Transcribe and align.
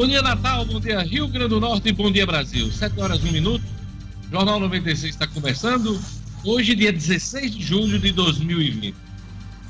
Bom 0.00 0.06
dia, 0.06 0.22
Natal. 0.22 0.64
Bom 0.64 0.80
dia, 0.80 0.98
Rio 1.02 1.28
Grande 1.28 1.50
do 1.50 1.60
Norte. 1.60 1.92
Bom 1.92 2.10
dia, 2.10 2.24
Brasil. 2.24 2.72
7 2.72 2.98
horas, 2.98 3.22
1 3.22 3.32
minuto. 3.32 3.62
Jornal 4.32 4.58
96 4.58 5.12
está 5.12 5.26
começando. 5.26 6.00
Hoje, 6.42 6.74
dia 6.74 6.90
16 6.90 7.54
de 7.54 7.62
julho 7.62 7.98
de 7.98 8.10
2020. 8.10 8.94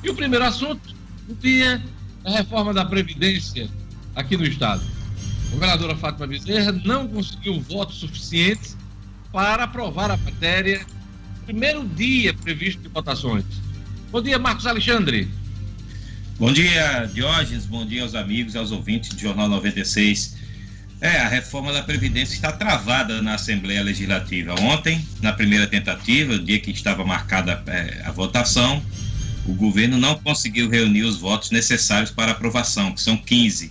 E 0.05 0.09
o 0.09 0.15
primeiro 0.15 0.45
assunto 0.45 0.95
do 1.27 1.35
dia 1.35 1.83
é 2.25 2.31
a 2.33 2.37
reforma 2.37 2.73
da 2.73 2.85
Previdência 2.85 3.69
aqui 4.15 4.37
no 4.37 4.45
Estado. 4.45 4.85
A 5.49 5.51
governadora 5.51 5.97
Fátima 5.97 6.29
Bezerra 6.29 6.71
não 6.85 7.09
conseguiu 7.09 7.61
votos 7.63 7.97
suficientes 7.97 8.77
para 9.33 9.65
aprovar 9.65 10.13
a 10.13 10.17
matéria 10.17 10.87
no 11.41 11.45
primeiro 11.47 11.85
dia 11.89 12.33
previsto 12.35 12.81
de 12.81 12.89
votações. 12.89 13.45
Bom 14.13 14.23
dia, 14.23 14.39
Marcos 14.39 14.65
Alexandre. 14.65 15.29
Bom 16.41 16.55
dia, 16.55 17.05
Diógenes. 17.13 17.67
Bom 17.67 17.85
dia 17.85 18.03
aos 18.03 18.15
amigos 18.15 18.57
aos 18.57 18.73
ouvintes 18.73 19.11
do 19.11 19.21
Jornal 19.21 19.47
96. 19.47 20.37
É, 20.99 21.19
a 21.19 21.29
reforma 21.29 21.71
da 21.71 21.83
Previdência 21.83 22.33
está 22.33 22.51
travada 22.51 23.21
na 23.21 23.35
Assembleia 23.35 23.83
Legislativa. 23.83 24.59
Ontem, 24.59 25.07
na 25.21 25.35
primeira 25.35 25.67
tentativa, 25.67 26.33
o 26.33 26.39
dia 26.39 26.59
que 26.59 26.71
estava 26.71 27.05
marcada 27.05 27.63
é, 27.67 28.01
a 28.07 28.11
votação, 28.11 28.83
o 29.45 29.53
governo 29.53 29.99
não 29.99 30.15
conseguiu 30.15 30.71
reunir 30.71 31.03
os 31.03 31.19
votos 31.19 31.51
necessários 31.51 32.11
para 32.11 32.33
aprovação, 32.33 32.95
que 32.95 33.03
são 33.03 33.19
15. 33.19 33.71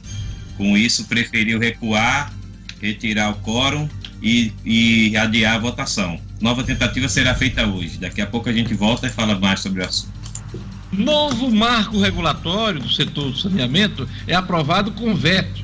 Com 0.55 0.77
isso, 0.77 1.05
preferiu 1.05 1.57
recuar, 1.57 2.31
retirar 2.79 3.31
o 3.31 3.35
quórum 3.41 3.89
e, 4.21 4.53
e 4.63 5.17
adiar 5.17 5.55
a 5.55 5.59
votação. 5.59 6.21
Nova 6.39 6.63
tentativa 6.63 7.09
será 7.09 7.33
feita 7.33 7.65
hoje. 7.65 7.97
Daqui 7.97 8.21
a 8.21 8.27
pouco 8.27 8.47
a 8.47 8.53
gente 8.53 8.75
volta 8.75 9.07
e 9.07 9.09
fala 9.09 9.39
mais 9.39 9.59
sobre 9.59 9.81
o 9.81 9.85
assunto. 9.85 10.18
Novo 10.91 11.51
marco 11.51 11.99
regulatório 11.99 12.79
do 12.79 12.89
setor 12.89 13.31
do 13.31 13.37
saneamento 13.37 14.07
é 14.25 14.33
aprovado 14.33 14.91
com 14.91 15.13
veto 15.15 15.63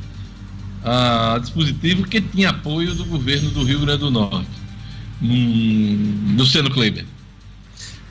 a 0.84 1.40
dispositivo 1.41 2.04
que 2.04 2.21
tinha 2.21 2.49
apoio 2.49 2.93
do 2.93 3.05
governo 3.05 3.49
do 3.49 3.63
Rio 3.63 3.79
Grande 3.79 3.99
do 3.99 4.12
Norte. 4.12 4.48
Hum, 5.21 6.35
Luciano 6.37 6.70
Kleber. 6.70 7.05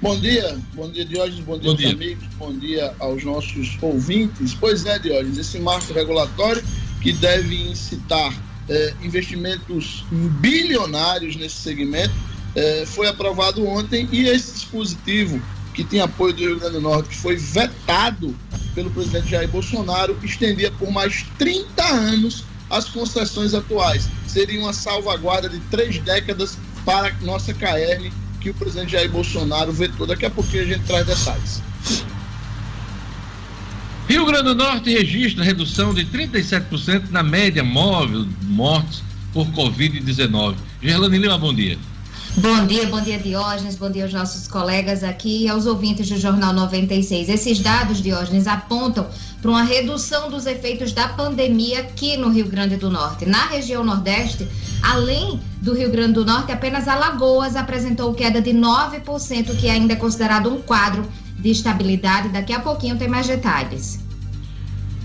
Bom 0.02 0.18
dia, 0.18 0.58
bom 0.74 0.90
dia 0.90 1.04
Diógenes, 1.04 1.44
bom 1.44 1.56
dia, 1.56 1.70
bom 1.70 1.76
dia. 1.76 1.92
amigos, 1.92 2.24
bom 2.36 2.52
dia 2.52 2.94
aos 2.98 3.22
nossos 3.22 3.78
ouvintes. 3.80 4.52
Pois 4.54 4.84
é, 4.84 4.98
Diógenes, 4.98 5.38
esse 5.38 5.58
marco 5.60 5.92
regulatório 5.92 6.62
que 7.00 7.12
deve 7.12 7.54
incitar 7.70 8.34
eh, 8.68 8.94
investimentos 9.02 10.04
bilionários 10.40 11.36
nesse 11.36 11.56
segmento 11.56 12.14
eh, 12.56 12.84
foi 12.86 13.06
aprovado 13.06 13.64
ontem 13.66 14.08
e 14.10 14.26
esse 14.26 14.52
dispositivo 14.54 15.40
que 15.74 15.84
tinha 15.84 16.04
apoio 16.04 16.32
do 16.32 16.40
Rio 16.40 16.58
Grande 16.58 16.74
do 16.74 16.80
Norte, 16.80 17.08
que 17.08 17.16
foi 17.16 17.36
vetado 17.36 18.34
pelo 18.74 18.90
presidente 18.90 19.30
Jair 19.30 19.48
Bolsonaro, 19.48 20.16
estendia 20.22 20.70
por 20.70 20.90
mais 20.90 21.26
30 21.38 21.84
anos 21.84 22.44
as 22.70 22.88
concessões 22.88 23.52
atuais. 23.52 24.08
Seria 24.26 24.60
uma 24.60 24.72
salvaguarda 24.72 25.48
de 25.48 25.58
três 25.70 25.98
décadas 25.98 26.56
para 26.84 27.12
nossa 27.22 27.52
KR, 27.52 28.10
que 28.40 28.50
o 28.50 28.54
presidente 28.54 28.92
Jair 28.92 29.10
Bolsonaro 29.10 29.72
vetou. 29.72 30.06
Daqui 30.06 30.24
a 30.24 30.30
pouquinho 30.30 30.62
a 30.62 30.66
gente 30.66 30.84
traz 30.84 31.06
detalhes. 31.06 31.62
Rio 34.08 34.26
Grande 34.26 34.44
do 34.44 34.54
Norte 34.54 34.90
registra 34.90 35.42
redução 35.42 35.94
de 35.94 36.04
37% 36.04 37.10
na 37.10 37.22
média 37.22 37.64
móvel 37.64 38.24
de 38.24 38.46
mortes 38.46 39.02
por 39.32 39.46
Covid-19. 39.48 40.54
Gerlane 40.82 41.18
Lima, 41.18 41.38
bom 41.38 41.54
dia. 41.54 41.78
Bom 42.36 42.66
dia, 42.66 42.88
bom 42.88 43.00
dia 43.00 43.16
Diógenes, 43.16 43.76
bom 43.76 43.88
dia 43.88 44.02
aos 44.02 44.12
nossos 44.12 44.48
colegas 44.48 45.04
aqui 45.04 45.44
e 45.44 45.48
aos 45.48 45.66
ouvintes 45.66 46.08
do 46.08 46.18
Jornal 46.18 46.52
96. 46.52 47.28
Esses 47.28 47.60
dados, 47.60 48.02
Diógenes, 48.02 48.48
apontam 48.48 49.06
para 49.40 49.50
uma 49.52 49.62
redução 49.62 50.28
dos 50.28 50.44
efeitos 50.44 50.92
da 50.92 51.06
pandemia 51.06 51.78
aqui 51.78 52.16
no 52.16 52.28
Rio 52.30 52.48
Grande 52.48 52.76
do 52.76 52.90
Norte. 52.90 53.24
Na 53.24 53.46
região 53.46 53.84
Nordeste, 53.84 54.48
além 54.82 55.38
do 55.62 55.74
Rio 55.74 55.92
Grande 55.92 56.14
do 56.14 56.24
Norte, 56.24 56.50
apenas 56.50 56.88
Alagoas 56.88 57.54
apresentou 57.54 58.12
queda 58.12 58.42
de 58.42 58.50
9%, 58.50 59.56
que 59.56 59.68
ainda 59.68 59.92
é 59.92 59.96
considerado 59.96 60.52
um 60.52 60.60
quadro 60.60 61.08
de 61.38 61.50
estabilidade. 61.50 62.30
Daqui 62.30 62.52
a 62.52 62.58
pouquinho 62.58 62.98
tem 62.98 63.06
mais 63.06 63.28
detalhes. 63.28 64.00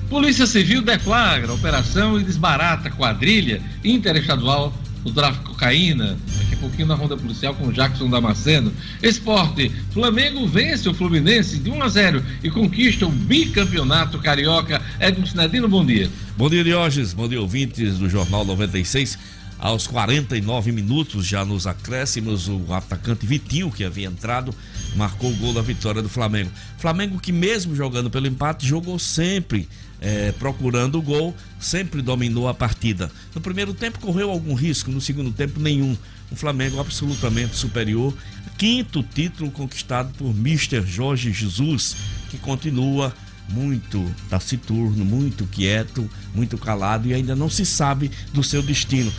Polícia 0.10 0.48
Civil 0.48 0.82
deflagra 0.82 1.54
operação 1.54 2.20
e 2.20 2.24
desbarata 2.24 2.90
quadrilha 2.90 3.62
interestadual 3.84 4.74
do 5.04 5.14
tráfico 5.14 5.52
cocaína. 5.52 6.18
Pouquinho 6.60 6.88
na 6.88 6.96
ronda 6.96 7.16
policial 7.16 7.54
com 7.56 7.72
Jackson 7.72 8.10
Damasceno. 8.10 8.74
Esporte: 9.02 9.72
Flamengo 9.92 10.48
vence 10.48 10.88
o 10.90 10.94
Fluminense 10.94 11.58
de 11.58 11.70
1 11.70 11.84
a 11.84 11.90
0 11.90 12.24
e 12.44 12.50
conquista 12.50 13.06
o 13.06 13.12
bicampeonato 13.12 14.20
carioca. 14.20 14.82
Edson 15.00 15.26
Sinedino, 15.26 15.68
bom 15.68 15.86
dia. 15.86 16.10
Bom 16.38 16.50
dia, 16.50 16.64
Diógenes. 16.64 17.14
Bom 17.14 17.28
dia, 17.28 17.40
ouvintes 17.40 17.98
do 17.98 18.10
Jornal 18.10 18.44
96. 18.46 19.18
Aos 19.60 19.86
49 19.88 20.72
minutos, 20.72 21.26
já 21.26 21.44
nos 21.44 21.68
acréscimos, 21.68 22.48
o 22.48 22.74
atacante 22.74 23.26
Vitinho, 23.26 23.70
que 23.70 23.84
havia 23.84 24.08
entrado, 24.08 24.56
marcou 24.96 25.30
o 25.30 25.36
gol 25.36 25.54
da 25.54 25.62
vitória 25.62 26.02
do 26.02 26.08
Flamengo. 26.08 26.50
Flamengo 26.78 27.20
que, 27.20 27.34
mesmo 27.34 27.76
jogando 27.76 28.10
pelo 28.10 28.26
empate, 28.26 28.66
jogou 28.66 28.98
sempre 28.98 29.68
é, 30.00 30.32
procurando 30.32 30.98
o 30.98 31.02
gol, 31.02 31.36
sempre 31.60 32.02
dominou 32.02 32.48
a 32.48 32.54
partida. 32.54 33.12
No 33.36 33.42
primeiro 33.42 33.74
tempo 33.74 34.00
correu 34.00 34.32
algum 34.32 34.54
risco, 34.54 34.92
no 34.92 35.02
segundo 35.02 35.32
tempo 35.32 35.60
nenhum. 35.60 35.98
O 36.32 36.36
Flamengo 36.36 36.80
absolutamente 36.80 37.56
superior. 37.56 38.14
Quinto 38.58 39.02
título 39.02 39.50
conquistado 39.52 40.14
por 40.18 40.34
Mister 40.36 40.86
Jorge 40.86 41.32
Jesus, 41.32 41.96
que 42.30 42.38
continua 42.38 43.14
muito 43.50 44.06
taciturno, 44.30 45.04
muito 45.04 45.46
quieto, 45.48 46.10
muito 46.34 46.58
calado 46.58 47.08
e 47.08 47.14
ainda 47.14 47.36
não 47.36 47.50
se 47.50 47.66
sabe 47.66 48.12
do 48.34 48.44
seu 48.44 48.62
destino. 48.62 49.12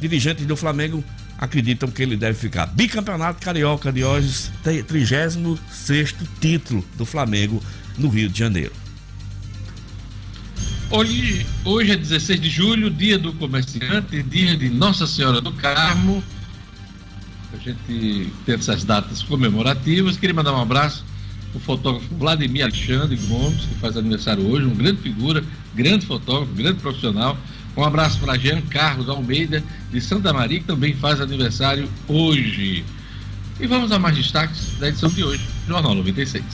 Dirigentes 0.00 0.46
do 0.46 0.56
Flamengo 0.56 1.04
acreditam 1.36 1.90
que 1.90 2.02
ele 2.02 2.16
deve 2.16 2.38
ficar 2.38 2.66
bicampeonato 2.66 3.44
carioca 3.44 3.92
de 3.92 4.02
hoje, 4.02 4.50
36 4.62 5.38
título 6.40 6.84
do 6.96 7.04
Flamengo 7.04 7.62
no 7.96 8.08
Rio 8.08 8.28
de 8.28 8.38
Janeiro. 8.38 8.72
Hoje, 10.90 11.46
hoje 11.64 11.92
é 11.92 11.96
16 11.96 12.40
de 12.40 12.48
julho, 12.48 12.88
dia 12.88 13.18
do 13.18 13.32
comerciante, 13.34 14.22
dia 14.22 14.56
de 14.56 14.70
Nossa 14.70 15.06
Senhora 15.06 15.40
do 15.40 15.52
Carmo. 15.52 16.24
A 17.52 17.56
gente 17.56 18.30
tem 18.44 18.54
essas 18.54 18.84
datas 18.84 19.22
comemorativas. 19.22 20.16
Queria 20.16 20.34
mandar 20.34 20.52
um 20.52 20.60
abraço 20.60 21.04
o 21.54 21.58
fotógrafo 21.58 22.14
Vladimir 22.14 22.62
Alexandre 22.62 23.16
Gomes, 23.16 23.64
que 23.64 23.74
faz 23.76 23.96
aniversário 23.96 24.46
hoje, 24.46 24.66
um 24.66 24.74
grande 24.74 25.00
figura, 25.00 25.42
grande 25.74 26.06
fotógrafo, 26.06 26.52
grande 26.52 26.80
profissional. 26.80 27.36
Um 27.76 27.84
abraço 27.84 28.18
para 28.18 28.36
Jean 28.36 28.60
Carlos 28.62 29.08
Almeida, 29.08 29.62
de 29.90 30.00
Santa 30.00 30.32
Maria, 30.32 30.60
que 30.60 30.66
também 30.66 30.94
faz 30.94 31.20
aniversário 31.20 31.88
hoje. 32.06 32.84
E 33.60 33.66
vamos 33.66 33.90
a 33.92 33.98
mais 33.98 34.16
destaques 34.16 34.76
da 34.78 34.88
edição 34.88 35.08
de 35.08 35.24
hoje, 35.24 35.44
Jornal 35.66 35.94
96. 35.94 36.44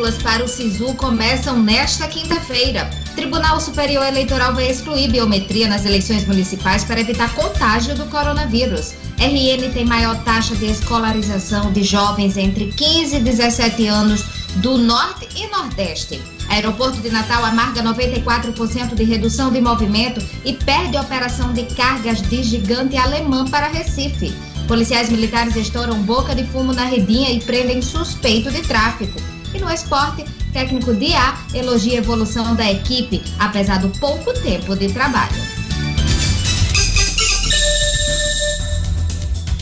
Matrículas 0.00 0.16
para 0.22 0.44
o 0.44 0.48
SISU 0.48 0.94
começam 0.94 1.62
nesta 1.62 2.08
quinta-feira. 2.08 2.88
Tribunal 3.14 3.60
Superior 3.60 4.06
Eleitoral 4.06 4.54
vai 4.54 4.70
excluir 4.70 5.10
biometria 5.10 5.68
nas 5.68 5.84
eleições 5.84 6.26
municipais 6.26 6.84
para 6.84 7.00
evitar 7.00 7.34
contágio 7.34 7.94
do 7.94 8.06
coronavírus. 8.06 8.94
RN 9.18 9.70
tem 9.72 9.84
maior 9.84 10.16
taxa 10.24 10.56
de 10.56 10.66
escolarização 10.66 11.70
de 11.72 11.82
jovens 11.82 12.38
entre 12.38 12.72
15 12.72 13.16
e 13.16 13.20
17 13.20 13.86
anos 13.88 14.24
do 14.56 14.78
Norte 14.78 15.28
e 15.36 15.46
Nordeste. 15.48 16.20
Aeroporto 16.48 17.00
de 17.00 17.10
Natal 17.10 17.44
amarga 17.44 17.82
94% 17.82 18.94
de 18.94 19.04
redução 19.04 19.52
de 19.52 19.60
movimento 19.60 20.20
e 20.44 20.54
perde 20.54 20.96
operação 20.96 21.52
de 21.52 21.64
cargas 21.74 22.22
de 22.22 22.42
gigante 22.42 22.96
alemã 22.96 23.44
para 23.44 23.68
Recife. 23.68 24.34
Policiais 24.66 25.10
militares 25.10 25.56
estouram 25.56 26.02
boca 26.02 26.34
de 26.34 26.44
fumo 26.44 26.72
na 26.72 26.84
redinha 26.84 27.30
e 27.30 27.40
prendem 27.40 27.82
suspeito 27.82 28.50
de 28.50 28.62
tráfico. 28.62 29.20
E 29.52 29.58
no 29.58 29.70
esporte, 29.70 30.24
técnico 30.52 30.94
de 30.94 31.12
A 31.14 31.36
elogia 31.52 31.94
a 31.94 31.96
evolução 31.96 32.54
da 32.54 32.70
equipe, 32.70 33.22
apesar 33.38 33.78
do 33.78 33.88
pouco 33.98 34.32
tempo 34.34 34.76
de 34.76 34.92
trabalho. 34.92 35.34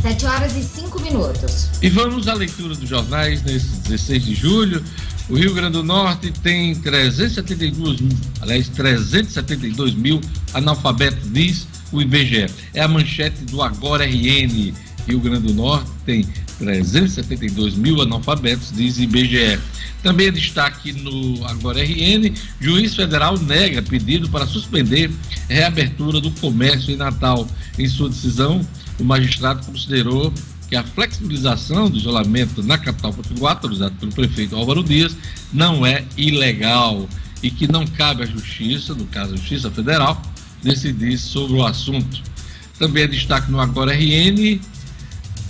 7 0.03 0.27
horas 0.27 0.57
e 0.57 0.63
5 0.63 1.01
minutos. 1.01 1.69
E 1.83 1.89
vamos 1.89 2.29
à 2.29 2.35
leitura 2.35 2.75
dos 2.75 2.89
jornais 2.89 3.43
nesse 3.43 3.69
16 3.89 4.25
de 4.25 4.35
julho. 4.35 4.85
O 5.29 5.37
Rio 5.37 5.53
Grande 5.53 5.73
do 5.73 5.85
Norte 5.85 6.31
tem 6.43 6.75
372 6.75 8.01
mil, 8.01 8.17
aliás, 8.41 8.69
372 8.69 9.95
mil 9.95 10.21
analfabetos, 10.55 11.31
diz 11.33 11.67
o 11.93 12.01
IBGE. 12.01 12.47
É 12.73 12.81
a 12.81 12.89
manchete 12.89 13.45
do 13.45 13.61
Agora 13.61 14.07
RN. 14.07 14.73
Rio 15.07 15.21
Grande 15.21 15.49
do 15.49 15.55
Norte 15.55 15.91
tem 16.07 16.27
372 16.59 17.75
mil 17.75 18.01
analfabetos, 18.01 18.73
diz 18.73 18.99
IBGE. 18.99 19.59
Também 20.03 20.29
é 20.29 20.31
destaque 20.31 20.93
no 20.93 21.45
Agora 21.47 21.83
RN, 21.83 22.33
juiz 22.61 22.95
federal 22.95 23.39
nega 23.39 23.83
pedido 23.83 24.29
para 24.29 24.47
suspender 24.47 25.11
reabertura 25.49 26.21
do 26.21 26.31
comércio 26.33 26.93
em 26.93 26.97
Natal. 26.97 27.47
Em 27.79 27.89
sua 27.89 28.09
decisão, 28.09 28.61
o 28.99 29.05
magistrado 29.05 29.65
considerou 29.65 30.33
que 30.69 30.77
a 30.77 30.85
flexibilização 30.85 31.89
do 31.89 31.97
isolamento 31.97 32.63
na 32.63 32.77
capital 32.77 33.13
potiguar, 33.13 33.55
autorizado 33.55 33.95
pelo 33.97 34.13
prefeito 34.13 34.55
Álvaro 34.55 34.85
Dias, 34.85 35.17
não 35.53 35.85
é 35.85 36.05
ilegal 36.17 37.09
e 37.43 37.51
que 37.51 37.71
não 37.71 37.87
cabe 37.87 38.23
à 38.23 38.27
Justiça, 38.27 38.95
no 38.95 39.07
caso 39.07 39.35
a 39.35 39.37
Justiça 39.37 39.71
Federal, 39.71 40.21
decidir 40.63 41.17
sobre 41.17 41.57
o 41.57 41.65
assunto. 41.65 42.23
Também 42.79 43.05
é 43.05 43.07
destaque 43.07 43.51
no 43.51 43.61
Agora 43.61 43.93
RN. 43.93 44.61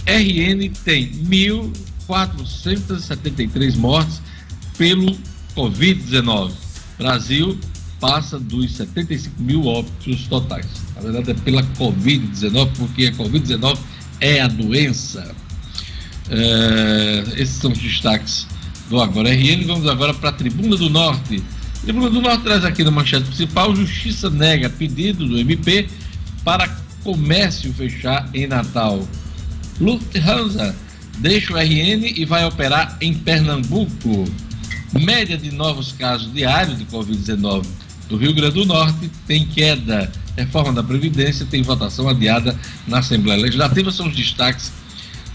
RN 0.09 0.71
tem 0.85 1.11
1.473 1.11 3.77
mortes 3.77 4.23
pelo 4.79 5.15
Covid-19. 5.55 6.53
Brasil 6.97 7.61
passa 8.01 8.39
dos 8.39 8.73
75 8.73 9.43
mil 9.43 9.67
óbitos 9.67 10.27
totais. 10.27 10.65
Na 10.97 11.03
verdade 11.03 11.33
é 11.33 11.35
pela 11.35 11.63
Covid-19, 11.63 12.71
porque 12.77 13.05
a 13.07 13.13
Covid-19 13.13 13.79
é 14.21 14.41
a 14.41 14.49
doença. 14.49 15.35
É, 16.31 17.25
esses 17.37 17.57
são 17.57 17.71
os 17.71 17.79
destaques 17.79 18.47
do 18.89 18.99
Agora 19.01 19.29
RN. 19.29 19.67
Vamos 19.67 19.87
agora 19.87 20.15
para 20.15 20.31
a 20.31 20.33
Tribuna 20.33 20.77
do 20.77 20.89
Norte. 20.89 21.43
Tribuna 21.83 22.09
do 22.09 22.23
Norte 22.23 22.45
traz 22.45 22.65
aqui 22.65 22.83
na 22.83 22.91
manchete 22.91 23.27
principal: 23.27 23.77
Justiça 23.77 24.31
nega 24.31 24.71
pedido 24.71 25.27
do 25.27 25.39
MP 25.39 25.87
para 26.45 26.67
comércio 27.05 27.75
fechar 27.75 28.27
em 28.33 28.47
Natal. 28.47 29.07
Lufthansa 29.81 30.75
deixa 31.19 31.53
o 31.53 31.57
RN 31.57 32.13
e 32.17 32.25
vai 32.25 32.45
operar 32.45 32.97
em 33.01 33.15
Pernambuco. 33.15 34.25
Média 34.93 35.37
de 35.37 35.51
novos 35.51 35.93
casos 35.93 36.33
diários 36.33 36.79
de 36.79 36.85
Covid-19 36.87 37.67
do 38.09 38.17
Rio 38.17 38.33
Grande 38.33 38.55
do 38.55 38.65
Norte 38.65 39.11
tem 39.27 39.47
queda. 39.47 40.11
Reforma 40.37 40.73
da 40.73 40.83
Previdência 40.83 41.47
tem 41.47 41.63
votação 41.63 42.09
adiada 42.09 42.59
na 42.87 42.99
Assembleia 42.99 43.41
Legislativa. 43.41 43.91
São 43.91 44.09
os 44.09 44.17
destaques 44.17 44.73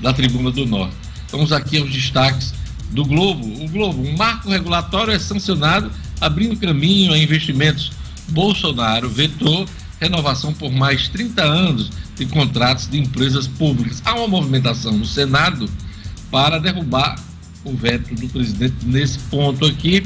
da 0.01 0.13
Tribuna 0.13 0.51
do 0.51 0.65
Norte. 0.65 0.95
Vamos 1.31 1.51
aqui 1.51 1.77
aos 1.77 1.91
destaques 1.91 2.53
do 2.91 3.05
Globo. 3.05 3.45
O 3.63 3.67
Globo, 3.67 4.01
um 4.01 4.15
marco 4.15 4.49
regulatório 4.49 5.13
é 5.13 5.19
sancionado, 5.19 5.91
abrindo 6.19 6.55
caminho 6.57 7.13
a 7.13 7.17
investimentos. 7.17 7.91
Bolsonaro 8.29 9.09
vetou 9.09 9.65
renovação 10.03 10.53
por 10.53 10.71
mais 10.71 11.07
30 11.07 11.41
anos 11.43 11.89
de 12.15 12.25
contratos 12.25 12.87
de 12.89 12.99
empresas 12.99 13.47
públicas. 13.47 14.01
Há 14.05 14.15
uma 14.15 14.27
movimentação 14.27 14.97
no 14.97 15.05
Senado 15.05 15.69
para 16.29 16.59
derrubar 16.59 17.15
o 17.63 17.73
veto 17.73 18.13
do 18.15 18.27
presidente 18.27 18.75
nesse 18.85 19.19
ponto 19.19 19.65
aqui, 19.65 20.03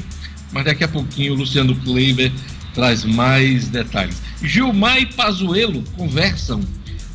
mas 0.51 0.65
daqui 0.65 0.83
a 0.83 0.87
pouquinho 0.87 1.33
o 1.33 1.37
Luciano 1.37 1.75
Kleiber 1.75 2.31
traz 2.73 3.03
mais 3.03 3.67
detalhes. 3.69 4.21
Gilmar 4.41 4.99
e 4.99 5.05
Pazuello 5.07 5.83
conversam, 5.95 6.61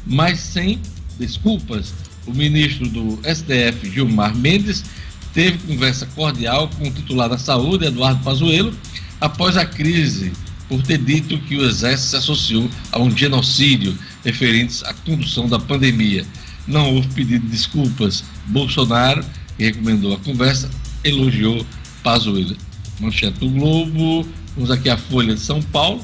mas 0.05 0.41
sem 0.41 0.81
desculpas. 1.19 1.95
O 2.27 2.33
ministro 2.33 2.89
do 2.89 3.19
STF, 3.25 3.91
Gilmar 3.91 4.37
Mendes, 4.37 4.85
teve 5.33 5.59
conversa 5.59 6.07
cordial 6.15 6.69
com 6.69 6.89
o 6.89 6.91
titular 6.91 7.29
da 7.29 7.39
Saúde, 7.39 7.87
Eduardo 7.87 8.23
Pazuello, 8.23 8.75
após 9.21 9.57
a 9.57 9.65
crise 9.65 10.33
por 10.73 10.83
ter 10.83 10.97
dito 10.97 11.37
que 11.41 11.55
o 11.55 11.67
Exército 11.67 12.09
se 12.09 12.17
associou 12.17 12.71
a 12.93 12.99
um 12.99 13.15
genocídio 13.15 13.95
referentes 14.25 14.83
à 14.85 14.95
condução 14.95 15.47
da 15.47 15.59
pandemia. 15.59 16.25
Não 16.67 16.95
houve 16.95 17.09
pedido 17.09 17.45
de 17.45 17.53
desculpas. 17.53 18.25
Bolsonaro, 18.47 19.23
que 19.59 19.65
recomendou 19.65 20.15
a 20.15 20.19
conversa, 20.21 20.71
elogiou 21.05 21.67
Pazuello. 22.03 22.57
Manchete 22.99 23.39
do 23.41 23.51
Globo, 23.51 24.27
Vamos 24.57 24.71
aqui 24.71 24.89
a 24.89 24.97
Folha 24.97 25.35
de 25.35 25.41
São 25.41 25.61
Paulo. 25.61 26.03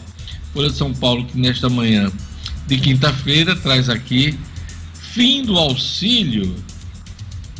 Folha 0.52 0.68
de 0.68 0.76
São 0.76 0.92
Paulo 0.92 1.24
que 1.24 1.38
nesta 1.38 1.70
manhã 1.70 2.12
de 2.66 2.76
quinta-feira 2.76 3.56
traz 3.56 3.88
aqui 3.88 4.38
fim 5.14 5.44
do 5.44 5.56
auxílio 5.56 6.54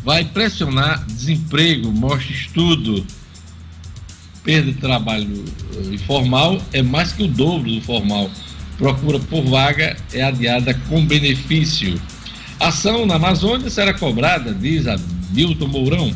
vai 0.05 0.27
pressionar 0.27 1.07
desemprego, 1.07 1.91
mostra 1.91 2.33
estudo. 2.33 3.03
Perda 4.45 4.73
de 4.73 4.79
trabalho 4.79 5.45
eh, 5.75 5.95
informal 5.95 6.61
é 6.73 6.83
mais 6.83 7.13
que 7.13 7.23
o 7.23 7.29
dobro 7.29 7.71
do 7.71 7.81
formal. 7.81 8.31
Procura 8.77 9.19
por 9.19 9.45
vaga 9.45 9.97
é 10.13 10.23
adiada 10.23 10.73
com 10.89 11.05
benefício. 11.05 12.01
Ação 12.61 13.07
na 13.07 13.17
Amazônia 13.17 13.71
será 13.71 13.93
cobrada, 13.95 14.55
diz 14.55 14.85
Milton 15.31 15.69
Mourão. 15.69 16.13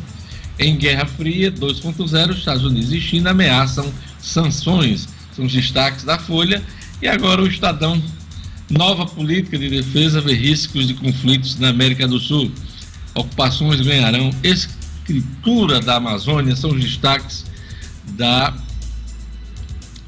Em 0.58 0.76
Guerra 0.76 1.06
Fria 1.06 1.50
2.0, 1.50 2.36
Estados 2.36 2.64
Unidos 2.64 2.92
e 2.92 3.00
China 3.00 3.30
ameaçam 3.30 3.92
sanções. 4.20 5.08
São 5.34 5.46
os 5.46 5.52
destaques 5.52 6.04
da 6.04 6.18
Folha. 6.18 6.62
E 7.00 7.08
agora 7.08 7.42
o 7.42 7.46
Estadão. 7.46 8.00
Nova 8.70 9.04
política 9.04 9.58
de 9.58 9.68
defesa 9.68 10.20
vê 10.20 10.34
riscos 10.34 10.86
de 10.86 10.94
conflitos 10.94 11.58
na 11.58 11.68
América 11.68 12.06
do 12.06 12.18
Sul. 12.18 12.50
Ocupações 13.14 13.80
ganharão 13.80 14.30
escritura 14.42 15.80
da 15.80 15.96
Amazônia. 15.96 16.54
São 16.54 16.70
os 16.70 16.80
destaques 16.80 17.44
da, 18.16 18.54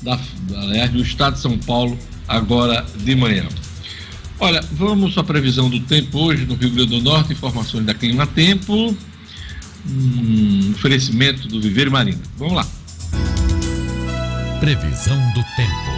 da, 0.03 0.19
aliás, 0.57 0.91
do 0.91 1.03
Estado 1.03 1.35
de 1.35 1.41
São 1.41 1.59
Paulo 1.59 1.99
agora 2.29 2.85
de 2.97 3.15
manhã. 3.15 3.47
Olha, 4.41 4.61
vamos 4.73 5.17
à 5.17 5.23
previsão 5.23 5.71
do 5.71 5.81
tempo 5.81 6.19
hoje 6.19 6.45
no 6.45 6.55
Rio 6.55 6.71
Grande 6.71 6.91
do 6.91 7.03
Norte, 7.03 7.33
informações 7.33 7.85
da 7.85 7.95
Clima 7.95 8.27
Tempo, 8.27 8.97
um 9.89 10.71
oferecimento 10.73 11.47
do 11.49 11.61
Viver 11.61 11.89
Marina. 11.91 12.21
Vamos 12.37 12.55
lá. 12.55 12.67
Previsão 14.61 15.17
do 15.33 15.45
tempo. 15.57 15.94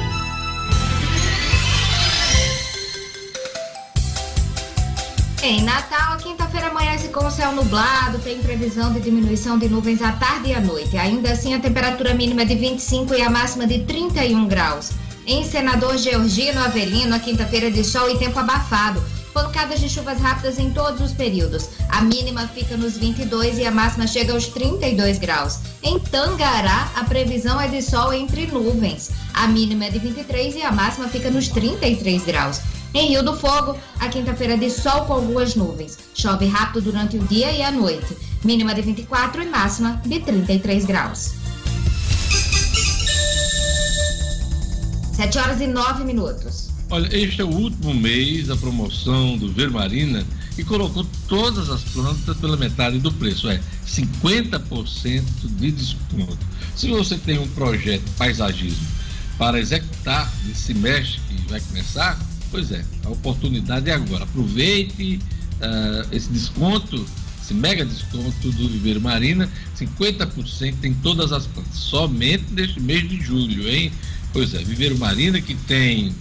Em 5.49 5.63
Natal, 5.63 6.17
quinta-feira 6.17 6.67
amanhece 6.67 7.07
com 7.07 7.31
céu 7.31 7.53
nublado, 7.53 8.19
tem 8.19 8.43
previsão 8.43 8.93
de 8.93 8.99
diminuição 8.99 9.57
de 9.57 9.69
nuvens 9.69 10.03
à 10.03 10.11
tarde 10.11 10.49
e 10.49 10.53
à 10.53 10.61
noite. 10.61 10.99
Ainda 10.99 11.31
assim, 11.31 11.55
a 11.55 11.61
temperatura 11.61 12.13
mínima 12.15 12.43
é 12.43 12.45
de 12.45 12.57
25 12.57 13.15
e 13.15 13.23
a 13.23 13.31
máxima 13.31 13.65
de 13.65 13.85
31 13.85 14.49
graus. 14.49 14.91
Em 15.25 15.45
Senador 15.45 15.97
Georgino 15.99 16.59
Avelino, 16.59 17.15
a 17.15 17.21
quinta-feira 17.21 17.69
é 17.69 17.71
de 17.71 17.85
sol 17.85 18.11
e 18.11 18.19
tempo 18.19 18.37
abafado 18.41 19.01
Pancadas 19.37 19.81
de 19.81 19.91
chuvas 19.91 20.19
rápidas 20.19 20.59
em 20.59 20.71
todos 20.71 20.99
os 20.99 21.13
períodos. 21.13 21.69
A 21.91 22.01
mínima 22.01 22.49
fica 22.49 22.75
nos 22.75 22.97
22 22.97 23.59
e 23.59 23.67
a 23.67 23.71
máxima 23.71 24.07
chega 24.07 24.33
aos 24.33 24.47
32 24.47 25.19
graus. 25.19 25.59
Em 25.83 25.99
Tangará, 25.99 26.91
a 26.97 27.05
previsão 27.05 27.61
é 27.61 27.69
de 27.69 27.83
sol 27.83 28.15
entre 28.15 28.47
nuvens. 28.47 29.11
A 29.35 29.47
mínima 29.47 29.85
é 29.85 29.91
de 29.91 29.99
23 29.99 30.57
e 30.57 30.63
a 30.63 30.73
máxima 30.73 31.07
fica 31.09 31.31
nos 31.31 31.49
33 31.49 32.25
graus. 32.25 32.63
Em 32.95 33.09
Rio 33.09 33.23
do 33.23 33.37
Fogo, 33.37 33.79
a 34.01 34.09
quinta-feira 34.09 34.55
é 34.55 34.57
de 34.57 34.71
sol 34.71 35.05
com 35.05 35.13
algumas 35.13 35.55
nuvens. 35.55 35.99
Chove 36.15 36.47
rápido 36.47 36.81
durante 36.81 37.19
o 37.19 37.25
dia 37.27 37.53
e 37.53 37.63
a 37.63 37.71
noite. 37.71 38.17
Mínima 38.43 38.75
de 38.75 38.81
24 38.81 39.43
e 39.43 39.47
máxima 39.47 40.01
de 40.07 40.19
33 40.19 40.87
graus. 40.87 41.33
7 45.13 45.39
horas 45.39 45.61
e 45.61 45.67
9 45.67 46.05
minutos. 46.05 46.66
Olha, 46.89 47.09
este 47.17 47.41
é 47.41 47.45
o 47.45 47.49
último 47.49 47.93
mês 47.93 48.47
da 48.47 48.57
promoção 48.57 49.37
do 49.37 49.53
Vermarina 49.53 50.25
e 50.57 50.63
colocou 50.63 51.05
todas 51.27 51.69
as 51.69 51.83
plantas 51.83 52.37
pela 52.37 52.57
metade 52.57 53.01
do 53.01 53.13
preço, 53.13 53.49
é 53.49 53.61
50% 53.85 55.25
de 55.59 55.73
desconto. 55.73 56.39
Se 56.77 56.89
você 56.89 57.19
tem 57.19 57.41
um 57.41 57.49
projeto 57.49 58.05
paisagismo 58.17 58.87
para 59.37 59.59
executar 59.59 60.33
nesse 60.45 60.63
semestre 60.63 61.21
que 61.29 61.51
vai 61.51 61.61
começar, 61.61 62.19
pois 62.53 62.71
é, 62.71 62.85
a 63.05 63.11
oportunidade 63.11 63.91
é 63.91 63.93
agora. 63.93 64.23
Aproveite 64.23 65.21
uh, 65.61 66.15
esse 66.15 66.29
desconto, 66.31 67.05
esse 67.43 67.53
mega 67.53 67.85
desconto 67.85 68.53
do 68.53 68.69
Viveiro 68.69 69.01
Marina, 69.01 69.51
50% 69.77 70.85
em 70.85 70.95
todas 70.95 71.33
as 71.33 71.49
plantas, 71.49 71.75
somente 71.75 72.45
neste 72.53 72.79
mês 72.79 73.09
de 73.09 73.21
julho, 73.21 73.69
hein? 73.69 73.91
Pois 74.33 74.55
é, 74.55 74.59
Viveiro 74.59 74.97
Marina 74.97 75.41
que 75.41 75.55
tem 75.55 76.15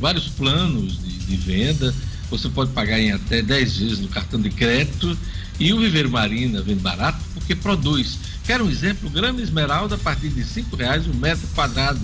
vários 0.00 0.28
planos 0.28 0.98
de, 0.98 1.18
de 1.18 1.36
venda. 1.36 1.94
Você 2.30 2.48
pode 2.48 2.72
pagar 2.72 2.98
em 2.98 3.12
até 3.12 3.42
10 3.42 3.76
vezes 3.76 3.98
no 3.98 4.08
cartão 4.08 4.40
de 4.40 4.50
crédito. 4.50 5.16
E 5.58 5.72
o 5.72 5.78
Viver 5.78 6.08
Marina 6.08 6.62
vem 6.62 6.76
barato 6.76 7.20
porque 7.34 7.54
produz. 7.54 8.18
Quero 8.44 8.64
um 8.64 8.70
exemplo? 8.70 9.10
Grama 9.10 9.42
Esmeralda 9.42 9.96
a 9.96 9.98
partir 9.98 10.30
de 10.30 10.40
R$ 10.40 10.64
reais 10.78 11.06
o 11.06 11.10
um 11.10 11.14
metro 11.14 11.46
quadrado. 11.54 12.00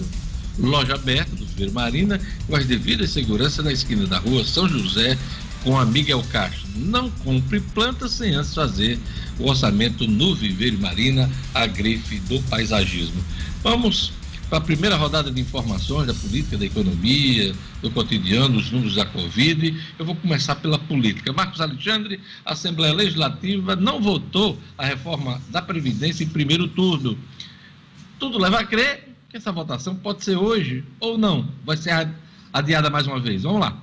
Loja 0.58 0.94
aberta 0.94 1.34
do 1.34 1.46
Viver 1.46 1.72
Marina 1.72 2.20
com 2.46 2.56
as 2.56 2.66
devidas 2.66 3.10
seguranças 3.10 3.64
na 3.64 3.72
esquina 3.72 4.06
da 4.06 4.18
rua 4.18 4.44
São 4.44 4.68
José 4.68 5.18
com 5.62 5.78
a 5.78 5.84
Miguel 5.84 6.22
Castro. 6.30 6.66
Não 6.76 7.10
compre 7.10 7.60
plantas 7.60 8.12
sem 8.12 8.34
antes 8.34 8.54
fazer 8.54 8.98
o 9.38 9.48
orçamento 9.48 10.06
no 10.06 10.34
Viver 10.34 10.78
Marina, 10.78 11.30
a 11.52 11.66
grife 11.66 12.18
do 12.20 12.40
paisagismo. 12.44 13.22
Vamos 13.62 14.12
para 14.48 14.58
a 14.58 14.60
primeira 14.60 14.96
rodada 14.96 15.30
de 15.30 15.40
informações 15.40 16.06
da 16.06 16.14
política, 16.14 16.56
da 16.56 16.64
economia, 16.64 17.54
do 17.82 17.90
cotidiano, 17.90 18.54
dos 18.54 18.70
números 18.70 18.94
da 18.94 19.04
Covid. 19.04 19.82
Eu 19.98 20.06
vou 20.06 20.14
começar 20.14 20.54
pela 20.56 20.78
política. 20.78 21.32
Marcos 21.32 21.60
Alexandre, 21.60 22.20
a 22.44 22.52
Assembleia 22.52 22.94
Legislativa 22.94 23.74
não 23.74 24.00
votou 24.00 24.58
a 24.78 24.86
reforma 24.86 25.40
da 25.48 25.60
Previdência 25.60 26.22
em 26.22 26.28
primeiro 26.28 26.68
turno. 26.68 27.18
Tudo 28.18 28.38
leva 28.38 28.60
a 28.60 28.64
crer 28.64 29.08
que 29.28 29.36
essa 29.36 29.50
votação 29.50 29.96
pode 29.96 30.24
ser 30.24 30.36
hoje 30.36 30.84
ou 31.00 31.18
não. 31.18 31.48
Vai 31.64 31.76
ser 31.76 32.08
adiada 32.52 32.88
mais 32.88 33.06
uma 33.06 33.18
vez. 33.18 33.42
Vamos 33.42 33.60
lá. 33.60 33.82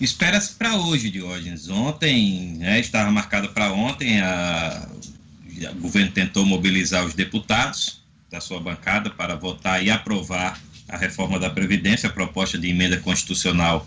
Espera-se 0.00 0.54
para 0.56 0.74
hoje, 0.74 1.08
Diógenes. 1.08 1.68
Ontem, 1.68 2.56
né, 2.56 2.80
estava 2.80 3.10
marcado 3.12 3.50
para 3.50 3.72
ontem, 3.72 4.20
a, 4.20 4.88
o 5.76 5.80
governo 5.82 6.10
tentou 6.10 6.44
mobilizar 6.44 7.06
os 7.06 7.14
deputados 7.14 8.03
da 8.34 8.40
sua 8.40 8.58
bancada 8.58 9.10
para 9.10 9.36
votar 9.36 9.84
e 9.84 9.92
aprovar 9.92 10.60
a 10.88 10.96
reforma 10.96 11.38
da 11.38 11.48
Previdência, 11.48 12.08
a 12.08 12.12
proposta 12.12 12.58
de 12.58 12.68
emenda 12.68 12.96
constitucional 12.96 13.86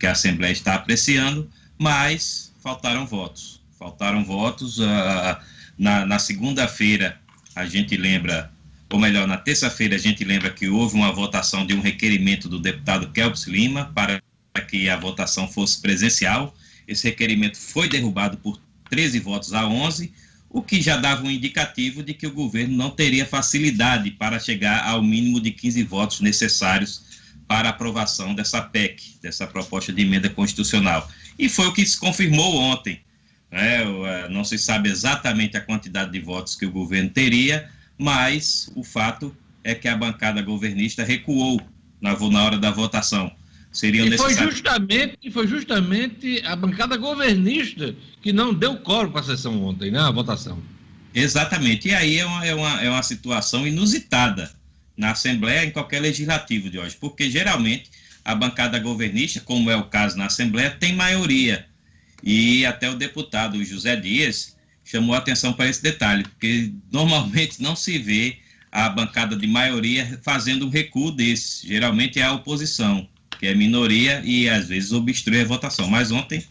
que 0.00 0.06
a 0.06 0.10
Assembleia 0.10 0.52
está 0.52 0.74
apreciando, 0.74 1.48
mas 1.78 2.52
faltaram 2.60 3.06
votos. 3.06 3.60
Faltaram 3.78 4.24
votos. 4.24 4.78
Uh, 4.78 5.36
na, 5.78 6.04
na 6.04 6.18
segunda-feira, 6.18 7.20
a 7.54 7.66
gente 7.66 7.96
lembra, 7.96 8.50
ou 8.90 8.98
melhor, 8.98 9.28
na 9.28 9.36
terça-feira, 9.36 9.94
a 9.94 9.98
gente 9.98 10.24
lembra 10.24 10.50
que 10.50 10.68
houve 10.68 10.96
uma 10.96 11.12
votação 11.12 11.64
de 11.64 11.72
um 11.72 11.80
requerimento 11.80 12.48
do 12.48 12.58
deputado 12.58 13.12
Kelps 13.12 13.46
Lima 13.46 13.92
para 13.94 14.20
que 14.68 14.88
a 14.88 14.96
votação 14.96 15.46
fosse 15.46 15.80
presencial. 15.80 16.52
Esse 16.88 17.06
requerimento 17.08 17.56
foi 17.56 17.88
derrubado 17.88 18.38
por 18.38 18.60
13 18.90 19.20
votos 19.20 19.52
a 19.52 19.66
11, 19.68 20.12
o 20.54 20.62
que 20.62 20.80
já 20.80 20.96
dava 20.96 21.24
um 21.24 21.30
indicativo 21.32 22.00
de 22.00 22.14
que 22.14 22.28
o 22.28 22.32
governo 22.32 22.76
não 22.76 22.88
teria 22.88 23.26
facilidade 23.26 24.12
para 24.12 24.38
chegar 24.38 24.86
ao 24.86 25.02
mínimo 25.02 25.40
de 25.40 25.50
15 25.50 25.82
votos 25.82 26.20
necessários 26.20 27.02
para 27.48 27.70
aprovação 27.70 28.32
dessa 28.32 28.62
PEC, 28.62 29.16
dessa 29.20 29.48
proposta 29.48 29.92
de 29.92 30.02
emenda 30.02 30.30
constitucional. 30.30 31.10
E 31.36 31.48
foi 31.48 31.66
o 31.66 31.72
que 31.72 31.84
se 31.84 31.98
confirmou 31.98 32.54
ontem. 32.54 33.00
Né? 33.50 33.82
Eh, 33.82 34.28
não 34.30 34.44
se 34.44 34.56
sabe 34.56 34.88
exatamente 34.88 35.56
a 35.56 35.60
quantidade 35.60 36.12
de 36.12 36.20
votos 36.20 36.54
que 36.54 36.64
o 36.64 36.70
governo 36.70 37.10
teria, 37.10 37.68
mas 37.98 38.70
o 38.76 38.84
fato 38.84 39.36
é 39.64 39.74
que 39.74 39.88
a 39.88 39.96
bancada 39.96 40.40
governista 40.40 41.02
recuou 41.02 41.60
na, 42.00 42.16
na 42.16 42.44
hora 42.44 42.58
da 42.58 42.70
votação 42.70 43.32
seriam 43.74 44.06
e 44.06 44.10
necessários. 44.10 44.38
Foi 44.38 44.50
justamente, 44.52 45.30
foi 45.30 45.46
justamente 45.46 46.40
a 46.46 46.54
bancada 46.54 46.96
governista 46.96 47.94
que 48.22 48.32
não 48.32 48.54
deu 48.54 48.76
coro 48.78 49.10
para 49.10 49.20
a 49.20 49.24
sessão 49.24 49.62
ontem, 49.64 49.90
né? 49.90 49.98
A 49.98 50.10
votação. 50.10 50.62
Exatamente. 51.12 51.88
E 51.88 51.94
aí 51.94 52.18
é 52.18 52.24
uma, 52.24 52.46
é 52.46 52.54
uma, 52.54 52.82
é 52.82 52.88
uma 52.88 53.02
situação 53.02 53.66
inusitada 53.66 54.50
na 54.96 55.10
Assembleia, 55.10 55.64
em 55.64 55.72
qualquer 55.72 56.00
legislativo 56.00 56.70
de 56.70 56.78
hoje, 56.78 56.96
porque 57.00 57.28
geralmente 57.28 57.90
a 58.24 58.34
bancada 58.34 58.78
governista, 58.78 59.40
como 59.40 59.68
é 59.68 59.76
o 59.76 59.84
caso 59.84 60.16
na 60.16 60.26
Assembleia, 60.26 60.70
tem 60.70 60.94
maioria. 60.94 61.66
E 62.22 62.64
até 62.64 62.88
o 62.88 62.94
deputado 62.94 63.62
José 63.64 63.96
Dias 63.96 64.56
chamou 64.84 65.14
a 65.14 65.18
atenção 65.18 65.52
para 65.52 65.68
esse 65.68 65.82
detalhe, 65.82 66.22
porque 66.22 66.72
normalmente 66.92 67.60
não 67.60 67.74
se 67.74 67.98
vê 67.98 68.38
a 68.70 68.88
bancada 68.88 69.36
de 69.36 69.46
maioria 69.46 70.18
fazendo 70.22 70.66
um 70.66 70.70
recuo 70.70 71.10
desse. 71.10 71.66
Geralmente 71.66 72.20
é 72.20 72.22
a 72.22 72.32
oposição 72.32 73.08
que 73.44 73.48
é 73.48 73.54
minoria 73.54 74.22
e 74.24 74.48
às 74.48 74.68
vezes 74.68 74.90
obstrui 74.90 75.42
a 75.42 75.44
votação. 75.44 75.86
Mas 75.86 76.10
ontem 76.10 76.42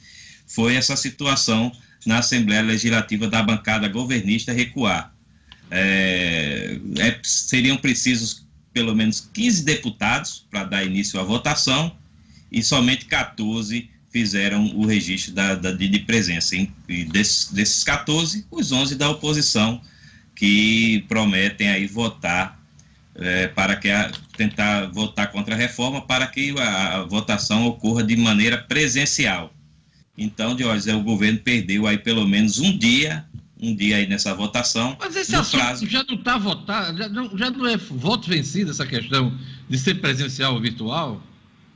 foi 0.45 0.75
essa 0.75 0.95
situação 0.95 1.71
na 2.05 2.19
Assembleia 2.19 2.61
Legislativa 2.61 3.27
da 3.27 3.41
bancada 3.41 3.87
governista 3.87 4.53
recuar. 4.53 5.11
É, 5.71 6.77
é, 6.99 7.19
seriam 7.23 7.77
precisos 7.77 8.45
pelo 8.71 8.93
menos 8.95 9.27
15 9.33 9.63
deputados 9.63 10.45
para 10.51 10.65
dar 10.65 10.85
início 10.85 11.19
à 11.19 11.23
votação 11.23 11.95
e 12.51 12.61
somente 12.61 13.05
14 13.05 13.89
fizeram 14.11 14.63
o 14.75 14.85
registro 14.85 15.33
da, 15.33 15.55
da 15.55 15.71
de 15.71 15.99
presença. 15.99 16.55
E 16.55 17.05
desses, 17.05 17.51
desses 17.51 17.83
14, 17.83 18.45
os 18.51 18.71
11 18.71 18.93
da 18.93 19.09
oposição 19.09 19.81
que 20.35 21.03
prometem 21.07 21.69
aí 21.69 21.87
votar 21.87 22.61
é, 23.15 23.47
para 23.47 23.75
que 23.77 23.89
a, 23.89 24.11
tentar 24.35 24.87
votar 24.91 25.31
contra 25.31 25.55
a 25.55 25.57
reforma 25.57 26.01
para 26.01 26.27
que 26.27 26.53
a, 26.59 26.97
a 26.97 27.03
votação 27.03 27.65
ocorra 27.65 28.03
de 28.03 28.15
maneira 28.15 28.57
presencial. 28.57 29.53
Então, 30.17 30.55
Diógenes, 30.55 30.95
o 30.95 31.03
governo 31.03 31.39
perdeu 31.39 31.87
aí 31.87 31.97
pelo 31.97 32.27
menos 32.27 32.59
um 32.59 32.77
dia, 32.77 33.25
um 33.59 33.75
dia 33.75 33.97
aí 33.97 34.07
nessa 34.07 34.33
votação. 34.35 34.95
Mas 34.99 35.15
esse 35.15 35.35
assunto 35.35 35.61
prazo... 35.61 35.87
já 35.87 36.03
não 36.03 36.15
está 36.15 36.37
votado, 36.37 36.97
já 36.97 37.09
não, 37.09 37.37
já 37.37 37.49
não 37.49 37.67
é 37.67 37.77
voto 37.77 38.29
vencido 38.29 38.71
essa 38.71 38.85
questão 38.85 39.37
de 39.69 39.77
ser 39.77 39.95
presencial 39.95 40.53
ou 40.53 40.61
virtual? 40.61 41.21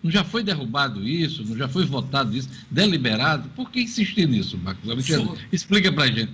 Não 0.03 0.11
já 0.11 0.23
foi 0.23 0.43
derrubado 0.43 1.07
isso? 1.07 1.43
Não 1.43 1.57
já 1.57 1.67
foi 1.67 1.85
votado 1.85 2.35
isso? 2.35 2.49
Deliberado? 2.69 3.49
Por 3.49 3.71
que 3.71 3.81
insistir 3.81 4.27
nisso, 4.27 4.57
Marcos? 4.57 4.87
Explica 5.51 5.91
para 5.91 6.03
a 6.03 6.11
gente. 6.11 6.33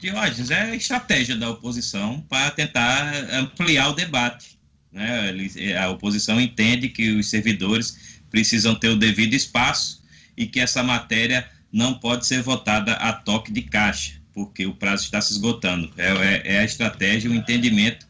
Diógenes, 0.00 0.50
é 0.50 0.62
a 0.62 0.76
estratégia 0.76 1.36
da 1.36 1.50
oposição 1.50 2.24
para 2.28 2.50
tentar 2.50 3.14
ampliar 3.32 3.90
o 3.90 3.92
debate. 3.92 4.58
Né? 4.94 5.76
A 5.76 5.90
oposição 5.90 6.40
entende 6.40 6.88
que 6.88 7.10
os 7.10 7.28
servidores 7.28 8.22
precisam 8.30 8.74
ter 8.74 8.88
o 8.88 8.96
devido 8.96 9.34
espaço 9.34 10.02
e 10.36 10.46
que 10.46 10.60
essa 10.60 10.82
matéria 10.82 11.46
não 11.72 11.94
pode 11.94 12.26
ser 12.26 12.40
votada 12.40 12.92
a 12.94 13.12
toque 13.12 13.52
de 13.52 13.62
caixa, 13.62 14.12
porque 14.32 14.64
o 14.64 14.74
prazo 14.74 15.04
está 15.04 15.20
se 15.20 15.32
esgotando. 15.32 15.90
É, 15.96 16.06
é, 16.06 16.42
é 16.54 16.58
a 16.60 16.64
estratégia 16.64 17.30
o 17.30 17.34
entendimento 17.34 18.06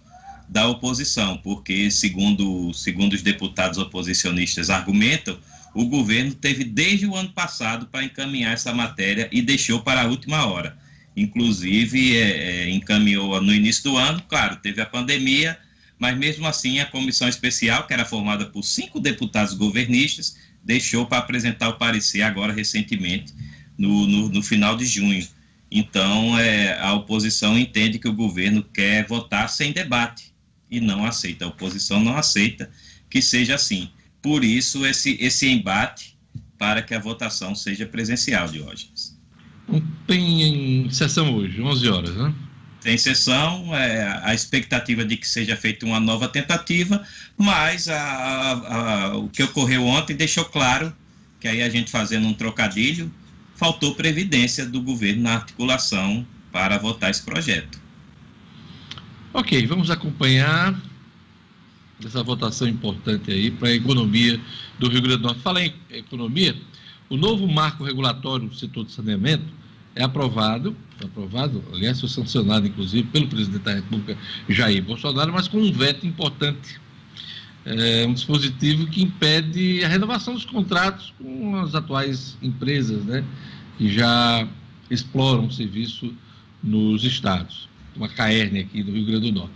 da 0.49 0.69
oposição, 0.69 1.38
porque, 1.38 1.91
segundo, 1.91 2.73
segundo 2.75 3.14
os 3.14 3.23
deputados 3.23 3.79
oposicionistas 3.79 4.69
argumentam, 4.69 5.38
o 5.75 5.87
governo 5.87 6.35
teve 6.35 6.62
desde 6.62 7.07
o 7.07 7.17
ano 7.17 7.31
passado 7.31 7.87
para 7.87 8.05
encaminhar 8.05 8.53
essa 8.53 8.73
matéria 8.73 9.29
e 9.33 9.41
deixou 9.41 9.81
para 9.81 10.03
a 10.03 10.07
última 10.07 10.47
hora 10.47 10.76
inclusive 11.17 12.17
é, 12.17 12.67
é, 12.67 12.71
encaminhou 12.71 13.41
no 13.41 13.55
início 13.55 13.85
do 13.85 13.97
ano, 13.97 14.23
claro, 14.29 14.57
teve 14.57 14.81
a 14.81 14.87
pandemia, 14.87 15.57
mas 16.04 16.18
mesmo 16.18 16.46
assim 16.46 16.80
a 16.80 16.84
comissão 16.84 17.26
especial, 17.26 17.87
que 17.87 17.94
era 17.94 18.04
formada 18.04 18.44
por 18.44 18.62
cinco 18.62 19.00
deputados 19.00 19.54
governistas, 19.54 20.37
deixou 20.62 21.06
para 21.06 21.16
apresentar 21.16 21.70
o 21.70 21.78
parecer 21.78 22.20
agora 22.20 22.52
recentemente, 22.52 23.32
no, 23.78 24.06
no, 24.06 24.28
no 24.28 24.42
final 24.42 24.76
de 24.76 24.84
junho. 24.84 25.26
Então, 25.70 26.38
é, 26.38 26.78
a 26.78 26.92
oposição 26.92 27.58
entende 27.58 27.99
que 27.99 28.06
o 28.06 28.12
governo 28.12 28.62
quer 28.62 29.06
votar 29.06 29.49
sem 29.49 29.73
debate 29.73 30.30
e 30.70 30.78
não 30.78 31.06
aceita. 31.06 31.46
A 31.46 31.49
oposição 31.49 31.99
não 31.99 32.18
aceita 32.18 32.70
que 33.08 33.23
seja 33.23 33.54
assim. 33.54 33.88
Por 34.20 34.44
isso, 34.44 34.84
esse, 34.84 35.16
esse 35.18 35.49
embate 35.49 36.18
para 36.58 36.82
que 36.82 36.92
a 36.92 37.00
votação 37.00 37.54
seja 37.54 37.87
presencial, 37.87 38.46
Diógenes. 38.46 39.18
Tem 40.06 40.87
sessão 40.90 41.34
hoje, 41.34 41.62
11 41.62 41.88
horas, 41.88 42.14
né? 42.14 42.34
Tem 42.85 42.99
sessão, 42.99 43.75
é, 43.75 44.21
a 44.23 44.35
expectativa 44.35 45.07
de 45.07 45.17
que 45.17 45.26
seja 45.26 45.57
feita 45.57 45.87
uma 45.87 45.99
nova 45.99 46.29
tentativa, 46.29 47.03
mas 47.35 47.88
a, 47.88 47.97
a, 47.97 49.07
a, 49.07 49.17
o 49.17 49.26
que 49.31 49.43
ocorreu 49.43 49.87
ontem 49.87 50.14
deixou 50.14 50.45
claro 50.45 50.95
que 51.41 51.49
aí 51.49 51.62
a 51.62 51.71
gente 51.71 51.91
fazendo 51.91 52.26
um 52.26 52.35
trocadilho, 52.35 53.11
faltou 53.57 53.95
previdência 53.95 54.67
do 54.67 54.83
governo 54.83 55.23
na 55.23 55.37
articulação 55.37 56.26
para 56.53 56.76
votar 56.76 57.11
esse 57.11 57.23
projeto. 57.23 57.81
Ok, 59.33 59.67
vamos 59.67 59.91
acompanhar 59.91 60.79
essa 62.05 62.23
votação 62.23 62.69
importante 62.69 63.31
aí 63.31 63.50
para 63.50 63.69
a 63.69 63.75
economia 63.75 64.38
do 64.79 64.91
Rio 64.91 65.00
Grande 65.00 65.23
do 65.23 65.23
Norte. 65.23 65.41
Fala 65.41 65.62
em 65.64 65.73
economia, 65.88 66.55
o 67.09 67.17
novo 67.17 67.49
marco 67.49 67.83
regulatório 67.83 68.47
do 68.47 68.55
setor 68.55 68.85
de 68.85 68.93
saneamento 68.93 69.63
é 69.94 70.02
aprovado, 70.02 70.76
aprovado, 71.02 71.62
aliás, 71.72 72.00
foi 72.00 72.08
sancionado, 72.08 72.66
inclusive, 72.66 73.06
pelo 73.08 73.28
presidente 73.28 73.62
da 73.62 73.74
República, 73.74 74.16
Jair 74.48 74.82
Bolsonaro, 74.82 75.32
mas 75.32 75.48
com 75.48 75.58
um 75.58 75.72
veto 75.72 76.06
importante. 76.06 76.80
É 77.64 78.06
um 78.06 78.12
dispositivo 78.12 78.86
que 78.86 79.02
impede 79.02 79.82
a 79.84 79.88
renovação 79.88 80.34
dos 80.34 80.44
contratos 80.44 81.14
com 81.18 81.56
as 81.56 81.74
atuais 81.74 82.36
empresas, 82.42 83.02
né, 83.04 83.24
que 83.78 83.90
já 83.90 84.46
exploram 84.90 85.46
o 85.46 85.52
serviço 85.52 86.12
nos 86.62 87.04
estados. 87.04 87.68
Uma 87.96 88.08
caerne 88.08 88.60
aqui 88.60 88.82
do 88.82 88.92
Rio 88.92 89.06
Grande 89.06 89.30
do 89.30 89.38
Norte. 89.38 89.54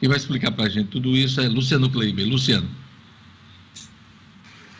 Quem 0.00 0.08
vai 0.08 0.16
explicar 0.16 0.52
para 0.52 0.64
a 0.64 0.68
gente 0.68 0.88
tudo 0.88 1.16
isso 1.16 1.40
é 1.40 1.48
Luciano 1.48 1.90
Kleiber. 1.90 2.26
Luciano. 2.26 2.68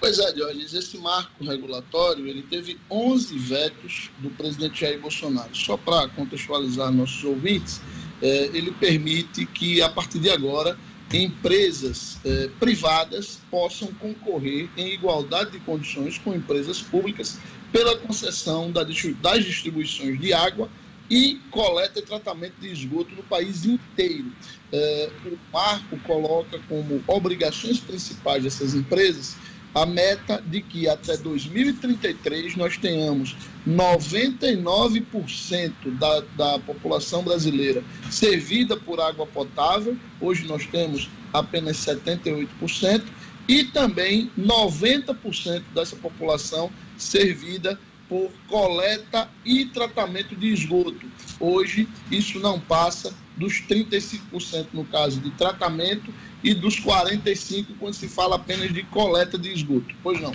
Pois 0.03 0.19
é, 0.19 0.33
Diógenes, 0.33 0.75
esse 0.75 0.99
marco 0.99 1.45
regulatório, 1.45 2.27
ele 2.27 2.43
teve 2.43 2.77
11 2.91 3.39
vetos 3.39 4.11
do 4.19 4.31
presidente 4.31 4.81
Jair 4.81 5.01
Bolsonaro. 5.01 5.55
Só 5.55 5.77
para 5.77 6.09
contextualizar 6.09 6.91
nossos 6.91 7.23
ouvintes, 7.23 7.81
é, 8.21 8.51
ele 8.53 8.73
permite 8.73 9.47
que, 9.47 9.81
a 9.81 9.89
partir 9.89 10.19
de 10.19 10.29
agora, 10.29 10.77
empresas 11.13 12.19
é, 12.25 12.49
privadas 12.59 13.39
possam 13.49 13.95
concorrer 14.01 14.69
em 14.77 14.93
igualdade 14.93 15.53
de 15.53 15.61
condições 15.61 16.19
com 16.19 16.35
empresas 16.35 16.83
públicas 16.83 17.39
pela 17.71 17.97
concessão 17.97 18.73
das 18.73 19.45
distribuições 19.45 20.19
de 20.19 20.33
água 20.33 20.69
e 21.09 21.41
coleta 21.53 22.01
e 22.01 22.03
tratamento 22.03 22.55
de 22.61 22.73
esgoto 22.73 23.15
no 23.15 23.23
país 23.23 23.65
inteiro. 23.65 24.33
É, 24.73 25.11
o 25.27 25.39
marco 25.53 25.97
coloca 26.01 26.59
como 26.69 27.05
obrigações 27.07 27.79
principais 27.79 28.43
dessas 28.43 28.75
empresas 28.75 29.37
a 29.75 29.87
meta 29.87 30.43
de 30.45 30.61
que 30.61 30.87
até 30.89 31.17
2033 31.17 32.57
nós 32.57 32.77
tenhamos 32.77 33.37
99% 33.67 35.73
da, 35.99 36.21
da 36.37 36.59
população 36.59 37.23
brasileira 37.23 37.83
servida 38.11 38.77
por 38.77 39.01
água 39.01 39.27
potável, 39.27 39.97
hoje 40.21 40.47
nós 40.47 40.67
temos 40.67 41.09
apenas 41.33 41.79
78%, 41.79 43.03
e 43.49 43.65
também 43.65 44.31
90% 44.39 45.65
dessa 45.75 45.97
população 45.97 46.71
servida 46.97 47.77
por 48.13 48.31
coleta 48.47 49.27
e 49.43 49.65
tratamento 49.65 50.37
de 50.37 50.49
esgoto. 50.53 51.07
Hoje, 51.41 51.89
isso 52.11 52.39
não 52.41 52.61
passa 52.61 53.15
dos 53.39 53.63
35% 53.63 54.67
no 54.75 54.85
caso 54.85 55.19
de 55.19 55.31
tratamento 55.31 56.13
e 56.45 56.53
dos 56.53 56.79
45% 56.79 57.69
quando 57.81 57.95
se 57.95 58.07
fala 58.09 58.37
apenas 58.37 58.71
de 58.71 58.83
coleta 58.83 59.39
de 59.39 59.51
esgoto. 59.51 59.95
Pois 60.03 60.21
não. 60.21 60.35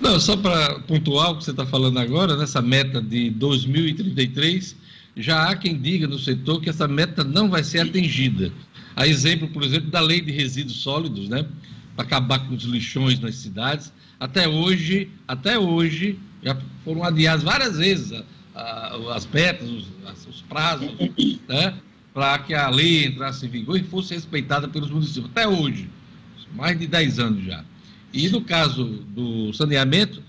Não, 0.00 0.18
só 0.18 0.36
para 0.36 0.80
pontuar 0.80 1.30
o 1.30 1.38
que 1.38 1.44
você 1.44 1.52
está 1.52 1.64
falando 1.64 2.00
agora, 2.00 2.36
nessa 2.36 2.60
meta 2.60 3.00
de 3.00 3.30
2033, 3.30 4.74
já 5.16 5.50
há 5.50 5.54
quem 5.54 5.80
diga 5.80 6.08
no 6.08 6.18
setor 6.18 6.60
que 6.60 6.68
essa 6.68 6.88
meta 6.88 7.22
não 7.22 7.48
vai 7.48 7.62
ser 7.62 7.78
atingida. 7.78 8.52
A 8.96 9.06
exemplo, 9.06 9.46
por 9.46 9.62
exemplo, 9.62 9.88
da 9.88 10.00
lei 10.00 10.20
de 10.20 10.32
resíduos 10.32 10.78
sólidos, 10.78 11.28
né? 11.28 11.46
Para 11.94 12.04
acabar 12.04 12.40
com 12.40 12.56
os 12.56 12.64
lixões 12.64 13.20
nas 13.20 13.36
cidades. 13.36 13.92
Até 14.18 14.48
hoje, 14.48 15.08
até 15.28 15.56
hoje, 15.56 16.18
já 16.42 16.56
foram 16.84 17.04
adiadas 17.04 17.42
várias 17.42 17.76
vezes 17.76 18.12
a, 18.54 18.96
as 19.14 19.26
metas, 19.26 19.68
os, 19.68 19.86
os 20.26 20.42
prazos, 20.42 20.90
né? 21.48 21.74
Para 22.12 22.38
que 22.40 22.52
a 22.54 22.68
lei 22.68 23.06
entrasse 23.06 23.46
em 23.46 23.48
vigor 23.48 23.78
e 23.78 23.82
fosse 23.84 24.14
respeitada 24.14 24.68
pelos 24.68 24.90
municípios. 24.90 25.30
Até 25.30 25.48
hoje, 25.48 25.88
mais 26.54 26.78
de 26.78 26.86
10 26.86 27.18
anos 27.18 27.44
já. 27.44 27.64
E 28.12 28.28
no 28.28 28.42
caso 28.42 28.84
do 28.84 29.52
saneamento, 29.54 30.22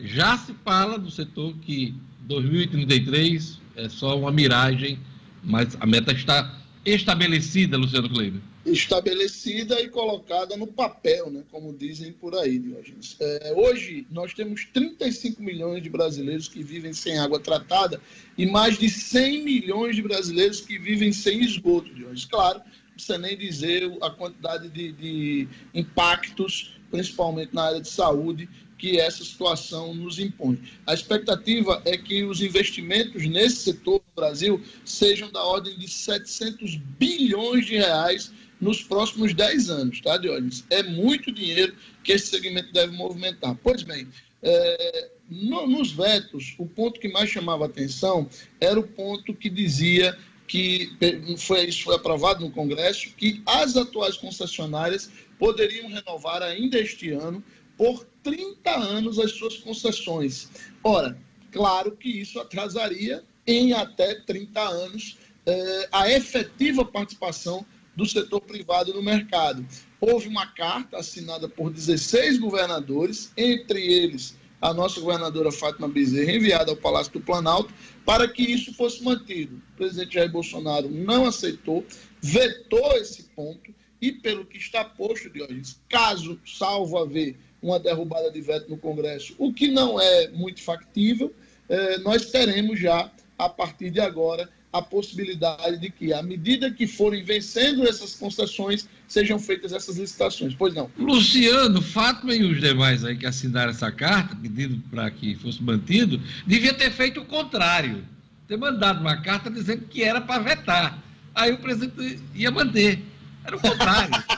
já 0.00 0.38
se 0.38 0.54
fala 0.64 0.98
do 0.98 1.10
setor 1.10 1.54
que 1.60 1.94
2033 2.20 3.60
é 3.76 3.88
só 3.88 4.18
uma 4.18 4.32
miragem, 4.32 4.98
mas 5.44 5.76
a 5.78 5.86
meta 5.86 6.12
está 6.12 6.50
estabelecida, 6.94 7.76
Luciano 7.76 8.08
Kleber. 8.08 8.40
Estabelecida 8.64 9.80
e 9.80 9.88
colocada 9.88 10.56
no 10.56 10.66
papel, 10.66 11.30
né, 11.30 11.42
como 11.50 11.72
dizem 11.72 12.12
por 12.12 12.34
aí, 12.36 12.58
Diógenes. 12.58 13.16
É, 13.20 13.52
hoje, 13.56 14.06
nós 14.10 14.34
temos 14.34 14.64
35 14.72 15.42
milhões 15.42 15.82
de 15.82 15.90
brasileiros 15.90 16.48
que 16.48 16.62
vivem 16.62 16.92
sem 16.92 17.18
água 17.18 17.40
tratada 17.40 18.00
e 18.36 18.46
mais 18.46 18.78
de 18.78 18.88
100 18.88 19.44
milhões 19.44 19.96
de 19.96 20.02
brasileiros 20.02 20.60
que 20.60 20.78
vivem 20.78 21.12
sem 21.12 21.42
esgoto, 21.42 21.92
Diógenes. 21.94 22.24
Claro, 22.24 22.58
não 22.58 22.94
precisa 22.94 23.18
nem 23.18 23.36
dizer 23.36 23.96
a 24.00 24.10
quantidade 24.10 24.68
de, 24.68 24.92
de 24.92 25.48
impactos 25.74 26.76
principalmente 26.90 27.54
na 27.54 27.64
área 27.64 27.80
de 27.80 27.88
saúde, 27.88 28.48
que 28.78 28.98
essa 28.98 29.24
situação 29.24 29.94
nos 29.94 30.18
impõe. 30.18 30.60
A 30.86 30.94
expectativa 30.94 31.80
é 31.84 31.96
que 31.96 32.24
os 32.24 32.40
investimentos 32.40 33.26
nesse 33.26 33.56
setor 33.56 34.02
no 34.06 34.22
Brasil 34.22 34.62
sejam 34.84 35.30
da 35.30 35.42
ordem 35.42 35.78
de 35.78 35.88
700 35.88 36.76
bilhões 36.98 37.66
de 37.66 37.76
reais 37.76 38.32
nos 38.60 38.82
próximos 38.82 39.34
10 39.34 39.70
anos, 39.70 40.00
tá, 40.00 40.16
Diógenes? 40.16 40.64
É 40.70 40.82
muito 40.82 41.32
dinheiro 41.32 41.74
que 42.02 42.12
esse 42.12 42.28
segmento 42.28 42.72
deve 42.72 42.96
movimentar. 42.96 43.56
Pois 43.62 43.82
bem, 43.82 44.08
é, 44.42 45.10
no, 45.28 45.66
nos 45.66 45.92
vetos, 45.92 46.54
o 46.58 46.66
ponto 46.66 47.00
que 47.00 47.08
mais 47.08 47.30
chamava 47.30 47.66
atenção 47.66 48.28
era 48.60 48.78
o 48.78 48.86
ponto 48.86 49.34
que 49.34 49.50
dizia 49.50 50.16
que 50.46 50.96
foi, 51.38 51.64
isso 51.64 51.82
foi 51.82 51.96
aprovado 51.96 52.44
no 52.44 52.52
Congresso, 52.52 53.10
que 53.16 53.42
as 53.44 53.76
atuais 53.76 54.16
concessionárias 54.16 55.10
poderiam 55.38 55.88
renovar 55.88 56.42
ainda 56.42 56.78
este 56.78 57.10
ano 57.10 57.42
por 57.76 58.06
30 58.22 58.70
anos 58.70 59.18
as 59.18 59.32
suas 59.32 59.56
concessões. 59.58 60.50
Ora, 60.82 61.16
claro 61.52 61.92
que 61.92 62.08
isso 62.08 62.40
atrasaria 62.40 63.22
em 63.46 63.72
até 63.72 64.14
30 64.14 64.60
anos 64.60 65.16
eh, 65.46 65.88
a 65.92 66.10
efetiva 66.10 66.84
participação 66.84 67.64
do 67.94 68.04
setor 68.04 68.40
privado 68.40 68.92
no 68.92 69.02
mercado. 69.02 69.66
Houve 70.00 70.28
uma 70.28 70.46
carta 70.46 70.98
assinada 70.98 71.48
por 71.48 71.70
16 71.70 72.38
governadores, 72.38 73.32
entre 73.36 73.80
eles 73.80 74.36
a 74.60 74.72
nossa 74.72 75.00
governadora 75.00 75.52
Fátima 75.52 75.88
Bezerra, 75.88 76.32
enviada 76.32 76.70
ao 76.70 76.76
Palácio 76.76 77.12
do 77.12 77.20
Planalto, 77.20 77.72
para 78.04 78.26
que 78.26 78.42
isso 78.42 78.74
fosse 78.74 79.02
mantido. 79.02 79.56
O 79.56 79.76
presidente 79.76 80.14
Jair 80.14 80.30
Bolsonaro 80.30 80.88
não 80.90 81.26
aceitou, 81.26 81.84
vetou 82.20 82.92
esse 82.96 83.24
ponto 83.34 83.74
e, 84.00 84.12
pelo 84.12 84.44
que 84.44 84.58
está 84.58 84.84
posto, 84.84 85.30
Diógenes, 85.30 85.80
caso, 85.88 86.38
salvo 86.44 86.98
haver 86.98 87.36
uma 87.62 87.78
derrubada 87.78 88.30
de 88.30 88.40
veto 88.40 88.70
no 88.70 88.76
Congresso, 88.76 89.34
o 89.38 89.52
que 89.52 89.68
não 89.68 90.00
é 90.00 90.28
muito 90.28 90.62
factível, 90.62 91.34
eh, 91.68 91.98
nós 91.98 92.30
teremos 92.30 92.78
já, 92.78 93.10
a 93.38 93.48
partir 93.48 93.90
de 93.90 94.00
agora, 94.00 94.48
a 94.72 94.82
possibilidade 94.82 95.78
de 95.78 95.90
que, 95.90 96.12
à 96.12 96.22
medida 96.22 96.70
que 96.70 96.86
forem 96.86 97.24
vencendo 97.24 97.86
essas 97.86 98.14
concessões, 98.14 98.88
sejam 99.08 99.38
feitas 99.38 99.72
essas 99.72 99.96
licitações. 99.96 100.54
Pois 100.54 100.74
não. 100.74 100.90
Luciano, 100.98 101.80
Fátima 101.80 102.34
e 102.34 102.44
os 102.44 102.60
demais 102.60 103.04
aí 103.04 103.16
que 103.16 103.26
assinaram 103.26 103.70
essa 103.70 103.90
carta, 103.90 104.36
pedindo 104.36 104.82
para 104.90 105.10
que 105.10 105.34
fosse 105.36 105.62
mantido, 105.62 106.20
devia 106.46 106.74
ter 106.74 106.90
feito 106.90 107.20
o 107.20 107.24
contrário. 107.24 108.04
Ter 108.46 108.56
mandado 108.56 109.00
uma 109.00 109.16
carta 109.22 109.50
dizendo 109.50 109.86
que 109.86 110.02
era 110.02 110.20
para 110.20 110.42
vetar. 110.42 111.02
Aí 111.34 111.52
o 111.52 111.58
presidente 111.58 112.20
ia 112.34 112.50
manter. 112.50 113.02
Era 113.44 113.56
o 113.56 113.60
contrário. 113.60 114.10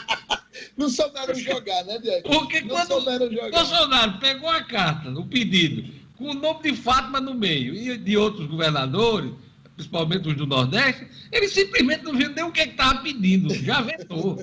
Não 0.78 0.88
souberam 0.88 1.34
jogar, 1.34 1.84
né, 1.84 1.98
Diego? 1.98 2.28
Porque 2.28 2.60
Não 2.60 2.68
quando 2.68 3.04
Bolsonaro 3.50 4.18
pegou 4.20 4.48
a 4.48 4.62
carta, 4.62 5.10
o 5.10 5.26
pedido, 5.26 5.92
com 6.16 6.30
o 6.30 6.34
nome 6.34 6.62
de 6.62 6.76
Fátima 6.76 7.20
no 7.20 7.34
meio 7.34 7.74
e 7.74 7.98
de 7.98 8.16
outros 8.16 8.46
governadores, 8.46 9.32
principalmente 9.74 10.28
os 10.28 10.36
do 10.36 10.46
Nordeste, 10.46 11.08
ele 11.32 11.48
simplesmente 11.48 12.04
não 12.04 12.16
viu 12.16 12.30
nem 12.30 12.44
o 12.44 12.52
que 12.52 12.60
estava 12.60 13.00
pedindo, 13.00 13.52
já 13.52 13.80
vetou. 13.80 14.38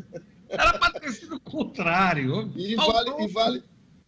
Era 0.50 0.78
para 0.78 1.00
ter 1.00 1.14
sido 1.14 1.38
o 1.38 1.40
contrário. 1.40 2.52
E 2.54 2.76
vale, 2.76 3.24
e 3.24 3.28
vale, 3.28 3.64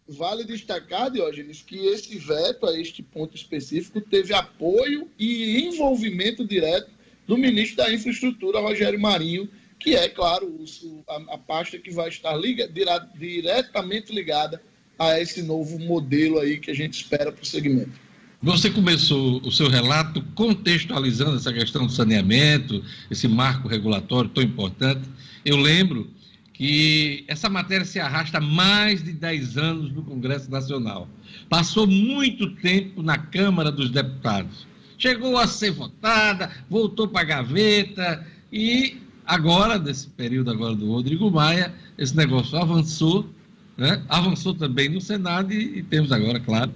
vale 0.06 0.44
destacar, 0.44 1.10
Diógenes, 1.10 1.62
que 1.62 1.78
esse 1.86 2.18
veto 2.18 2.66
a 2.66 2.78
este 2.78 3.02
ponto 3.02 3.34
específico 3.34 4.02
teve 4.02 4.34
apoio 4.34 5.08
e 5.18 5.66
envolvimento 5.66 6.46
direto 6.46 6.90
do 7.26 7.38
ministro 7.38 7.78
da 7.78 7.92
Infraestrutura, 7.92 8.60
Rogério 8.60 9.00
Marinho, 9.00 9.48
que 9.78 9.94
é, 9.94 10.08
claro, 10.08 10.46
o, 10.46 11.04
a, 11.08 11.34
a, 11.34 11.38
pasta 11.38 11.78
que 11.78 11.90
vai 11.90 12.08
estar 12.08 12.34
liga, 12.34 12.68
diretamente 13.14 14.12
ligada 14.12 14.60
a 14.98 15.20
esse 15.20 15.42
novo 15.42 15.78
modelo 15.78 16.38
aí 16.38 16.58
que 16.58 16.70
a 16.70 16.74
gente 16.74 16.94
espera 16.94 17.30
para 17.30 17.42
o 17.42 17.46
segmento. 17.46 18.08
Você 18.40 18.70
começou 18.70 19.40
o 19.42 19.50
seu 19.50 19.68
relato 19.68 20.22
contextualizando 20.34 21.36
essa 21.36 21.52
questão 21.52 21.86
do 21.86 21.92
saneamento, 21.92 22.84
esse 23.10 23.26
marco 23.26 23.66
regulatório 23.66 24.30
tão 24.30 24.42
importante. 24.42 25.08
Eu 25.44 25.56
lembro 25.56 26.08
que 26.52 27.24
essa 27.28 27.48
matéria 27.48 27.84
se 27.84 28.00
arrasta 28.00 28.38
há 28.38 28.40
mais 28.40 29.02
de 29.02 29.12
10 29.12 29.56
anos 29.56 29.92
no 29.92 30.02
Congresso 30.02 30.50
Nacional. 30.50 31.08
Passou 31.48 31.86
muito 31.86 32.50
tempo 32.56 33.02
na 33.02 33.18
Câmara 33.18 33.70
dos 33.70 33.90
Deputados. 33.90 34.66
Chegou 34.96 35.36
a 35.38 35.46
ser 35.46 35.70
votada, 35.70 36.50
voltou 36.68 37.06
para 37.06 37.20
a 37.20 37.24
gaveta 37.24 38.26
e 38.52 38.98
Agora, 39.28 39.78
nesse 39.78 40.06
período 40.06 40.50
agora 40.50 40.74
do 40.74 40.90
Rodrigo 40.90 41.30
Maia, 41.30 41.74
esse 41.98 42.16
negócio 42.16 42.56
avançou, 42.56 43.28
né? 43.76 44.02
avançou 44.08 44.54
também 44.54 44.88
no 44.88 45.02
Senado 45.02 45.52
e, 45.52 45.80
e 45.80 45.82
temos 45.82 46.10
agora, 46.10 46.40
claro, 46.40 46.72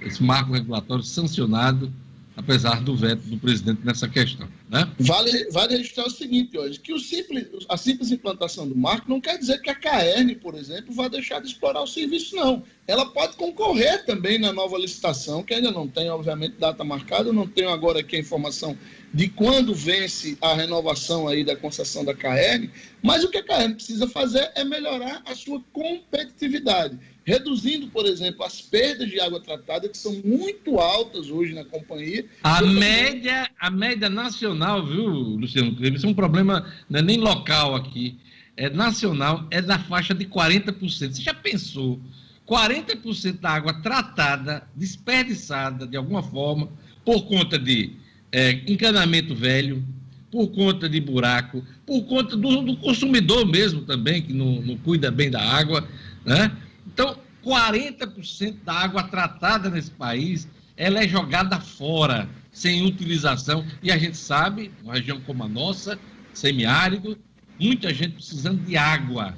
esse 0.00 0.22
marco 0.22 0.52
regulatório 0.52 1.02
sancionado 1.02 1.92
apesar 2.36 2.82
do 2.82 2.94
veto 2.94 3.22
do 3.22 3.38
presidente 3.38 3.80
nessa 3.82 4.06
questão. 4.06 4.46
Né? 4.68 4.86
Vale, 5.00 5.50
vale 5.50 5.76
registrar 5.76 6.06
o 6.06 6.10
seguinte, 6.10 6.56
hoje, 6.56 6.78
que 6.78 6.92
o 6.92 6.98
simples, 6.98 7.46
a 7.68 7.76
simples 7.78 8.12
implantação 8.12 8.68
do 8.68 8.76
marco 8.76 9.08
não 9.08 9.20
quer 9.20 9.38
dizer 9.38 9.60
que 9.62 9.70
a 9.70 9.74
CAERN, 9.74 10.34
por 10.34 10.54
exemplo, 10.54 10.92
vai 10.92 11.08
deixar 11.08 11.40
de 11.40 11.48
explorar 11.48 11.80
o 11.80 11.86
serviço, 11.86 12.36
não. 12.36 12.62
Ela 12.86 13.06
pode 13.06 13.36
concorrer 13.36 14.04
também 14.04 14.38
na 14.38 14.52
nova 14.52 14.76
licitação, 14.76 15.42
que 15.42 15.54
ainda 15.54 15.70
não 15.70 15.88
tem, 15.88 16.10
obviamente, 16.10 16.56
data 16.58 16.84
marcada, 16.84 17.30
eu 17.30 17.32
não 17.32 17.46
tenho 17.46 17.70
agora 17.70 18.00
aqui 18.00 18.16
a 18.16 18.20
informação 18.20 18.76
de 19.16 19.30
quando 19.30 19.74
vence 19.74 20.36
a 20.42 20.52
renovação 20.52 21.26
aí 21.26 21.42
da 21.42 21.56
concessão 21.56 22.04
da 22.04 22.12
CAERN, 22.12 22.68
mas 23.02 23.24
o 23.24 23.30
que 23.30 23.38
a 23.38 23.42
CAERN 23.42 23.72
precisa 23.72 24.06
fazer 24.06 24.52
é 24.54 24.62
melhorar 24.62 25.22
a 25.24 25.34
sua 25.34 25.58
competitividade 25.72 26.98
reduzindo, 27.24 27.88
por 27.88 28.04
exemplo, 28.04 28.44
as 28.44 28.60
perdas 28.60 29.08
de 29.08 29.18
água 29.18 29.40
tratada, 29.40 29.88
que 29.88 29.96
são 29.96 30.12
muito 30.22 30.78
altas 30.78 31.30
hoje 31.30 31.54
na 31.54 31.64
companhia. 31.64 32.26
A 32.42 32.60
média, 32.60 33.50
a 33.58 33.70
média 33.70 34.10
nacional, 34.10 34.86
viu, 34.86 35.08
Luciano 35.08 35.74
Isso 35.80 36.06
é 36.06 36.08
um 36.10 36.14
problema 36.14 36.70
não 36.88 37.00
é 37.00 37.02
nem 37.02 37.16
local 37.16 37.74
aqui, 37.74 38.18
é 38.54 38.68
nacional, 38.68 39.46
é 39.50 39.62
da 39.62 39.78
faixa 39.78 40.14
de 40.14 40.26
40%. 40.26 40.78
Você 40.88 41.22
já 41.22 41.32
pensou? 41.32 41.98
40% 42.46 43.40
da 43.40 43.50
água 43.50 43.72
tratada, 43.80 44.68
desperdiçada 44.76 45.86
de 45.86 45.96
alguma 45.96 46.22
forma, 46.22 46.68
por 47.02 47.26
conta 47.26 47.58
de 47.58 47.96
é, 48.32 48.52
encanamento 48.66 49.34
velho, 49.34 49.84
por 50.30 50.48
conta 50.48 50.88
de 50.88 51.00
buraco, 51.00 51.64
por 51.86 52.02
conta 52.04 52.36
do, 52.36 52.62
do 52.62 52.76
consumidor 52.76 53.46
mesmo 53.46 53.82
também, 53.82 54.22
que 54.22 54.32
não, 54.32 54.60
não 54.60 54.76
cuida 54.76 55.10
bem 55.10 55.30
da 55.30 55.40
água, 55.40 55.88
né? 56.24 56.52
Então, 56.86 57.16
40% 57.44 58.56
da 58.64 58.72
água 58.72 59.04
tratada 59.04 59.70
nesse 59.70 59.90
país, 59.92 60.48
ela 60.76 61.02
é 61.02 61.08
jogada 61.08 61.60
fora, 61.60 62.28
sem 62.52 62.84
utilização. 62.84 63.64
E 63.82 63.90
a 63.90 63.96
gente 63.96 64.16
sabe, 64.16 64.72
uma 64.82 64.94
região 64.94 65.20
como 65.20 65.44
a 65.44 65.48
nossa, 65.48 65.98
semiárido, 66.34 67.16
muita 67.58 67.94
gente 67.94 68.14
precisando 68.14 68.62
de 68.64 68.76
água. 68.76 69.34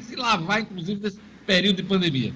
Se 0.00 0.16
lavar, 0.16 0.60
inclusive, 0.60 1.00
nesse 1.00 1.18
período 1.46 1.76
de 1.76 1.82
pandemia. 1.84 2.34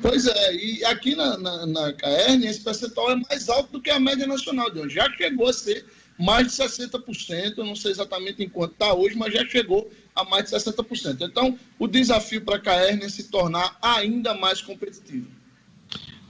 Pois 0.00 0.26
é, 0.26 0.54
e 0.54 0.84
aqui 0.84 1.14
na, 1.14 1.36
na, 1.38 1.66
na 1.66 1.92
CAERN 1.92 2.44
esse 2.44 2.60
percentual 2.60 3.12
é 3.12 3.16
mais 3.16 3.48
alto 3.48 3.72
do 3.72 3.80
que 3.80 3.90
a 3.90 3.98
média 3.98 4.26
nacional 4.26 4.70
de 4.70 4.78
hoje. 4.78 4.94
Já 4.94 5.10
chegou 5.12 5.48
a 5.48 5.52
ser 5.52 5.84
mais 6.18 6.48
de 6.48 6.52
60%, 6.52 7.54
eu 7.56 7.64
não 7.64 7.76
sei 7.76 7.92
exatamente 7.92 8.42
em 8.42 8.48
quanto 8.48 8.72
está 8.72 8.92
hoje, 8.92 9.16
mas 9.16 9.32
já 9.32 9.46
chegou 9.46 9.90
a 10.14 10.24
mais 10.24 10.44
de 10.44 10.50
60%. 10.50 11.22
Então, 11.22 11.58
o 11.78 11.86
desafio 11.86 12.40
para 12.42 12.56
a 12.56 12.60
CAERN 12.60 13.02
é 13.02 13.08
se 13.08 13.24
tornar 13.24 13.76
ainda 13.80 14.34
mais 14.34 14.60
competitivo. 14.60 15.26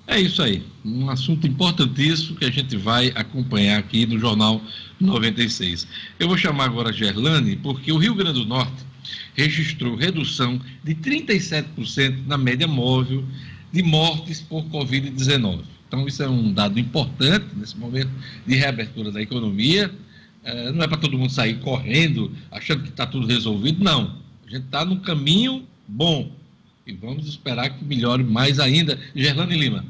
É 0.06 0.18
isso 0.18 0.42
aí, 0.42 0.64
um 0.82 1.10
assunto 1.10 1.46
importantíssimo 1.46 2.36
que 2.36 2.44
a 2.46 2.50
gente 2.50 2.76
vai 2.76 3.12
acompanhar 3.14 3.78
aqui 3.78 4.06
no 4.06 4.18
Jornal 4.18 4.60
96. 4.98 5.86
Eu 6.18 6.28
vou 6.28 6.36
chamar 6.38 6.64
agora 6.64 6.88
a 6.88 6.92
Gerlane, 6.92 7.56
porque 7.56 7.92
o 7.92 7.98
Rio 7.98 8.14
Grande 8.14 8.40
do 8.40 8.46
Norte 8.46 8.86
registrou 9.34 9.96
redução 9.96 10.60
de 10.82 10.94
37% 10.94 12.26
na 12.26 12.38
média 12.38 12.66
móvel 12.66 13.22
de 13.72 13.82
mortes 13.82 14.40
por 14.40 14.64
Covid-19. 14.64 15.60
Então, 15.86 16.06
isso 16.06 16.22
é 16.22 16.28
um 16.28 16.52
dado 16.52 16.78
importante 16.78 17.46
nesse 17.56 17.76
momento 17.76 18.10
de 18.46 18.56
reabertura 18.56 19.10
da 19.10 19.22
economia. 19.22 19.90
É, 20.44 20.70
não 20.70 20.82
é 20.84 20.88
para 20.88 20.98
todo 20.98 21.18
mundo 21.18 21.32
sair 21.32 21.58
correndo, 21.60 22.32
achando 22.50 22.82
que 22.82 22.90
está 22.90 23.06
tudo 23.06 23.26
resolvido, 23.26 23.82
não. 23.82 24.16
A 24.46 24.50
gente 24.50 24.64
está 24.64 24.84
num 24.84 24.98
caminho 24.98 25.66
bom 25.86 26.30
e 26.86 26.92
vamos 26.92 27.26
esperar 27.26 27.70
que 27.70 27.84
melhore 27.84 28.24
mais 28.24 28.58
ainda. 28.58 28.98
Gerlane 29.14 29.56
Lima. 29.56 29.84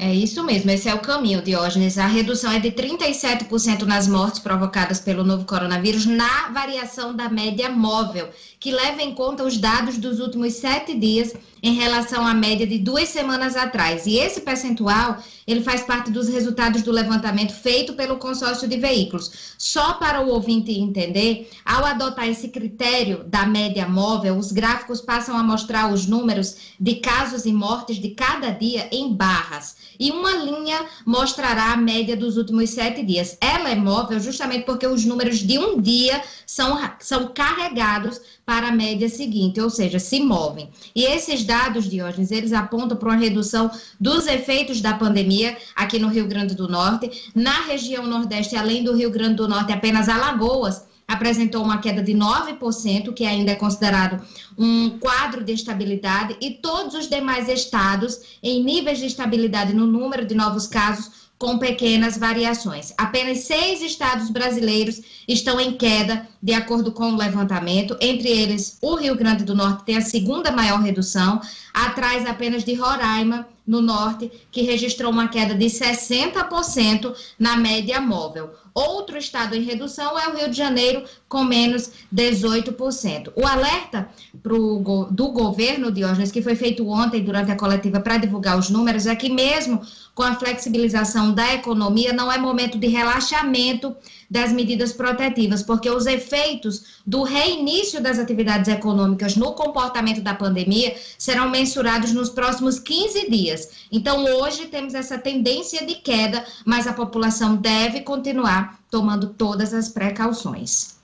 É 0.00 0.14
isso 0.14 0.44
mesmo, 0.44 0.70
esse 0.70 0.88
é 0.88 0.94
o 0.94 1.00
caminho, 1.00 1.42
Diógenes. 1.42 1.98
A 1.98 2.06
redução 2.06 2.52
é 2.52 2.60
de 2.60 2.70
37% 2.70 3.82
nas 3.82 4.06
mortes 4.06 4.38
provocadas 4.38 5.00
pelo 5.00 5.24
novo 5.24 5.44
coronavírus 5.44 6.06
na 6.06 6.50
variação 6.50 7.16
da 7.16 7.28
média 7.28 7.68
móvel, 7.68 8.28
que 8.60 8.70
leva 8.70 9.02
em 9.02 9.12
conta 9.12 9.42
os 9.42 9.58
dados 9.58 9.98
dos 9.98 10.20
últimos 10.20 10.54
sete 10.54 10.96
dias 10.96 11.34
em 11.60 11.74
relação 11.74 12.24
à 12.24 12.32
média 12.32 12.64
de 12.64 12.78
duas 12.78 13.08
semanas 13.08 13.56
atrás. 13.56 14.06
E 14.06 14.18
esse 14.18 14.42
percentual, 14.42 15.18
ele 15.44 15.62
faz 15.62 15.82
parte 15.82 16.12
dos 16.12 16.28
resultados 16.28 16.82
do 16.82 16.92
levantamento 16.92 17.52
feito 17.52 17.94
pelo 17.94 18.18
consórcio 18.18 18.68
de 18.68 18.76
veículos. 18.76 19.54
Só 19.58 19.94
para 19.94 20.20
o 20.20 20.28
ouvinte 20.28 20.70
entender, 20.70 21.50
ao 21.64 21.84
adotar 21.84 22.28
esse 22.28 22.50
critério 22.50 23.24
da 23.24 23.44
média 23.44 23.88
móvel, 23.88 24.38
os 24.38 24.52
gráficos 24.52 25.00
passam 25.00 25.36
a 25.36 25.42
mostrar 25.42 25.92
os 25.92 26.06
números 26.06 26.56
de 26.78 26.94
casos 26.96 27.46
e 27.46 27.52
mortes 27.52 27.98
de 27.98 28.10
cada 28.10 28.50
dia 28.50 28.88
em 28.92 29.12
barras. 29.12 29.87
E 29.98 30.10
uma 30.10 30.32
linha 30.32 30.84
mostrará 31.04 31.72
a 31.72 31.76
média 31.76 32.16
dos 32.16 32.36
últimos 32.36 32.70
sete 32.70 33.02
dias. 33.02 33.36
Ela 33.40 33.70
é 33.70 33.74
móvel 33.74 34.20
justamente 34.20 34.64
porque 34.64 34.86
os 34.86 35.04
números 35.04 35.38
de 35.38 35.58
um 35.58 35.80
dia 35.80 36.22
são, 36.46 36.78
são 37.00 37.28
carregados 37.28 38.20
para 38.44 38.68
a 38.68 38.72
média 38.72 39.08
seguinte, 39.08 39.60
ou 39.60 39.68
seja, 39.68 39.98
se 39.98 40.20
movem. 40.20 40.70
E 40.94 41.04
esses 41.04 41.44
dados, 41.44 41.88
Diógenes, 41.88 42.30
eles 42.30 42.52
apontam 42.52 42.96
para 42.96 43.10
uma 43.10 43.18
redução 43.18 43.70
dos 44.00 44.26
efeitos 44.26 44.80
da 44.80 44.94
pandemia 44.94 45.56
aqui 45.76 45.98
no 45.98 46.08
Rio 46.08 46.26
Grande 46.26 46.54
do 46.54 46.68
Norte. 46.68 47.30
Na 47.34 47.62
região 47.62 48.06
Nordeste, 48.06 48.56
além 48.56 48.82
do 48.82 48.94
Rio 48.94 49.10
Grande 49.10 49.34
do 49.34 49.48
Norte, 49.48 49.72
apenas 49.72 50.08
Alagoas 50.08 50.87
apresentou 51.08 51.64
uma 51.64 51.78
queda 51.78 52.02
de 52.02 52.12
9%, 52.12 53.14
que 53.14 53.24
ainda 53.24 53.52
é 53.52 53.54
considerado 53.54 54.22
um 54.58 54.98
quadro 54.98 55.42
de 55.42 55.52
estabilidade, 55.52 56.36
e 56.38 56.50
todos 56.50 56.94
os 56.94 57.08
demais 57.08 57.48
estados 57.48 58.20
em 58.42 58.62
níveis 58.62 58.98
de 58.98 59.06
estabilidade 59.06 59.72
no 59.72 59.86
número 59.86 60.26
de 60.26 60.34
novos 60.34 60.66
casos 60.66 61.28
com 61.38 61.56
pequenas 61.56 62.18
variações. 62.18 62.92
Apenas 62.98 63.44
seis 63.44 63.80
estados 63.80 64.28
brasileiros 64.28 65.00
estão 65.26 65.60
em 65.60 65.72
queda, 65.72 66.28
de 66.42 66.52
acordo 66.52 66.90
com 66.90 67.12
o 67.12 67.16
levantamento. 67.16 67.96
Entre 68.00 68.28
eles, 68.28 68.76
o 68.82 68.96
Rio 68.96 69.14
Grande 69.14 69.44
do 69.44 69.54
Norte 69.54 69.84
tem 69.84 69.96
a 69.96 70.02
segunda 70.02 70.50
maior 70.50 70.80
redução, 70.80 71.40
atrás 71.72 72.26
apenas 72.26 72.64
de 72.64 72.74
Roraima, 72.74 73.46
no 73.64 73.82
norte, 73.82 74.32
que 74.50 74.62
registrou 74.62 75.12
uma 75.12 75.28
queda 75.28 75.54
de 75.54 75.66
60% 75.66 77.14
na 77.38 77.54
média 77.56 78.00
móvel. 78.00 78.50
Outro 78.78 79.18
estado 79.18 79.56
em 79.56 79.62
redução 79.62 80.16
é 80.16 80.28
o 80.28 80.36
Rio 80.36 80.48
de 80.48 80.56
Janeiro, 80.56 81.02
com 81.28 81.42
menos 81.42 81.90
18%. 82.14 83.32
O 83.34 83.44
alerta 83.44 84.08
pro, 84.40 85.08
do 85.10 85.32
governo, 85.32 85.90
Diógenes, 85.90 86.30
que 86.30 86.40
foi 86.40 86.54
feito 86.54 86.88
ontem 86.88 87.24
durante 87.24 87.50
a 87.50 87.56
coletiva 87.56 87.98
para 87.98 88.18
divulgar 88.18 88.56
os 88.56 88.70
números, 88.70 89.06
é 89.06 89.16
que 89.16 89.28
mesmo 89.28 89.82
com 90.14 90.22
a 90.24 90.34
flexibilização 90.34 91.32
da 91.32 91.54
economia, 91.54 92.12
não 92.12 92.30
é 92.30 92.38
momento 92.38 92.76
de 92.76 92.88
relaxamento 92.88 93.96
das 94.28 94.52
medidas 94.52 94.92
protetivas, 94.92 95.62
porque 95.62 95.88
os 95.88 96.06
efeitos 96.06 97.00
do 97.06 97.22
reinício 97.22 98.02
das 98.02 98.18
atividades 98.18 98.68
econômicas 98.68 99.36
no 99.36 99.52
comportamento 99.52 100.20
da 100.20 100.34
pandemia 100.34 100.96
serão 101.16 101.48
mensurados 101.48 102.12
nos 102.12 102.30
próximos 102.30 102.78
15 102.80 103.30
dias. 103.30 103.70
Então, 103.92 104.24
hoje 104.24 104.66
temos 104.66 104.92
essa 104.92 105.16
tendência 105.16 105.86
de 105.86 105.94
queda, 105.94 106.44
mas 106.64 106.86
a 106.86 106.92
população 106.92 107.54
deve 107.56 108.00
continuar 108.00 108.67
tomando 108.90 109.28
todas 109.28 109.74
as 109.74 109.88
precauções. 109.88 110.96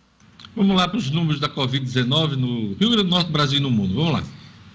Vamos 0.56 0.76
lá 0.76 0.86
para 0.86 0.98
os 0.98 1.10
números 1.10 1.40
da 1.40 1.48
Covid-19 1.48 2.36
no 2.36 2.74
Rio 2.74 2.90
Grande 2.90 2.96
do 2.98 3.04
Norte, 3.04 3.30
Brasil 3.30 3.58
e 3.58 3.62
no 3.62 3.70
mundo. 3.70 3.94
Vamos 3.94 4.12
lá. 4.12 4.24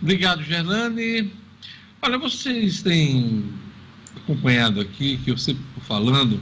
Obrigado, 0.02 0.42
Gerlane. 0.44 1.34
Olha, 2.02 2.18
vocês 2.20 2.82
têm 2.84 3.46
acompanhado 4.16 4.80
aqui, 4.80 5.18
que 5.18 5.32
eu 5.32 5.38
sempre 5.38 5.64
estou 5.70 5.84
falando, 5.84 6.40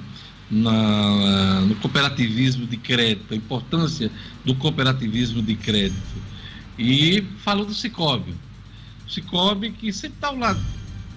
na, 0.51 1.61
no 1.61 1.73
cooperativismo 1.75 2.67
de 2.67 2.75
crédito, 2.77 3.33
a 3.33 3.37
importância 3.37 4.11
do 4.43 4.53
cooperativismo 4.55 5.41
de 5.41 5.55
crédito. 5.55 6.21
E 6.77 7.23
falou 7.39 7.65
do 7.65 7.73
Cicobi. 7.73 8.35
O 9.07 9.09
Cicobi 9.09 9.71
que 9.71 9.93
sempre 9.93 10.17
está 10.17 10.27
ao 10.27 10.37
lado 10.37 10.61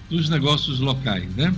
dos 0.09 0.29
negócios 0.29 0.79
locais, 0.79 1.29
né? 1.35 1.53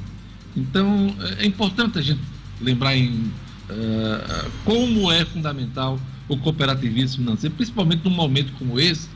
Então, 0.58 1.16
é 1.38 1.46
importante 1.46 2.00
a 2.00 2.02
gente 2.02 2.20
lembrar 2.60 2.98
em 2.98 3.32
uh, 3.70 4.52
como 4.66 5.12
é 5.12 5.24
fundamental 5.26 6.00
o 6.28 6.38
cooperativismo 6.38 7.24
financeiro, 7.24 7.56
principalmente 7.56 8.04
num 8.04 8.16
momento 8.16 8.54
como 8.54 8.80
esse, 8.80 9.10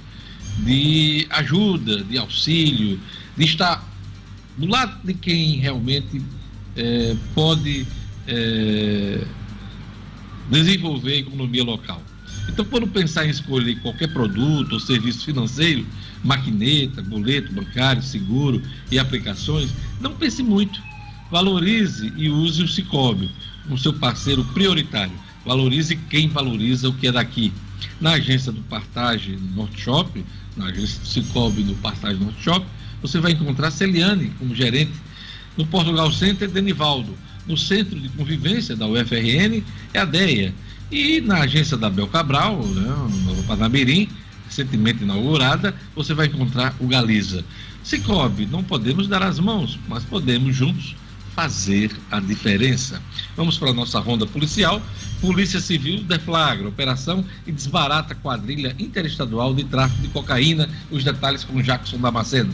de 0.59 1.27
ajuda, 1.29 2.03
de 2.03 2.17
auxílio, 2.17 2.99
de 3.37 3.45
estar 3.45 3.87
do 4.57 4.67
lado 4.67 4.99
de 5.03 5.13
quem 5.13 5.57
realmente 5.57 6.21
é, 6.75 7.15
pode 7.33 7.85
é, 8.27 9.25
desenvolver 10.49 11.13
a 11.13 11.17
economia 11.17 11.63
local. 11.63 12.01
Então, 12.49 12.65
quando 12.65 12.87
pensar 12.87 13.25
em 13.25 13.29
escolher 13.29 13.79
qualquer 13.81 14.11
produto 14.11 14.73
ou 14.73 14.79
serviço 14.79 15.25
financeiro, 15.25 15.85
maquineta, 16.23 17.01
boleto 17.01 17.51
bancário, 17.53 18.03
seguro 18.03 18.61
e 18.91 18.99
aplicações, 18.99 19.71
não 19.99 20.13
pense 20.13 20.43
muito. 20.43 20.81
Valorize 21.31 22.13
e 22.15 22.29
use 22.29 22.61
o 22.61 22.67
Cicobi 22.67 23.29
como 23.63 23.77
seu 23.77 23.93
parceiro 23.93 24.43
prioritário. 24.45 25.13
Valorize 25.45 25.95
quem 26.09 26.29
valoriza 26.29 26.89
o 26.89 26.93
que 26.93 27.07
é 27.07 27.11
daqui. 27.11 27.51
Na 27.99 28.11
agência 28.13 28.51
do 28.51 28.61
Partage 28.61 29.37
Norte 29.55 29.81
Shop, 29.81 30.23
na 30.55 30.67
agência 30.67 30.99
do 30.99 31.07
Cicobi 31.07 31.63
do 31.63 31.75
Partage 31.75 32.19
Norte 32.19 32.41
Shop, 32.41 32.65
você 33.01 33.19
vai 33.19 33.33
encontrar 33.33 33.71
Celiane 33.71 34.31
como 34.39 34.55
gerente. 34.55 34.93
No 35.57 35.65
Portugal 35.65 36.11
Center, 36.11 36.49
Denivaldo. 36.49 37.15
No 37.45 37.57
Centro 37.57 37.99
de 37.99 38.07
Convivência 38.09 38.75
da 38.75 38.87
UFRN, 38.87 39.61
é 39.93 39.99
a 39.99 40.05
DEA. 40.05 40.53
E 40.89 41.19
na 41.19 41.39
agência 41.39 41.75
da 41.75 41.89
Bel 41.89 42.07
Cabral, 42.07 42.65
né, 42.65 42.95
no 43.25 43.43
Panamirim, 43.43 44.07
recentemente 44.45 45.03
inaugurada, 45.03 45.75
você 45.93 46.13
vai 46.13 46.27
encontrar 46.27 46.73
o 46.79 46.87
Galiza. 46.87 47.43
Cicobi, 47.83 48.45
não 48.45 48.63
podemos 48.63 49.07
dar 49.09 49.23
as 49.23 49.39
mãos, 49.39 49.77
mas 49.89 50.05
podemos 50.05 50.55
juntos 50.55 50.95
fazer 51.35 51.91
a 52.11 52.19
diferença. 52.19 53.01
Vamos 53.35 53.57
para 53.57 53.71
a 53.71 53.73
nossa 53.73 53.99
ronda 53.99 54.25
policial. 54.25 54.81
Polícia 55.19 55.59
Civil 55.59 56.03
deflagra 56.03 56.67
operação 56.67 57.23
e 57.45 57.51
desbarata 57.51 58.15
quadrilha 58.15 58.75
interestadual 58.79 59.53
de 59.53 59.63
tráfico 59.63 60.01
de 60.01 60.09
cocaína. 60.09 60.69
Os 60.91 61.03
detalhes 61.03 61.43
com 61.43 61.61
Jackson 61.61 61.97
Damasceno. 61.97 62.53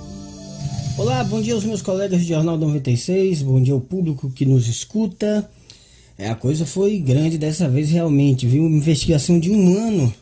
Olá, 0.97 1.23
bom 1.23 1.41
dia 1.41 1.53
aos 1.53 1.63
meus 1.63 1.81
colegas 1.81 2.19
do 2.19 2.27
Jornal 2.27 2.57
96, 2.57 3.41
bom 3.41 3.61
dia 3.61 3.73
ao 3.73 3.79
público 3.79 4.29
que 4.29 4.45
nos 4.45 4.67
escuta. 4.67 5.49
É, 6.17 6.29
a 6.29 6.35
coisa 6.35 6.65
foi 6.65 6.99
grande 6.99 7.37
dessa 7.37 7.67
vez 7.67 7.89
realmente, 7.89 8.45
viu? 8.45 8.65
Uma 8.65 8.77
investigação 8.77 9.39
de 9.39 9.49
um 9.49 9.77
ano 9.77 10.13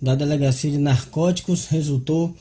da 0.00 0.14
Delegacia 0.14 0.70
de 0.70 0.78
Narcóticos 0.78 1.66
resultou 1.66 2.34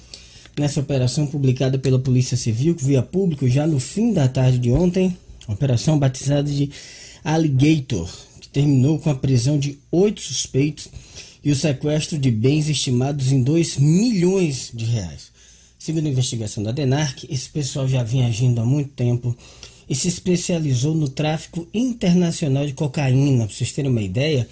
nessa 0.57 0.79
operação 0.79 1.27
publicada 1.27 1.77
pela 1.77 1.99
Polícia 1.99 2.37
Civil, 2.37 2.73
que 2.73 2.85
veio 2.85 2.99
a 2.99 3.03
público 3.03 3.47
já 3.47 3.67
no 3.67 3.79
fim 3.79 4.13
da 4.13 4.27
tarde 4.27 4.57
de 4.57 4.71
ontem. 4.71 5.15
Operação 5.47 5.99
batizada 5.99 6.49
de 6.49 6.71
Alligator, 7.23 8.09
que 8.39 8.49
terminou 8.49 8.97
com 8.97 9.09
a 9.09 9.15
prisão 9.15 9.59
de 9.59 9.77
oito 9.91 10.21
suspeitos 10.21 10.87
e 11.43 11.51
o 11.51 11.55
sequestro 11.55 12.17
de 12.17 12.31
bens 12.31 12.69
estimados 12.69 13.31
em 13.31 13.43
2 13.43 13.77
milhões 13.77 14.71
de 14.73 14.85
reais. 14.85 15.36
Segundo 15.87 16.07
a 16.07 16.09
investigação 16.09 16.61
da 16.61 16.73
DENARC, 16.73 17.23
esse 17.29 17.47
pessoal 17.47 17.87
já 17.87 18.03
vinha 18.03 18.27
agindo 18.27 18.59
há 18.59 18.65
muito 18.65 18.89
tempo 18.89 19.33
e 19.89 19.95
se 19.95 20.09
especializou 20.09 20.93
no 20.93 21.07
tráfico 21.07 21.65
internacional 21.73 22.65
de 22.65 22.73
cocaína. 22.73 23.45
Para 23.45 23.55
vocês 23.55 23.71
terem 23.71 23.89
uma 23.89 24.01
ideia, 24.01 24.45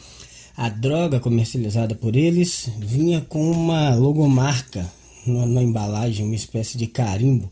a 0.55 0.69
droga 0.69 1.19
comercializada 1.19 1.93
por 1.93 2.15
eles 2.15 2.69
vinha 2.79 3.19
com 3.19 3.51
uma 3.51 3.93
logomarca 3.95 4.89
na, 5.27 5.45
na 5.45 5.61
embalagem, 5.61 6.25
uma 6.25 6.35
espécie 6.35 6.77
de 6.77 6.87
carimbo, 6.87 7.51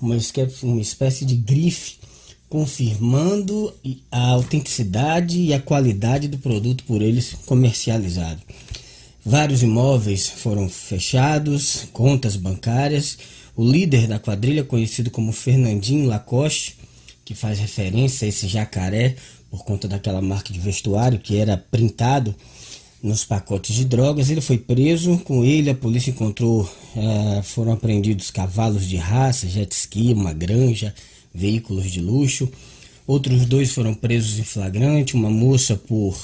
uma 0.00 0.16
uma 0.64 0.80
espécie 0.80 1.24
de 1.24 1.36
grife, 1.36 1.98
confirmando 2.48 3.72
a 4.10 4.30
autenticidade 4.30 5.40
e 5.40 5.54
a 5.54 5.60
qualidade 5.60 6.26
do 6.26 6.36
produto 6.36 6.82
por 6.82 7.00
eles 7.00 7.36
comercializado. 7.46 8.42
Vários 9.24 9.62
imóveis 9.62 10.28
foram 10.28 10.68
fechados, 10.68 11.86
contas 11.92 12.36
bancárias. 12.36 13.18
O 13.54 13.62
líder 13.62 14.06
da 14.06 14.18
quadrilha, 14.18 14.64
conhecido 14.64 15.10
como 15.10 15.32
Fernandinho 15.32 16.06
Lacoste, 16.06 16.78
que 17.24 17.34
faz 17.34 17.58
referência 17.58 18.24
a 18.24 18.28
esse 18.28 18.48
jacaré 18.48 19.16
por 19.50 19.64
conta 19.64 19.86
daquela 19.86 20.22
marca 20.22 20.52
de 20.52 20.58
vestuário 20.58 21.18
que 21.18 21.36
era 21.36 21.56
printado 21.56 22.34
nos 23.02 23.24
pacotes 23.24 23.74
de 23.74 23.84
drogas, 23.84 24.30
ele 24.30 24.40
foi 24.40 24.56
preso. 24.56 25.18
Com 25.18 25.44
ele, 25.44 25.70
a 25.70 25.74
polícia 25.74 26.10
encontrou, 26.10 26.70
é, 26.96 27.42
foram 27.42 27.72
apreendidos 27.72 28.30
cavalos 28.30 28.86
de 28.88 28.96
raça, 28.96 29.48
jet 29.48 29.72
ski, 29.72 30.12
uma 30.12 30.32
granja, 30.32 30.94
veículos 31.34 31.90
de 31.90 32.00
luxo. 32.00 32.48
Outros 33.06 33.44
dois 33.44 33.72
foram 33.72 33.92
presos 33.92 34.38
em 34.38 34.44
flagrante, 34.44 35.14
uma 35.14 35.30
moça 35.30 35.76
por 35.76 36.16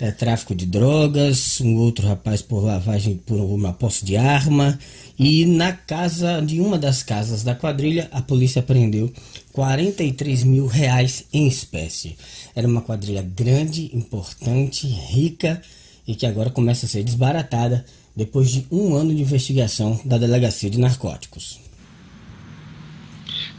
é, 0.00 0.10
tráfico 0.10 0.54
de 0.54 0.64
drogas, 0.64 1.60
um 1.60 1.76
outro 1.76 2.08
rapaz 2.08 2.40
por 2.40 2.64
lavagem 2.64 3.16
por 3.16 3.36
uma 3.36 3.72
posse 3.72 4.04
de 4.04 4.16
arma 4.16 4.78
e 5.18 5.44
na 5.44 5.72
casa 5.72 6.40
de 6.40 6.58
uma 6.58 6.78
das 6.78 7.02
casas 7.02 7.42
da 7.42 7.54
quadrilha 7.54 8.08
a 8.10 8.22
polícia 8.22 8.62
prendeu 8.62 9.12
43 9.52 10.42
mil 10.44 10.66
reais 10.66 11.26
em 11.32 11.46
espécie. 11.46 12.16
Era 12.56 12.66
uma 12.66 12.80
quadrilha 12.80 13.20
grande, 13.20 13.90
importante, 13.92 14.86
rica 14.86 15.60
e 16.08 16.14
que 16.14 16.24
agora 16.24 16.48
começa 16.48 16.86
a 16.86 16.88
ser 16.88 17.04
desbaratada 17.04 17.84
depois 18.16 18.50
de 18.50 18.66
um 18.70 18.94
ano 18.94 19.14
de 19.14 19.20
investigação 19.20 20.00
da 20.04 20.16
Delegacia 20.16 20.70
de 20.70 20.78
Narcóticos. 20.78 21.60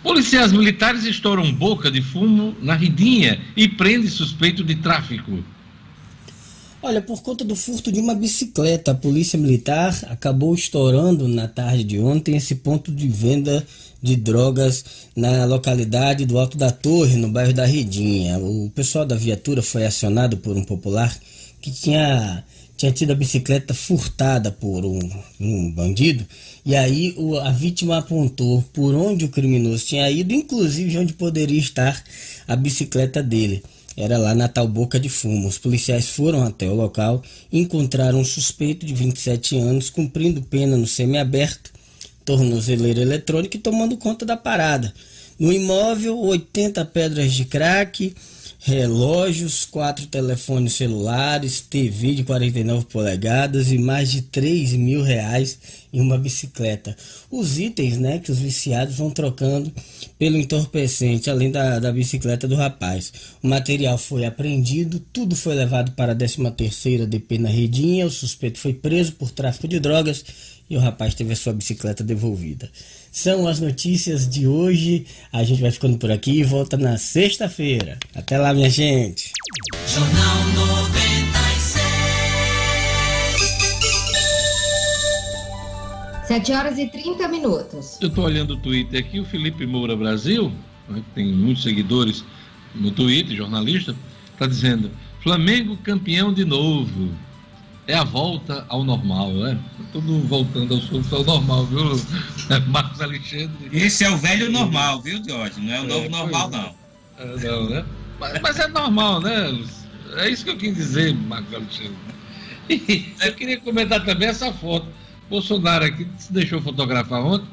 Policiais 0.01 0.51
militares 0.51 1.05
estouram 1.05 1.51
boca 1.53 1.91
de 1.91 2.01
fumo 2.01 2.55
na 2.59 2.73
Ridinha 2.73 3.39
e 3.55 3.67
prende 3.67 4.09
suspeito 4.09 4.63
de 4.63 4.75
tráfico. 4.75 5.43
Olha, 6.83 6.99
por 6.99 7.21
conta 7.21 7.45
do 7.45 7.55
furto 7.55 7.91
de 7.91 7.99
uma 7.99 8.15
bicicleta, 8.15 8.89
a 8.89 8.95
Polícia 8.95 9.37
Militar 9.37 9.95
acabou 10.09 10.55
estourando 10.55 11.27
na 11.27 11.47
tarde 11.47 11.83
de 11.83 11.99
ontem 11.99 12.35
esse 12.35 12.55
ponto 12.55 12.91
de 12.91 13.07
venda 13.07 13.63
de 14.01 14.15
drogas 14.15 14.83
na 15.15 15.45
localidade 15.45 16.25
do 16.25 16.39
Alto 16.39 16.57
da 16.57 16.71
Torre, 16.71 17.17
no 17.17 17.29
bairro 17.29 17.53
da 17.53 17.65
Redinha. 17.65 18.39
O 18.39 18.71
pessoal 18.73 19.05
da 19.05 19.15
viatura 19.15 19.61
foi 19.61 19.85
acionado 19.85 20.37
por 20.37 20.57
um 20.57 20.63
popular 20.63 21.15
que 21.61 21.69
tinha, 21.69 22.43
tinha 22.75 22.91
tido 22.91 23.11
a 23.11 23.15
bicicleta 23.15 23.75
furtada 23.75 24.49
por 24.51 24.83
um, 24.83 24.99
um 25.39 25.71
bandido, 25.71 26.25
e 26.65 26.75
aí 26.75 27.13
o, 27.15 27.37
a 27.37 27.51
vítima 27.51 27.99
apontou 27.99 28.63
por 28.73 28.95
onde 28.95 29.25
o 29.25 29.29
criminoso 29.29 29.85
tinha 29.85 30.09
ido, 30.09 30.33
inclusive 30.33 30.97
onde 30.97 31.13
poderia 31.13 31.59
estar 31.59 32.03
a 32.47 32.55
bicicleta 32.55 33.21
dele. 33.21 33.61
Era 33.95 34.17
lá 34.17 34.33
na 34.33 34.47
tal 34.47 34.67
Boca 34.67 34.99
de 34.99 35.09
Fumo. 35.09 35.47
Os 35.47 35.57
policiais 35.57 36.07
foram 36.09 36.43
até 36.43 36.67
o 36.67 36.75
local 36.75 37.21
e 37.51 37.59
encontraram 37.59 38.19
um 38.19 38.25
suspeito 38.25 38.85
de 38.85 38.93
27 38.93 39.57
anos 39.57 39.89
cumprindo 39.89 40.41
pena 40.41 40.77
no 40.77 40.87
semiaberto, 40.87 41.71
tornozeleira 42.23 43.01
eletrônica 43.01 43.57
e 43.57 43.59
tomando 43.59 43.97
conta 43.97 44.25
da 44.25 44.37
parada. 44.37 44.93
No 45.37 45.51
imóvel, 45.51 46.19
80 46.19 46.85
pedras 46.85 47.33
de 47.33 47.45
crack, 47.45 48.13
relógios, 48.63 49.65
quatro 49.65 50.05
telefones 50.05 50.73
celulares, 50.73 51.61
TV 51.61 52.13
de 52.13 52.23
49 52.23 52.85
polegadas 52.85 53.71
e 53.71 53.77
mais 53.79 54.11
de 54.11 54.21
3 54.21 54.73
mil 54.73 55.01
reais 55.01 55.57
em 55.91 55.99
uma 55.99 56.15
bicicleta. 56.15 56.95
Os 57.29 57.57
itens 57.57 57.97
né, 57.97 58.19
que 58.19 58.31
os 58.31 58.37
viciados 58.37 58.95
vão 58.95 59.09
trocando 59.09 59.73
pelo 60.17 60.37
entorpecente, 60.37 61.27
além 61.27 61.49
da, 61.49 61.79
da 61.79 61.91
bicicleta 61.91 62.47
do 62.47 62.55
rapaz. 62.55 63.11
O 63.41 63.47
material 63.47 63.97
foi 63.97 64.25
apreendido, 64.25 64.99
tudo 65.11 65.35
foi 65.35 65.55
levado 65.55 65.93
para 65.93 66.11
a 66.11 66.15
13ª 66.15 67.07
DP 67.07 67.39
na 67.39 67.49
Redinha, 67.49 68.05
o 68.05 68.11
suspeito 68.11 68.59
foi 68.59 68.73
preso 68.73 69.13
por 69.13 69.31
tráfico 69.31 69.67
de 69.67 69.79
drogas 69.79 70.23
e 70.69 70.77
o 70.77 70.79
rapaz 70.79 71.15
teve 71.15 71.33
a 71.33 71.35
sua 71.35 71.51
bicicleta 71.51 72.03
devolvida. 72.03 72.69
São 73.11 73.45
as 73.45 73.59
notícias 73.59 74.25
de 74.27 74.47
hoje. 74.47 75.05
A 75.33 75.43
gente 75.43 75.61
vai 75.61 75.69
ficando 75.69 75.97
por 75.97 76.09
aqui 76.09 76.39
e 76.39 76.43
volta 76.45 76.77
na 76.77 76.97
sexta-feira. 76.97 77.99
Até 78.15 78.37
lá, 78.37 78.53
minha 78.53 78.69
gente. 78.69 79.33
Jornal 79.85 80.37
96. 80.77 81.81
7 86.25 86.51
horas 86.53 86.77
e 86.77 86.87
30 86.87 87.27
minutos. 87.27 87.97
Eu 87.99 88.07
estou 88.07 88.23
olhando 88.23 88.53
o 88.53 88.57
Twitter 88.57 89.01
aqui, 89.01 89.19
o 89.19 89.25
Felipe 89.25 89.65
Moura 89.65 89.97
Brasil, 89.97 90.49
né, 90.87 91.03
que 91.05 91.13
tem 91.13 91.27
muitos 91.27 91.63
seguidores 91.63 92.23
no 92.73 92.91
Twitter, 92.91 93.35
jornalista, 93.35 93.93
está 94.31 94.47
dizendo: 94.47 94.89
Flamengo 95.21 95.75
campeão 95.75 96.33
de 96.33 96.45
novo 96.45 97.11
é 97.91 97.95
a 97.97 98.03
volta 98.05 98.65
ao 98.69 98.85
normal, 98.85 99.33
né? 99.33 99.59
Tudo 99.91 100.21
voltando 100.21 100.73
ao, 100.73 101.17
ao 101.17 101.23
normal, 101.25 101.65
viu, 101.65 101.81
Marcos 102.67 103.01
Alexandre? 103.01 103.69
Esse 103.73 104.05
é 104.05 104.09
o 104.09 104.17
velho 104.17 104.49
normal, 104.49 105.01
viu, 105.01 105.21
Jorge? 105.27 105.59
Não 105.59 105.73
é 105.73 105.81
o 105.81 105.87
novo 105.87 106.05
é, 106.05 106.09
normal, 106.09 106.49
não. 106.49 106.75
É, 107.17 107.37
não, 107.37 107.69
né? 107.69 107.85
Mas, 108.17 108.41
mas, 108.41 108.59
é 108.59 108.67
normal, 108.67 109.19
né? 109.19 109.61
É 110.17 110.29
isso 110.29 110.45
que 110.45 110.51
eu 110.51 110.57
quis 110.57 110.73
dizer, 110.73 111.13
Marcos 111.13 111.53
Alexandre. 111.53 111.95
E 112.69 113.13
eu 113.21 113.33
queria 113.33 113.59
comentar 113.59 114.05
também 114.05 114.29
essa 114.29 114.53
foto. 114.53 114.87
Bolsonaro 115.29 115.83
aqui 115.83 116.07
se 116.17 116.31
deixou 116.31 116.61
fotografar 116.61 117.21
ontem 117.21 117.47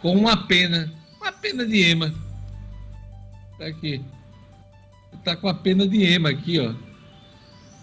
com 0.00 0.14
uma 0.16 0.36
pena, 0.36 0.92
uma 1.20 1.32
pena 1.32 1.66
de 1.66 1.82
ema. 1.82 2.14
Tá 3.58 3.66
aqui. 3.66 4.00
Tá 5.24 5.34
com 5.34 5.48
a 5.48 5.54
pena 5.54 5.88
de 5.88 6.04
ema 6.04 6.30
aqui, 6.30 6.60
ó 6.60 6.72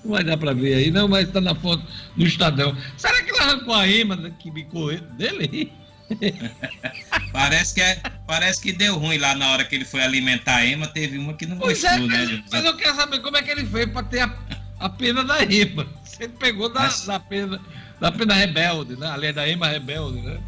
Não 0.07 0.13
vai 0.13 0.23
dar 0.23 0.37
para 0.37 0.53
ver 0.53 0.73
aí, 0.73 0.89
não, 0.89 1.05
mas 1.05 1.27
está 1.27 1.41
na 1.41 1.53
foto 1.53 1.83
no 2.15 2.25
Estadão. 2.25 2.75
Será 2.95 3.21
que 3.21 3.29
ele 3.29 3.39
arrancou 3.39 3.73
a 3.73 3.85
ema 3.85 4.31
que 4.39 4.49
bicou 4.49 4.97
dele? 5.17 5.73
parece, 7.33 7.75
que 7.75 7.81
é, 7.81 8.01
parece 8.25 8.61
que 8.61 8.71
deu 8.71 8.97
ruim 8.97 9.17
lá 9.17 9.35
na 9.35 9.51
hora 9.51 9.65
que 9.65 9.75
ele 9.75 9.83
foi 9.83 10.01
alimentar 10.01 10.55
a 10.55 10.65
ema, 10.65 10.87
teve 10.87 11.17
uma 11.17 11.33
que 11.33 11.45
não 11.45 11.57
gostou, 11.57 11.89
é, 11.89 11.99
né? 11.99 12.43
Mas 12.49 12.63
eu 12.63 12.77
quero 12.77 12.95
saber 12.95 13.19
como 13.19 13.35
é 13.35 13.41
que 13.41 13.51
ele 13.51 13.65
fez 13.65 13.85
para 13.91 14.03
ter 14.03 14.21
a, 14.21 14.33
a 14.79 14.87
pena 14.87 15.25
da 15.25 15.43
ema. 15.43 15.85
Se 16.05 16.23
ele 16.23 16.33
pegou 16.39 16.69
da, 16.69 16.79
mas... 16.79 17.05
da 17.05 17.19
pena 17.19 17.59
da 17.99 18.09
pena 18.09 18.33
rebelde, 18.33 18.95
né? 18.95 19.09
Aliás, 19.09 19.35
da 19.35 19.45
ema 19.49 19.67
rebelde, 19.67 20.21
né? 20.21 20.39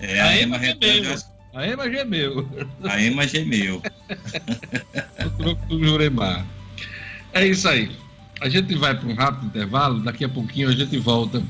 É, 0.00 0.20
a, 0.20 0.24
a 0.24 0.36
ema, 0.36 0.56
ema 0.56 0.58
rebelde. 0.58 1.24
A 1.54 1.66
ema 1.66 1.88
gemeu. 1.88 2.48
A 2.82 3.00
ema 3.00 3.28
gemeu. 3.28 3.82
o 5.24 5.30
troco 5.30 5.66
do 5.66 5.84
Juremar. 5.84 6.44
É 7.32 7.46
isso 7.46 7.68
aí. 7.68 7.96
A 8.40 8.48
gente 8.48 8.74
vai 8.74 8.98
para 8.98 9.06
um 9.06 9.14
rápido 9.14 9.46
intervalo, 9.46 10.00
daqui 10.00 10.24
a 10.24 10.28
pouquinho 10.28 10.70
a 10.70 10.72
gente 10.72 10.96
volta 10.98 11.42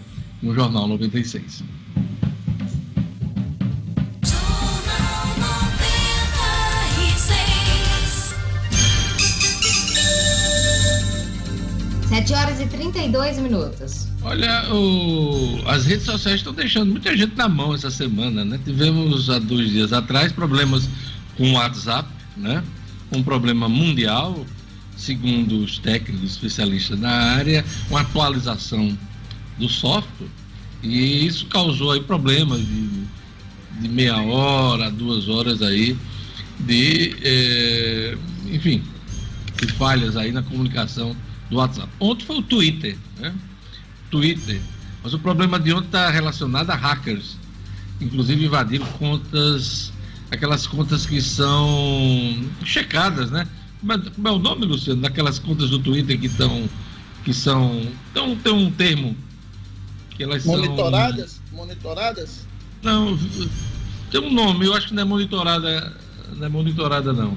no 0.43 0.53
Jornal 0.53 0.89
96. 0.89 1.63
7 12.09 12.35
horas 12.35 12.61
e 12.61 12.67
32 12.67 13.39
minutos. 13.39 14.09
Olha, 14.23 14.69
o... 14.75 15.63
as 15.69 15.87
redes 15.87 16.05
sociais 16.05 16.41
estão 16.41 16.53
deixando 16.53 16.91
muita 16.91 17.17
gente 17.17 17.37
na 17.37 17.49
mão 17.49 17.73
essa 17.73 17.89
semana, 17.89 18.45
né? 18.45 18.59
Tivemos 18.65 19.31
há 19.31 19.39
dois 19.39 19.71
dias 19.71 19.93
atrás 19.93 20.33
problemas 20.33 20.89
com 21.37 21.53
o 21.53 21.53
WhatsApp, 21.53 22.09
né? 22.37 22.65
Um 23.13 23.23
problema 23.23 23.69
mundial, 23.69 24.45
segundo 25.01 25.65
os 25.65 25.79
técnicos 25.79 26.33
especialistas 26.33 27.01
na 27.01 27.11
área, 27.11 27.65
uma 27.89 28.03
atualização 28.03 28.97
do 29.59 29.69
software, 29.69 30.29
e 30.83 31.27
isso 31.27 31.47
causou 31.47 31.93
aí 31.93 32.01
problemas 32.01 32.61
de, 32.61 32.89
de 33.81 33.89
meia 33.89 34.21
hora, 34.21 34.91
duas 34.91 35.29
horas 35.29 35.63
aí, 35.63 35.97
de, 36.59 37.17
eh, 37.23 38.17
enfim, 38.53 38.83
de 39.59 39.73
falhas 39.73 40.17
aí 40.17 40.33
na 40.33 40.43
comunicação 40.43 41.17
do 41.49 41.57
WhatsApp. 41.57 41.89
Ontem 41.99 42.27
foi 42.27 42.37
o 42.37 42.43
Twitter, 42.43 42.97
né? 43.19 43.35
Twitter. 44.11 44.61
Mas 45.03 45.15
o 45.15 45.19
problema 45.19 45.59
de 45.59 45.73
ontem 45.73 45.87
está 45.87 46.11
relacionado 46.11 46.71
a 46.71 46.75
hackers. 46.75 47.39
Inclusive 48.01 48.45
invadiram 48.45 48.87
contas, 48.99 49.93
aquelas 50.31 50.67
contas 50.67 51.07
que 51.07 51.21
são 51.23 52.45
checadas, 52.65 53.31
né? 53.31 53.47
Mas, 53.83 54.09
como 54.11 54.29
é 54.29 54.31
o 54.31 54.39
nome, 54.39 54.67
Luciano, 54.67 55.01
daquelas 55.01 55.39
contas 55.39 55.71
do 55.71 55.79
Twitter 55.79 56.19
que 56.19 56.27
estão. 56.27 56.69
que 57.25 57.33
são. 57.33 57.81
Então, 58.11 58.37
tem 58.37 58.53
um 58.53 58.71
termo. 58.71 59.17
Que 60.11 60.25
elas 60.25 60.45
monitoradas? 60.45 61.31
São... 61.33 61.57
Monitoradas? 61.57 62.47
Não, 62.83 63.19
tem 64.11 64.21
um 64.21 64.33
nome, 64.33 64.67
eu 64.67 64.75
acho 64.75 64.89
que 64.89 64.95
não 64.95 65.03
é 65.03 65.07
monitorada. 65.07 65.97
Não 66.37 66.47
é 66.47 66.49
monitorada 66.49 67.13
não 67.13 67.37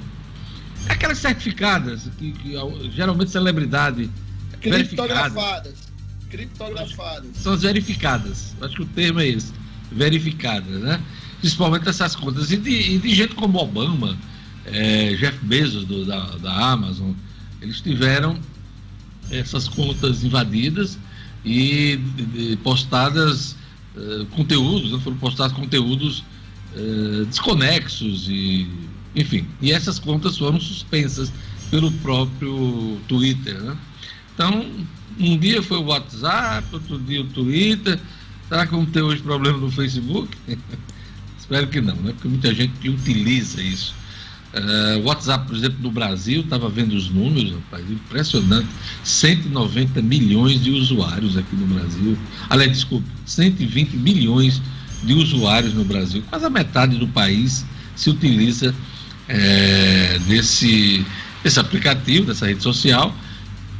Aquelas 0.88 1.18
certificadas, 1.18 2.08
que, 2.18 2.32
que 2.32 2.54
geralmente 2.90 3.30
celebridade. 3.30 4.10
Criptografadas. 4.60 5.74
Criptografadas. 6.30 7.36
São 7.36 7.54
as 7.54 7.62
verificadas. 7.62 8.54
Acho 8.60 8.76
que 8.76 8.82
o 8.82 8.86
termo 8.86 9.20
é 9.20 9.28
esse. 9.28 9.52
Verificadas, 9.90 10.80
né? 10.80 11.00
Principalmente 11.40 11.88
essas 11.88 12.14
contas. 12.16 12.50
E 12.50 12.56
de, 12.56 12.70
e 12.70 12.98
de 12.98 13.14
gente 13.14 13.34
como 13.34 13.58
Obama, 13.58 14.18
é, 14.66 15.14
Jeff 15.14 15.38
Bezos 15.42 15.84
do, 15.84 16.04
da, 16.04 16.20
da 16.36 16.72
Amazon, 16.72 17.12
eles 17.60 17.80
tiveram 17.80 18.38
essas 19.30 19.68
contas 19.68 20.22
invadidas 20.22 20.98
e 21.44 21.98
postadas 22.62 23.56
uh, 23.96 24.24
conteúdos, 24.26 24.92
né? 24.92 25.00
foram 25.02 25.16
postados 25.16 25.56
conteúdos 25.56 26.24
uh, 26.74 27.24
desconexos 27.26 28.28
e 28.28 28.66
enfim, 29.14 29.46
e 29.60 29.70
essas 29.70 29.98
contas 29.98 30.36
foram 30.36 30.60
suspensas 30.60 31.32
pelo 31.70 31.90
próprio 31.92 32.98
Twitter. 33.06 33.54
Né? 33.60 33.76
Então, 34.34 34.66
um 35.18 35.38
dia 35.38 35.62
foi 35.62 35.78
o 35.78 35.84
WhatsApp, 35.84 36.66
outro 36.72 36.98
dia 36.98 37.20
o 37.20 37.24
Twitter. 37.24 37.98
Será 38.48 38.66
que 38.66 38.72
vamos 38.72 38.90
ter 38.90 39.02
hoje 39.02 39.22
problema 39.22 39.58
no 39.58 39.70
Facebook? 39.70 40.36
Espero 41.38 41.68
que 41.68 41.80
não, 41.80 41.94
né? 41.96 42.12
porque 42.12 42.28
muita 42.28 42.52
gente 42.52 42.88
utiliza 42.88 43.62
isso. 43.62 43.94
Uh, 44.54 45.04
WhatsApp, 45.04 45.48
por 45.48 45.56
exemplo, 45.56 45.78
no 45.82 45.90
Brasil, 45.90 46.42
estava 46.42 46.68
vendo 46.68 46.94
os 46.94 47.10
números, 47.10 47.52
rapaz, 47.52 47.84
impressionante. 47.90 48.68
190 49.02 50.00
milhões 50.00 50.62
de 50.62 50.70
usuários 50.70 51.36
aqui 51.36 51.56
no 51.56 51.66
Brasil. 51.66 52.16
Aliás, 52.48 52.70
desculpa, 52.70 53.06
120 53.26 53.96
milhões 53.96 54.62
de 55.02 55.12
usuários 55.12 55.74
no 55.74 55.84
Brasil. 55.84 56.22
Quase 56.30 56.44
a 56.44 56.50
metade 56.50 56.96
do 56.96 57.08
país 57.08 57.66
se 57.96 58.10
utiliza 58.10 58.74
é, 59.28 60.20
desse, 60.26 61.04
desse 61.42 61.58
aplicativo, 61.58 62.26
dessa 62.26 62.46
rede 62.46 62.62
social, 62.62 63.14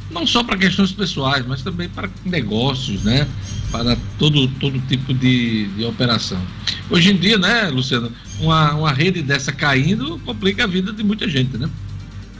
não 0.09 0.25
só 0.25 0.43
para 0.43 0.57
questões 0.57 0.91
pessoais, 0.91 1.45
mas 1.45 1.61
também 1.61 1.89
para 1.89 2.09
negócios, 2.23 3.03
né? 3.03 3.27
Para 3.71 3.97
todo, 4.17 4.47
todo 4.59 4.79
tipo 4.87 5.13
de, 5.13 5.65
de 5.69 5.85
operação. 5.85 6.41
Hoje 6.89 7.11
em 7.11 7.17
dia, 7.17 7.37
né, 7.37 7.69
Luciano, 7.69 8.11
uma, 8.39 8.73
uma 8.75 8.91
rede 8.91 9.21
dessa 9.21 9.51
caindo 9.51 10.19
complica 10.19 10.63
a 10.63 10.67
vida 10.67 10.93
de 10.93 11.03
muita 11.03 11.27
gente, 11.27 11.57
né? 11.57 11.69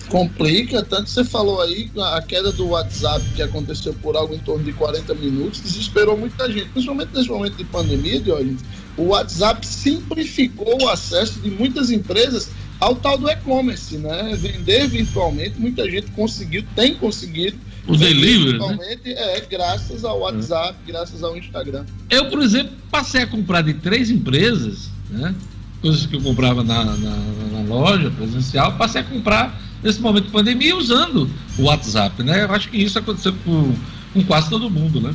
Complica, 0.07 0.83
tanto 0.83 1.09
você 1.09 1.23
falou 1.23 1.61
aí, 1.61 1.89
a 1.97 2.21
queda 2.21 2.51
do 2.51 2.67
WhatsApp 2.67 3.25
que 3.35 3.41
aconteceu 3.41 3.91
por 3.95 4.15
algo 4.15 4.35
em 4.35 4.39
torno 4.39 4.63
de 4.63 4.71
40 4.71 5.15
minutos, 5.15 5.61
desesperou 5.61 6.15
muita 6.15 6.49
gente, 6.51 6.69
principalmente 6.69 7.09
nesse 7.13 7.27
momento 7.27 7.55
de 7.55 7.63
pandemia, 7.63 8.19
de 8.19 8.31
hoje. 8.31 8.55
O 8.95 9.07
WhatsApp 9.07 9.65
simplificou 9.65 10.83
o 10.83 10.89
acesso 10.89 11.39
de 11.39 11.49
muitas 11.49 11.89
empresas 11.89 12.51
ao 12.79 12.95
tal 12.95 13.17
do 13.17 13.29
e-commerce, 13.29 13.97
né? 13.97 14.35
Vender 14.35 14.87
virtualmente, 14.87 15.59
muita 15.59 15.89
gente 15.89 16.11
conseguiu, 16.11 16.63
tem 16.75 16.95
conseguido. 16.95 17.57
O 17.87 17.95
delivery, 17.95 18.45
né? 18.45 18.51
virtualmente, 18.51 19.13
é, 19.13 19.45
graças 19.49 20.03
ao 20.03 20.19
WhatsApp, 20.19 20.77
é. 20.87 20.91
graças 20.91 21.23
ao 21.23 21.37
Instagram. 21.37 21.85
Eu, 22.09 22.29
por 22.29 22.41
exemplo, 22.41 22.73
passei 22.89 23.21
a 23.21 23.27
comprar 23.27 23.61
de 23.61 23.75
três 23.75 24.09
empresas, 24.09 24.89
né? 25.09 25.35
Coisas 25.81 26.05
que 26.05 26.15
eu 26.15 26.21
comprava 26.21 26.63
na, 26.63 26.83
na, 26.83 26.95
na 26.95 27.61
loja 27.67 28.09
presencial, 28.09 28.73
passei 28.73 29.01
a 29.01 29.03
comprar 29.03 29.61
nesse 29.83 30.01
momento 30.01 30.25
de 30.25 30.31
pandemia 30.31 30.75
usando 30.75 31.29
o 31.59 31.63
WhatsApp, 31.63 32.23
né? 32.23 32.43
Eu 32.43 32.51
acho 32.51 32.69
que 32.69 32.77
isso 32.77 32.97
aconteceu 32.97 33.33
com, 33.45 33.75
com 34.13 34.23
quase 34.23 34.49
todo 34.49 34.69
mundo, 34.69 34.99
né? 34.99 35.13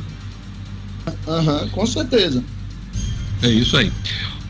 Aham, 1.27 1.61
uhum, 1.63 1.69
com 1.69 1.85
certeza. 1.85 2.43
É 3.41 3.49
isso 3.49 3.75
aí. 3.75 3.91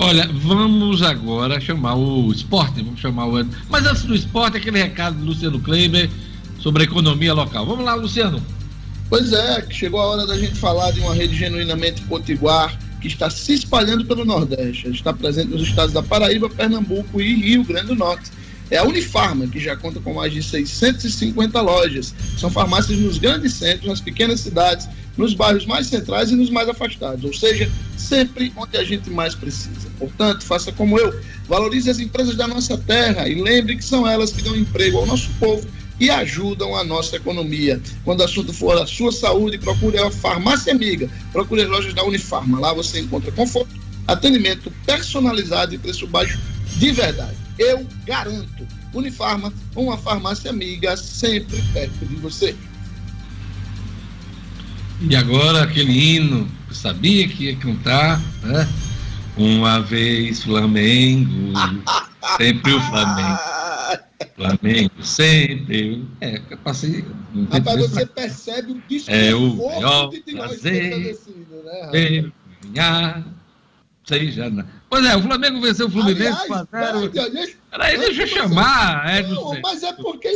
Olha, 0.03 0.27
vamos 0.33 1.03
agora 1.03 1.61
chamar 1.61 1.93
o 1.93 2.31
esporte, 2.31 2.81
vamos 2.81 2.99
chamar 2.99 3.27
o. 3.27 3.47
Mas 3.69 3.85
antes 3.85 4.01
do 4.01 4.15
esporte, 4.15 4.57
aquele 4.57 4.81
recado 4.81 5.15
do 5.15 5.25
Luciano 5.25 5.59
Kleiber 5.59 6.09
sobre 6.59 6.81
a 6.81 6.85
economia 6.85 7.35
local. 7.35 7.67
Vamos 7.67 7.85
lá, 7.85 7.93
Luciano. 7.93 8.43
Pois 9.07 9.31
é, 9.31 9.63
chegou 9.69 10.01
a 10.01 10.07
hora 10.07 10.25
da 10.25 10.35
gente 10.35 10.55
falar 10.55 10.89
de 10.89 11.01
uma 11.01 11.13
rede 11.13 11.35
genuinamente 11.35 12.01
potiguar 12.01 12.75
que 12.99 13.07
está 13.07 13.29
se 13.29 13.53
espalhando 13.53 14.03
pelo 14.03 14.25
Nordeste. 14.25 14.87
Ela 14.87 14.95
está 14.95 15.13
presente 15.13 15.49
nos 15.49 15.61
estados 15.61 15.93
da 15.93 16.01
Paraíba, 16.01 16.49
Pernambuco 16.49 17.21
e 17.21 17.35
Rio 17.35 17.63
Grande 17.63 17.87
do 17.87 17.95
Norte. 17.95 18.31
É 18.71 18.77
a 18.77 18.83
Unifarma, 18.83 19.45
que 19.45 19.59
já 19.59 19.75
conta 19.75 19.99
com 19.99 20.15
mais 20.15 20.33
de 20.33 20.41
650 20.41 21.61
lojas. 21.61 22.15
São 22.39 22.49
farmácias 22.49 22.97
nos 22.97 23.19
grandes 23.19 23.53
centros, 23.53 23.87
nas 23.87 24.01
pequenas 24.01 24.39
cidades 24.39 24.89
nos 25.17 25.33
bairros 25.33 25.65
mais 25.65 25.87
centrais 25.87 26.31
e 26.31 26.35
nos 26.35 26.49
mais 26.49 26.69
afastados, 26.69 27.23
ou 27.23 27.33
seja, 27.33 27.69
sempre 27.97 28.51
onde 28.55 28.77
a 28.77 28.83
gente 28.83 29.09
mais 29.09 29.35
precisa. 29.35 29.89
Portanto, 29.99 30.43
faça 30.43 30.71
como 30.71 30.97
eu, 30.97 31.19
valorize 31.47 31.89
as 31.89 31.99
empresas 31.99 32.35
da 32.35 32.47
nossa 32.47 32.77
terra 32.77 33.27
e 33.27 33.35
lembre 33.41 33.75
que 33.75 33.83
são 33.83 34.07
elas 34.07 34.31
que 34.31 34.41
dão 34.41 34.55
emprego 34.55 34.97
ao 34.97 35.05
nosso 35.05 35.29
povo 35.39 35.67
e 35.99 36.09
ajudam 36.09 36.75
a 36.75 36.83
nossa 36.83 37.17
economia. 37.17 37.79
Quando 38.03 38.21
o 38.21 38.23
assunto 38.23 38.51
for 38.51 38.75
a 38.81 38.87
sua 38.87 39.11
saúde, 39.11 39.59
procure 39.59 39.99
a 39.99 40.09
farmácia 40.09 40.73
amiga, 40.73 41.07
procure 41.31 41.61
as 41.61 41.69
lojas 41.69 41.93
da 41.93 42.03
Unifarma. 42.03 42.59
Lá 42.59 42.73
você 42.73 42.99
encontra 42.99 43.31
conforto, 43.31 43.69
atendimento 44.07 44.71
personalizado 44.85 45.75
e 45.75 45.77
preço 45.77 46.07
baixo 46.07 46.39
de 46.77 46.91
verdade. 46.91 47.37
Eu 47.59 47.85
garanto. 48.05 48.67
Unifarma, 48.93 49.53
uma 49.75 49.95
farmácia 49.95 50.49
amiga 50.49 50.97
sempre 50.97 51.61
perto 51.71 52.05
de 52.05 52.15
você. 52.15 52.55
E 55.09 55.15
agora 55.15 55.63
aquele 55.63 55.91
hino, 55.91 56.47
eu 56.67 56.75
sabia 56.75 57.27
que 57.27 57.45
ia 57.45 57.55
cantar, 57.55 58.21
né? 58.43 58.69
Uma 59.35 59.79
vez 59.81 60.43
Flamengo, 60.43 61.53
sempre 62.37 62.73
o 62.73 62.81
Flamengo. 62.81 63.39
Flamengo, 64.35 64.91
sempre. 65.01 66.05
É, 66.21 66.39
eu 66.49 66.57
passei. 66.57 67.03
Rapaz, 67.51 67.89
você 67.89 68.05
percebe 68.05 68.73
o 68.73 68.83
desconforto 68.87 69.09
é 69.09 69.35
o 69.35 69.55
melhor 69.55 70.09
de 70.09 70.21
prazer, 70.21 71.19
né, 71.91 72.31
ganhar, 72.61 73.25
seja 74.05 74.49
na... 74.49 74.65
Pois 74.89 75.05
é, 75.05 75.15
o 75.15 75.21
Flamengo 75.21 75.61
venceu 75.61 75.87
o 75.87 75.89
Fluminense 75.89 76.47
4 76.47 77.11
Peraí, 77.71 77.97
deixa 77.97 78.21
eu 78.23 78.27
chamar. 78.27 79.09
É, 79.09 79.23
não, 79.23 79.59
mas 79.61 79.81
é 79.81 79.93
porque 79.93 80.29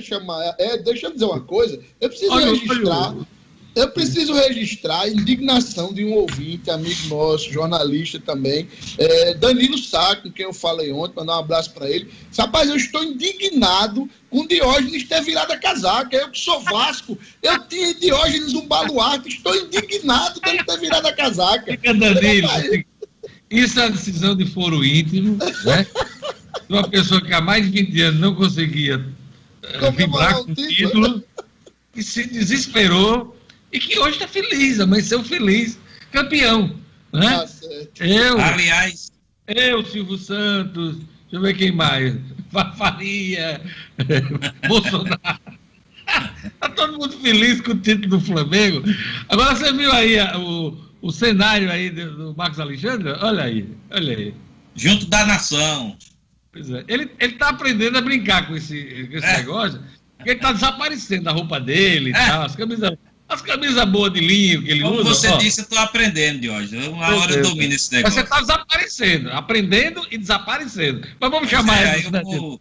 chamar. 0.00 0.54
É, 0.58 0.78
deixa 0.78 1.08
eu 1.08 1.12
dizer 1.12 1.24
uma 1.24 1.40
coisa. 1.40 1.78
Eu 2.00 2.08
preciso 2.08 2.32
olha, 2.32 2.46
registrar. 2.46 3.14
Olha, 3.14 3.26
eu 3.74 3.88
preciso 3.90 4.32
registrar 4.34 5.02
a 5.02 5.08
indignação 5.08 5.92
de 5.92 6.04
um 6.04 6.12
ouvinte, 6.12 6.70
amigo 6.70 7.08
nosso, 7.08 7.52
jornalista 7.52 8.18
também, 8.18 8.68
é, 8.98 9.34
Danilo 9.34 9.78
Sá, 9.78 10.16
com 10.16 10.30
quem 10.30 10.44
eu 10.44 10.52
falei 10.52 10.92
ontem, 10.92 11.14
mandar 11.16 11.36
um 11.36 11.40
abraço 11.40 11.72
para 11.72 11.88
ele. 11.88 12.10
Rapaz, 12.36 12.68
eu 12.68 12.76
estou 12.76 13.04
indignado 13.04 14.08
com 14.28 14.46
Diógenes 14.46 15.04
ter 15.04 15.22
virado 15.22 15.52
a 15.52 15.56
casaca. 15.56 16.16
Eu 16.16 16.30
que 16.30 16.38
sou 16.38 16.60
Vasco, 16.60 17.16
eu 17.42 17.58
tinha 17.68 17.94
Diógenes 17.94 18.54
um 18.54 18.66
baluarte, 18.66 19.28
estou 19.28 19.54
indignado 19.54 20.40
dele 20.40 20.64
ter 20.64 20.78
virado 20.78 21.06
a 21.06 21.12
casaca. 21.12 21.70
Fica, 21.70 21.94
Danilo, 21.94 22.48
isso 23.50 23.80
é 23.80 23.84
a 23.84 23.88
decisão 23.88 24.36
de 24.36 24.46
foro 24.46 24.84
íntimo, 24.84 25.36
né? 25.64 25.86
uma 26.68 26.88
pessoa 26.88 27.20
que 27.20 27.32
há 27.32 27.40
mais 27.40 27.64
de 27.64 27.82
20 27.82 28.00
anos 28.02 28.20
não 28.20 28.34
conseguia 28.34 28.98
uh, 28.98 29.92
vibrar 29.92 30.34
com 30.36 30.52
o 30.52 30.54
título, 30.54 31.22
e 31.96 32.02
se 32.02 32.24
desesperou 32.28 33.36
e 33.72 33.78
que 33.78 33.98
hoje 33.98 34.12
está 34.12 34.28
feliz, 34.28 34.80
amanheceu 34.80 35.22
feliz, 35.22 35.78
campeão. 36.12 36.76
Né? 37.12 37.46
Tá 37.96 38.04
eu, 38.04 38.40
Aliás, 38.40 39.12
eu, 39.46 39.84
Silvio 39.84 40.18
Santos, 40.18 40.96
deixa 40.96 41.06
eu 41.32 41.40
ver 41.40 41.56
quem 41.56 41.72
mais, 41.72 42.16
Faria, 42.76 43.60
Bolsonaro. 44.68 45.20
Está 46.44 46.68
todo 46.74 46.98
mundo 46.98 47.12
feliz 47.18 47.60
com 47.60 47.72
o 47.72 47.78
título 47.78 48.18
do 48.18 48.20
Flamengo. 48.20 48.82
Agora 49.28 49.54
você 49.54 49.72
viu 49.72 49.92
aí 49.92 50.18
o, 50.36 50.76
o 51.00 51.12
cenário 51.12 51.70
aí 51.70 51.90
do, 51.90 52.34
Marcos 52.36 52.58
Alexandre? 52.58 53.12
Olha 53.20 53.44
aí, 53.44 53.68
olha 53.90 54.16
aí. 54.16 54.34
Junto 54.74 55.06
da 55.06 55.24
nação. 55.26 55.96
Pois 56.52 56.68
é. 56.70 56.84
Ele 56.88 57.10
está 57.20 57.50
aprendendo 57.50 57.98
a 57.98 58.00
brincar 58.00 58.46
com 58.48 58.56
esse, 58.56 59.08
com 59.10 59.16
esse 59.16 59.26
é. 59.26 59.36
negócio, 59.38 59.80
porque 60.16 60.30
ele 60.30 60.38
está 60.38 60.52
desaparecendo 60.52 61.28
a 61.28 61.32
roupa 61.32 61.60
dele 61.60 62.10
e 62.10 62.12
é. 62.12 62.26
tal, 62.26 62.42
as 62.42 62.56
camisas 62.56 62.90
as 63.30 63.40
camisas 63.42 63.84
boas 63.84 64.12
de 64.12 64.20
linho 64.20 64.62
que 64.62 64.70
ele 64.70 64.82
Como 64.82 64.94
usa. 64.96 65.02
Como 65.04 65.14
você 65.14 65.28
ó. 65.28 65.36
disse, 65.36 65.60
eu 65.60 65.62
estou 65.62 65.78
aprendendo 65.78 66.40
de 66.40 66.50
hoje. 66.50 66.76
Uma 66.88 67.14
hora 67.14 67.32
eu 67.32 67.42
domino 67.42 67.72
esse 67.72 67.92
negócio. 67.92 68.16
Mas 68.16 68.28
você 68.28 68.34
está 68.34 68.40
desaparecendo, 68.40 69.30
aprendendo 69.30 70.06
e 70.10 70.18
desaparecendo. 70.18 71.06
Mas 71.18 71.30
vamos 71.30 71.48
chamar 71.48 71.80
é, 71.80 71.98
ele. 71.98 72.10
Vou, 72.22 72.60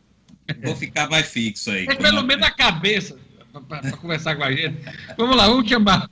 vou, 0.63 0.76
ficar 0.76 1.09
mais 1.09 1.28
fixo 1.28 1.72
aí. 1.72 1.88
É 1.89 1.95
pelo 1.95 2.24
menos 2.24 2.45
a 2.45 2.51
cabeça 2.51 3.17
para 3.67 3.91
conversar 3.93 4.36
com 4.36 4.43
a 4.43 4.51
gente. 4.51 4.78
Vamos 5.17 5.36
lá, 5.36 5.47
vamos 5.47 5.67
chamar 5.67 6.09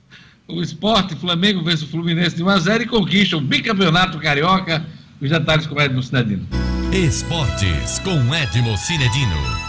o 0.48 0.60
esporte. 0.60 1.14
Flamengo 1.14 1.62
vence 1.62 1.84
o 1.84 1.88
Fluminense 1.88 2.34
de 2.34 2.42
1x0 2.42 2.82
e 2.82 2.86
conquista 2.86 3.36
o 3.36 3.40
bicampeonato 3.40 4.18
carioca. 4.18 4.84
Os 5.20 5.30
detalhes 5.30 5.66
com 5.66 5.80
Edmo 5.80 6.02
Cinedino. 6.02 6.46
Esportes 6.92 7.98
com 8.00 8.34
Edmo 8.34 8.76
Cinedino. 8.76 9.67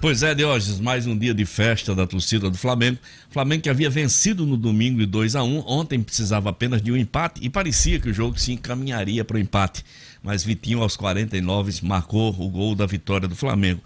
Pois 0.00 0.22
é, 0.22 0.32
Diógenes, 0.32 0.78
mais 0.78 1.08
um 1.08 1.18
dia 1.18 1.34
de 1.34 1.44
festa 1.44 1.92
da 1.92 2.06
torcida 2.06 2.48
do 2.48 2.56
Flamengo. 2.56 2.98
Flamengo 3.30 3.64
que 3.64 3.68
havia 3.68 3.90
vencido 3.90 4.46
no 4.46 4.56
domingo 4.56 5.00
de 5.00 5.06
2 5.06 5.34
a 5.34 5.42
1 5.42 5.64
ontem 5.66 6.00
precisava 6.00 6.50
apenas 6.50 6.80
de 6.80 6.92
um 6.92 6.96
empate 6.96 7.40
e 7.42 7.50
parecia 7.50 7.98
que 7.98 8.08
o 8.08 8.14
jogo 8.14 8.38
se 8.38 8.52
encaminharia 8.52 9.24
para 9.24 9.38
o 9.38 9.40
empate. 9.40 9.84
Mas 10.22 10.44
Vitinho, 10.44 10.82
aos 10.82 10.96
49, 10.96 11.80
marcou 11.82 12.30
o 12.30 12.48
gol 12.48 12.76
da 12.76 12.86
vitória 12.86 13.26
do 13.26 13.34
Flamengo. 13.34 13.80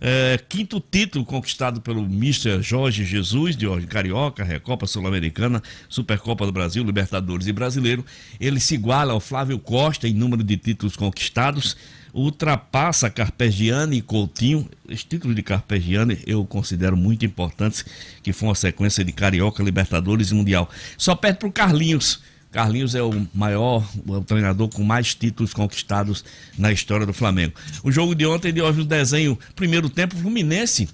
É, 0.00 0.40
quinto 0.48 0.80
título 0.80 1.22
conquistado 1.22 1.82
pelo 1.82 2.00
Mr. 2.02 2.62
Jorge 2.62 3.04
Jesus, 3.04 3.54
de 3.54 3.66
Carioca, 3.88 4.42
Recopa 4.42 4.86
Sul-Americana, 4.86 5.62
Supercopa 5.86 6.46
do 6.46 6.52
Brasil, 6.52 6.82
Libertadores 6.82 7.46
e 7.46 7.52
Brasileiro. 7.52 8.02
Ele 8.40 8.58
se 8.58 8.74
iguala 8.74 9.12
ao 9.12 9.20
Flávio 9.20 9.58
Costa 9.58 10.08
em 10.08 10.14
número 10.14 10.42
de 10.42 10.56
títulos 10.56 10.96
conquistados 10.96 11.76
ultrapassa 12.18 13.08
Carpegiani 13.08 13.98
e 13.98 14.02
Coutinho. 14.02 14.68
Os 14.88 15.04
títulos 15.04 15.36
de 15.36 15.42
Carpegiani 15.42 16.18
eu 16.26 16.44
considero 16.44 16.96
muito 16.96 17.24
importantes, 17.24 17.84
que 18.22 18.32
foi 18.32 18.48
uma 18.48 18.54
sequência 18.54 19.04
de 19.04 19.12
Carioca, 19.12 19.62
Libertadores 19.62 20.30
e 20.30 20.34
Mundial. 20.34 20.68
Só 20.96 21.14
perde 21.14 21.38
para 21.38 21.48
o 21.48 21.52
Carlinhos. 21.52 22.20
Carlinhos 22.50 22.94
é 22.94 23.02
o 23.02 23.26
maior 23.32 23.88
o 24.06 24.20
treinador 24.22 24.68
com 24.68 24.82
mais 24.82 25.14
títulos 25.14 25.52
conquistados 25.52 26.24
na 26.56 26.72
história 26.72 27.06
do 27.06 27.12
Flamengo. 27.12 27.54
O 27.84 27.92
jogo 27.92 28.14
de 28.14 28.26
ontem, 28.26 28.52
de 28.52 28.60
hoje, 28.60 28.78
no 28.78 28.84
desenho, 28.84 29.38
primeiro 29.54 29.88
tempo, 29.88 30.16
o 30.16 30.18
Fluminense 30.18 30.88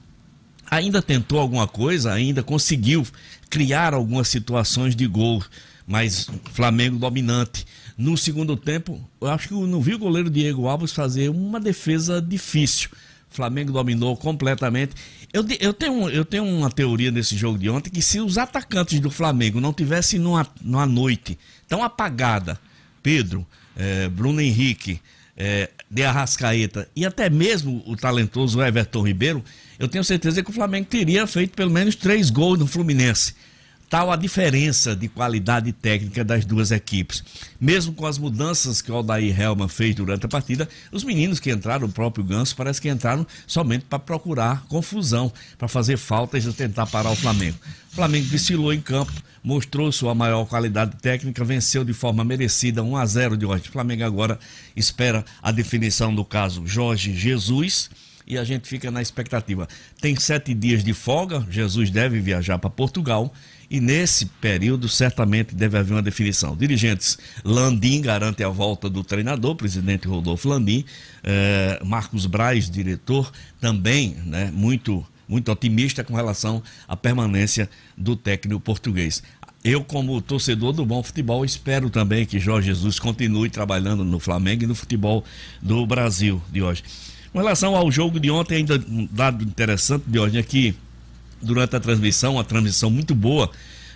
ainda 0.71 1.01
tentou 1.01 1.39
alguma 1.39 1.67
coisa, 1.67 2.13
ainda 2.13 2.43
conseguiu 2.43 3.07
criar 3.49 3.95
algumas 3.95 4.29
situações 4.29 4.97
de 4.97 5.07
gol, 5.07 5.43
mas 5.87 6.29
Flamengo 6.53 6.99
dominante. 6.99 7.65
No 7.97 8.17
segundo 8.17 8.57
tempo, 8.57 9.01
eu 9.21 9.29
acho 9.29 9.49
que 9.49 9.55
eu 9.55 9.67
não 9.67 9.81
vi 9.81 9.95
o 9.95 9.99
goleiro 9.99 10.29
Diego 10.29 10.67
Alves 10.67 10.93
fazer 10.93 11.29
uma 11.29 11.61
defesa 11.61 12.21
difícil. 12.21 12.89
O 13.31 13.35
Flamengo 13.35 13.73
dominou 13.73 14.17
completamente. 14.17 14.95
Eu, 15.33 15.45
eu, 15.61 15.73
tenho, 15.73 16.09
eu 16.11 16.25
tenho 16.25 16.45
uma 16.45 16.71
teoria 16.71 17.11
nesse 17.11 17.37
jogo 17.37 17.57
de 17.57 17.71
ontem 17.71 17.91
que 17.91 18.03
se 18.03 18.21
os 18.21 18.37
atacantes 18.37 18.99
do 18.99 19.11
Flamengo 19.11 19.61
não 19.61 19.73
tivessem 19.73 20.19
numa, 20.19 20.47
numa 20.61 20.87
noite 20.87 21.39
tão 21.69 21.83
apagada, 21.83 22.59
Pedro, 23.03 23.47
é, 23.77 24.09
Bruno 24.09 24.41
Henrique, 24.41 25.01
é, 25.37 25.71
De 25.91 26.05
Arrascaeta 26.05 26.89
e 26.97 27.05
até 27.07 27.31
mesmo 27.31 27.83
o 27.87 27.97
talentoso 27.97 28.63
Everton 28.63 29.07
Ribeiro, 29.07 29.45
eu 29.79 29.89
tenho 29.89 30.05
certeza 30.05 30.43
que 30.43 30.51
o 30.51 30.55
Flamengo 30.55 30.87
teria 30.87 31.27
feito 31.27 31.55
pelo 31.55 31.71
menos 31.71 31.95
três 31.95 32.31
gols 32.31 32.59
no 32.59 32.67
Fluminense 32.67 33.35
tal 33.95 34.11
a 34.11 34.17
diferença 34.17 34.97
de 34.97 35.07
qualidade 35.07 35.71
técnica 35.73 36.25
das 36.25 36.45
duas 36.45 36.73
equipes. 36.73 37.23
Mesmo 37.61 37.93
com 37.93 38.05
as 38.05 38.19
mudanças 38.19 38.83
que 38.83 38.91
o 38.91 38.95
Aldair 38.97 39.41
Helman 39.41 39.69
fez 39.69 39.95
durante 39.95 40.27
a 40.27 40.29
partida, 40.29 40.69
os 40.91 41.05
meninos 41.05 41.39
que 41.39 41.49
entraram, 41.49 41.87
o 41.87 41.93
próprio 41.93 42.25
Ganso, 42.25 42.57
parece 42.57 42.81
que 42.81 42.89
entraram 42.89 43.25
somente 43.47 43.85
para 43.85 44.01
procurar 44.01 44.67
confusão, 44.67 45.33
para 45.57 45.69
fazer 45.69 45.97
faltas 45.97 46.45
e 46.45 46.53
tentar 46.53 46.89
parar 46.89 47.13
o 47.13 47.15
Flamengo. 47.15 47.57
O 47.93 47.95
Flamengo 47.95 48.27
desfilou 48.27 48.73
em 48.73 48.81
campo, 48.81 49.13
mostrou 49.45 49.93
sua 49.93 50.13
maior 50.13 50.45
qualidade 50.45 50.97
técnica, 50.97 51.45
venceu 51.45 51.85
de 51.85 51.93
forma 51.93 52.25
merecida 52.25 52.83
1 52.83 52.97
a 52.97 53.07
0 53.07 53.37
de 53.37 53.47
hoje. 53.47 53.69
O 53.69 53.73
Flamengo 53.73 54.03
agora 54.03 54.41
espera 54.75 55.25
a 55.41 55.53
definição 55.53 56.13
do 56.13 56.25
caso 56.25 56.67
Jorge 56.67 57.15
Jesus 57.15 57.91
e 58.27 58.37
a 58.39 58.43
gente 58.43 58.67
fica 58.67 58.91
na 58.91 59.01
expectativa. 59.01 59.69
Tem 60.01 60.17
sete 60.17 60.53
dias 60.53 60.83
de 60.83 60.93
folga, 60.93 61.47
Jesus 61.49 61.91
deve 61.91 62.19
viajar 62.19 62.59
para 62.59 62.71
Portugal 62.71 63.33
e 63.75 63.81
nesse 63.81 64.27
período 64.27 64.89
certamente 64.89 65.53
deve 65.53 65.77
haver 65.77 65.95
uma 65.95 66.03
definição. 66.03 66.55
Dirigentes 66.55 67.19
Landim 67.43 68.01
garante 68.01 68.45
a 68.45 68.49
volta 68.49 68.89
do 68.89 69.03
treinador, 69.03 69.57
presidente 69.57 70.07
Rodolfo 70.07 70.49
Landim, 70.49 70.85
eh, 71.25 71.81
Marcos 71.85 72.25
Braz, 72.25 72.71
diretor, 72.71 73.33
também 73.61 74.17
né, 74.27 74.49
muito, 74.55 75.05
muito 75.27 75.51
otimista 75.51 76.05
com 76.05 76.15
relação 76.15 76.63
à 76.87 76.97
permanência 76.97 77.69
do 77.99 78.15
técnico 78.15 78.61
português. 78.61 79.25
Eu, 79.65 79.83
como 79.83 80.23
torcedor 80.23 80.73
do 80.73 80.87
bom 80.87 81.03
futebol, 81.03 81.45
espero 81.45 81.91
também 81.91 82.25
que 82.25 82.39
Jorge 82.39 82.69
Jesus 82.69 83.01
continue 83.01 83.51
trabalhando 83.51 84.05
no 84.05 84.21
Flamengo 84.21 84.63
e 84.63 84.67
no 84.69 84.75
futebol 84.77 85.25
do 85.61 85.85
Brasil 85.85 86.41
de 86.53 86.63
hoje. 86.63 86.85
Com 87.33 87.39
relação 87.39 87.75
ao 87.75 87.91
jogo 87.91 88.21
de 88.21 88.31
ontem, 88.31 88.59
ainda 88.59 88.77
um 88.89 89.09
dado 89.11 89.43
interessante 89.43 90.05
de 90.07 90.17
hoje 90.17 90.39
é 90.39 90.43
que 90.45 90.77
durante 91.45 91.77
a 91.77 91.81
transmissão, 91.81 92.35
uma 92.35 92.45
transmissão 92.45 92.91
muito 92.91 93.15
boa, 93.15 93.51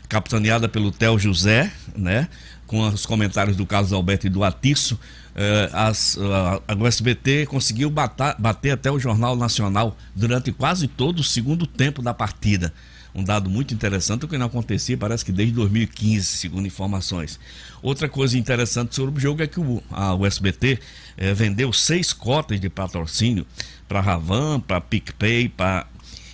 capitaneada 0.08 0.68
pelo 0.68 0.90
Theo 0.90 1.18
José, 1.18 1.72
né? 1.96 2.28
Com 2.66 2.86
os 2.86 3.06
comentários 3.06 3.56
do 3.56 3.64
Carlos 3.64 3.92
Alberto 3.92 4.26
e 4.26 4.30
do 4.30 4.44
Atiço, 4.44 4.98
eh, 5.34 5.70
as, 5.72 6.18
a, 6.18 6.60
a 6.72 6.74
USBT 6.74 7.46
conseguiu 7.46 7.88
batar, 7.88 8.36
bater 8.38 8.72
até 8.72 8.90
o 8.90 8.98
Jornal 8.98 9.36
Nacional 9.36 9.96
durante 10.14 10.52
quase 10.52 10.88
todo 10.88 11.20
o 11.20 11.24
segundo 11.24 11.66
tempo 11.66 12.02
da 12.02 12.12
partida. 12.12 12.72
Um 13.14 13.24
dado 13.24 13.48
muito 13.48 13.72
interessante, 13.72 14.24
o 14.24 14.28
que 14.28 14.36
não 14.36 14.46
acontecia, 14.46 14.96
parece 14.96 15.24
que 15.24 15.32
desde 15.32 15.54
2015, 15.54 16.26
segundo 16.26 16.66
informações. 16.66 17.38
Outra 17.82 18.08
coisa 18.08 18.36
interessante 18.36 18.94
sobre 18.94 19.16
o 19.16 19.20
jogo 19.20 19.42
é 19.42 19.46
que 19.46 19.60
o, 19.60 19.82
a 19.90 20.14
USBT 20.14 20.78
eh, 21.16 21.34
vendeu 21.34 21.72
seis 21.72 22.12
cotas 22.12 22.60
de 22.60 22.68
patrocínio 22.68 23.46
para 23.88 24.00
Ravan, 24.00 24.60
para 24.60 24.80
PicPay, 24.80 25.48
para 25.48 25.86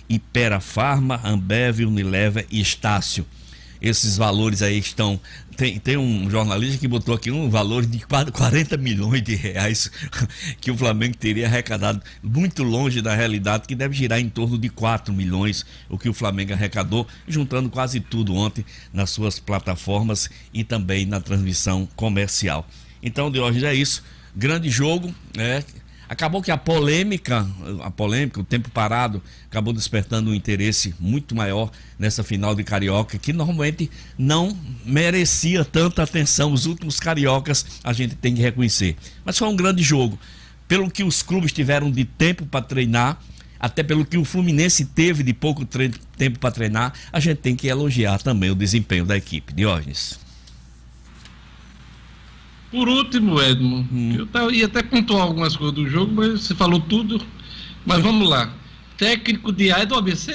Ipera 0.09 0.59
Farma, 0.59 1.19
Ambev, 1.23 1.81
Unilever 1.81 2.45
e 2.49 2.61
Estácio. 2.61 3.25
Esses 3.81 4.17
valores 4.17 4.61
aí 4.61 4.77
estão. 4.79 5.19
Tem, 5.55 5.79
tem 5.79 5.95
um 5.95 6.29
jornalista 6.29 6.77
que 6.77 6.87
botou 6.87 7.13
aqui 7.13 7.31
um 7.31 7.49
valor 7.49 7.85
de 7.85 7.99
40 8.05 8.77
milhões 8.77 9.21
de 9.21 9.35
reais 9.35 9.91
que 10.59 10.71
o 10.71 10.77
Flamengo 10.77 11.15
teria 11.15 11.45
arrecadado, 11.45 12.01
muito 12.21 12.63
longe 12.63 13.01
da 13.01 13.15
realidade, 13.15 13.67
que 13.67 13.75
deve 13.75 13.95
girar 13.95 14.19
em 14.19 14.27
torno 14.27 14.57
de 14.57 14.69
4 14.69 15.13
milhões, 15.13 15.65
o 15.87 15.97
que 15.97 16.09
o 16.09 16.13
Flamengo 16.13 16.53
arrecadou, 16.53 17.07
juntando 17.27 17.69
quase 17.69 17.99
tudo 17.99 18.33
ontem 18.33 18.65
nas 18.91 19.11
suas 19.11 19.39
plataformas 19.39 20.29
e 20.53 20.63
também 20.63 21.05
na 21.05 21.21
transmissão 21.21 21.87
comercial. 21.95 22.67
Então, 23.03 23.29
de 23.29 23.39
hoje 23.39 23.65
é 23.65 23.73
isso. 23.73 24.03
Grande 24.35 24.69
jogo, 24.69 25.13
né? 25.37 25.63
Acabou 26.07 26.41
que 26.41 26.51
a 26.51 26.57
polêmica, 26.57 27.47
a 27.83 27.89
polêmica, 27.89 28.39
o 28.39 28.43
tempo 28.43 28.69
parado, 28.69 29.21
acabou 29.49 29.73
despertando 29.73 30.29
um 30.29 30.33
interesse 30.33 30.93
muito 30.99 31.35
maior 31.35 31.71
nessa 31.97 32.23
final 32.23 32.53
de 32.53 32.63
Carioca, 32.63 33.17
que 33.17 33.33
normalmente 33.33 33.89
não 34.17 34.55
merecia 34.85 35.65
tanta 35.65 36.03
atenção. 36.03 36.53
Os 36.53 36.65
últimos 36.65 36.99
cariocas 36.99 37.65
a 37.83 37.91
gente 37.91 38.15
tem 38.15 38.35
que 38.35 38.41
reconhecer. 38.41 38.95
Mas 39.23 39.37
foi 39.37 39.47
um 39.47 39.55
grande 39.55 39.81
jogo. 39.81 40.19
Pelo 40.67 40.89
que 40.89 41.03
os 41.03 41.23
clubes 41.23 41.51
tiveram 41.51 41.91
de 41.91 42.05
tempo 42.05 42.45
para 42.45 42.61
treinar, 42.61 43.19
até 43.59 43.81
pelo 43.81 44.05
que 44.05 44.17
o 44.17 44.25
Fluminense 44.25 44.85
teve 44.85 45.23
de 45.23 45.33
pouco 45.33 45.65
tempo 45.65 46.39
para 46.39 46.51
treinar, 46.51 46.93
a 47.11 47.19
gente 47.19 47.37
tem 47.37 47.55
que 47.55 47.67
elogiar 47.67 48.21
também 48.21 48.51
o 48.51 48.55
desempenho 48.55 49.05
da 49.05 49.17
equipe. 49.17 49.53
Diógenes. 49.53 50.24
Por 52.75 52.89
último, 52.89 53.41
Edmo, 53.41 53.87
hum. 53.89 54.27
eu 54.33 54.51
ia 54.51 54.65
até 54.65 54.83
pontuar 54.83 55.23
algumas 55.23 55.55
coisas 55.55 55.73
do 55.73 55.89
jogo, 55.89 56.11
mas 56.13 56.41
você 56.41 56.53
falou 56.53 56.81
tudo. 56.81 57.21
Mas 57.85 58.03
vamos 58.03 58.27
lá. 58.27 58.53
Técnico 58.97 59.53
de 59.53 59.71
A 59.71 59.79
é 59.79 59.85
do 59.85 59.95
ABC? 59.95 60.33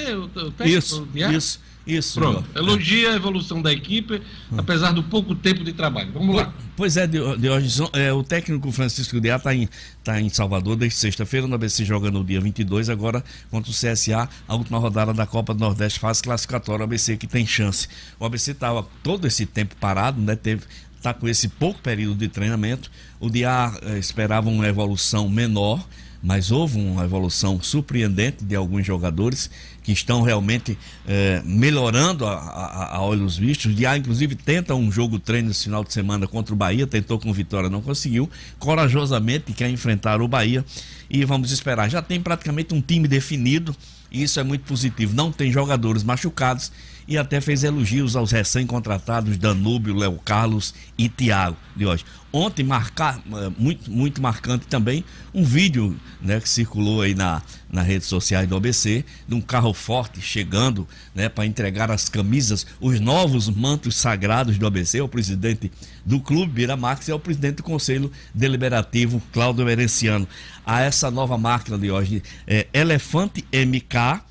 Isso, 0.65 1.07
de 1.13 1.23
A? 1.23 1.31
isso. 1.31 1.59
Isso. 1.85 2.19
Pronto. 2.19 2.43
Elogia 2.55 3.11
a 3.11 3.15
evolução 3.15 3.61
da 3.61 3.71
equipe, 3.71 4.21
apesar 4.55 4.91
do 4.91 5.03
pouco 5.03 5.35
tempo 5.35 5.63
de 5.63 5.73
trabalho. 5.73 6.11
Vamos 6.13 6.35
lá. 6.35 6.51
Pois 6.75 6.97
é, 6.97 7.05
Diógenes, 7.05 7.79
é, 7.93 8.11
o 8.11 8.23
técnico 8.23 8.71
Francisco 8.71 9.19
Diá 9.19 9.35
está 9.35 9.53
em, 9.53 9.67
tá 10.03 10.19
em 10.19 10.29
Salvador 10.29 10.75
desde 10.75 10.97
sexta-feira, 10.97 11.47
no 11.47 11.55
ABC 11.55 11.83
joga 11.85 12.09
no 12.09 12.23
dia 12.23 12.39
22, 12.39 12.89
agora 12.89 13.23
contra 13.49 13.71
o 13.71 13.73
CSA, 13.73 14.29
a 14.47 14.55
última 14.55 14.79
rodada 14.79 15.13
da 15.13 15.25
Copa 15.27 15.53
do 15.53 15.59
Nordeste, 15.59 15.99
fase 15.99 16.21
classificatória, 16.21 16.81
o 16.81 16.83
ABC 16.85 17.17
que 17.17 17.27
tem 17.27 17.45
chance. 17.45 17.87
O 18.19 18.25
ABC 18.25 18.51
estava 18.51 18.87
todo 19.03 19.27
esse 19.27 19.45
tempo 19.45 19.75
parado, 19.79 20.21
né? 20.21 20.35
Teve, 20.35 20.63
está 21.01 21.13
com 21.13 21.27
esse 21.27 21.47
pouco 21.47 21.81
período 21.81 22.15
de 22.19 22.27
treinamento. 22.27 22.91
O 23.19 23.29
Diá 23.29 23.73
eh, 23.81 23.97
esperava 23.97 24.49
uma 24.49 24.67
evolução 24.67 25.27
menor, 25.27 25.83
mas 26.21 26.51
houve 26.51 26.77
uma 26.79 27.03
evolução 27.03 27.59
surpreendente 27.61 28.45
de 28.45 28.55
alguns 28.55 28.85
jogadores 28.85 29.49
que 29.81 29.91
estão 29.91 30.21
realmente 30.21 30.77
é, 31.07 31.41
melhorando 31.43 32.27
a, 32.27 32.33
a, 32.33 32.95
a, 32.97 33.01
olhos 33.01 33.35
vistos. 33.35 33.75
De 33.75 33.83
inclusive, 33.97 34.35
tenta 34.35 34.75
um 34.75 34.91
jogo 34.91 35.17
treino 35.17 35.49
esse 35.49 35.63
final 35.63 35.83
de 35.83 35.91
semana 35.91 36.27
contra 36.27 36.53
o 36.53 36.57
Bahia, 36.57 36.85
tentou 36.85 37.17
com 37.17 37.33
vitória, 37.33 37.67
não 37.67 37.81
conseguiu. 37.81 38.29
Corajosamente 38.59 39.51
quer 39.53 39.71
enfrentar 39.71 40.21
o 40.21 40.27
Bahia 40.27 40.63
e 41.09 41.25
vamos 41.25 41.51
esperar. 41.51 41.89
Já 41.89 42.03
tem 42.03 42.21
praticamente 42.21 42.75
um 42.75 42.81
time 42.81 43.07
definido 43.07 43.75
e 44.11 44.21
isso 44.21 44.39
é 44.39 44.43
muito 44.43 44.63
positivo. 44.65 45.15
Não 45.15 45.31
tem 45.31 45.51
jogadores 45.51 46.03
machucados 46.03 46.71
e 47.11 47.17
até 47.17 47.41
fez 47.41 47.65
elogios 47.65 48.15
aos 48.15 48.31
recém-contratados 48.31 49.37
Danúbio, 49.37 49.93
Léo 49.93 50.17
Carlos 50.23 50.73
e 50.97 51.09
Thiago 51.09 51.57
de 51.75 51.85
hoje. 51.85 52.05
Ontem, 52.31 52.63
marcar, 52.63 53.17
eh, 53.17 53.51
muito, 53.57 53.91
muito 53.91 54.21
marcante 54.21 54.65
também, 54.65 55.03
um 55.33 55.43
vídeo 55.43 55.99
né, 56.21 56.39
que 56.39 56.47
circulou 56.47 57.01
aí 57.01 57.13
na, 57.13 57.41
nas 57.69 57.85
redes 57.85 58.07
sociais 58.07 58.47
do 58.47 58.55
ABC, 58.55 59.03
de 59.27 59.35
um 59.35 59.41
carro 59.41 59.73
forte 59.73 60.21
chegando 60.21 60.87
né, 61.13 61.27
para 61.27 61.45
entregar 61.45 61.91
as 61.91 62.07
camisas, 62.07 62.65
os 62.79 63.01
novos 63.01 63.49
mantos 63.49 63.97
sagrados 63.97 64.57
do 64.57 64.65
ABC, 64.65 64.99
ao 64.99 65.09
presidente 65.09 65.69
do 66.05 66.21
clube, 66.21 66.53
Bira 66.53 66.77
Max, 66.77 67.09
e 67.09 67.11
ao 67.11 67.19
presidente 67.19 67.57
do 67.57 67.63
Conselho 67.63 68.09
Deliberativo, 68.33 69.21
Cláudio 69.33 69.65
Merenciano. 69.65 70.25
A 70.65 70.79
essa 70.79 71.11
nova 71.11 71.37
máquina 71.37 71.77
de 71.77 71.91
hoje, 71.91 72.23
é 72.47 72.67
Elefante 72.71 73.43
MK, 73.51 74.30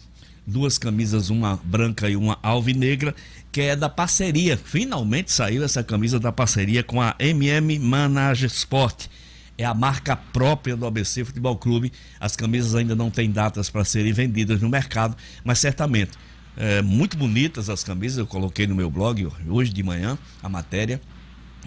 duas 0.50 0.76
camisas, 0.76 1.30
uma 1.30 1.56
branca 1.62 2.08
e 2.10 2.16
uma 2.16 2.38
alvinegra, 2.42 3.14
que 3.52 3.60
é 3.60 3.76
da 3.76 3.88
parceria. 3.88 4.56
Finalmente 4.56 5.32
saiu 5.32 5.64
essa 5.64 5.82
camisa 5.82 6.18
da 6.18 6.32
parceria 6.32 6.82
com 6.82 7.00
a 7.00 7.14
MM 7.18 7.78
Manage 7.78 8.46
Sport. 8.46 9.06
É 9.56 9.64
a 9.64 9.74
marca 9.74 10.16
própria 10.16 10.76
do 10.76 10.86
ABC 10.86 11.24
Futebol 11.24 11.56
Clube. 11.56 11.92
As 12.18 12.34
camisas 12.34 12.74
ainda 12.74 12.94
não 12.94 13.10
têm 13.10 13.30
datas 13.30 13.70
para 13.70 13.84
serem 13.84 14.12
vendidas 14.12 14.60
no 14.60 14.68
mercado, 14.68 15.16
mas 15.44 15.58
certamente 15.58 16.12
é, 16.56 16.82
muito 16.82 17.16
bonitas 17.16 17.70
as 17.70 17.84
camisas. 17.84 18.18
Eu 18.18 18.26
coloquei 18.26 18.66
no 18.66 18.74
meu 18.74 18.90
blog 18.90 19.28
hoje 19.48 19.72
de 19.72 19.82
manhã 19.82 20.18
a 20.42 20.48
matéria 20.48 21.00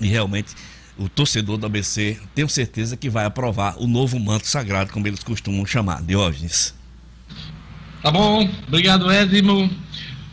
e 0.02 0.08
realmente 0.08 0.56
o 0.98 1.10
torcedor 1.10 1.58
do 1.58 1.66
ABC 1.66 2.20
tenho 2.36 2.50
certeza 2.50 2.98
que 2.98 3.10
vai 3.10 3.26
aprovar 3.26 3.76
o 3.80 3.88
novo 3.88 4.20
manto 4.20 4.48
sagrado, 4.48 4.92
como 4.92 5.08
eles 5.08 5.24
costumam 5.24 5.66
chamar, 5.66 6.02
Diógenes. 6.02 6.74
Tá 8.04 8.12
bom, 8.12 8.49
obrigado 8.68 9.10
Edmo. 9.10 9.72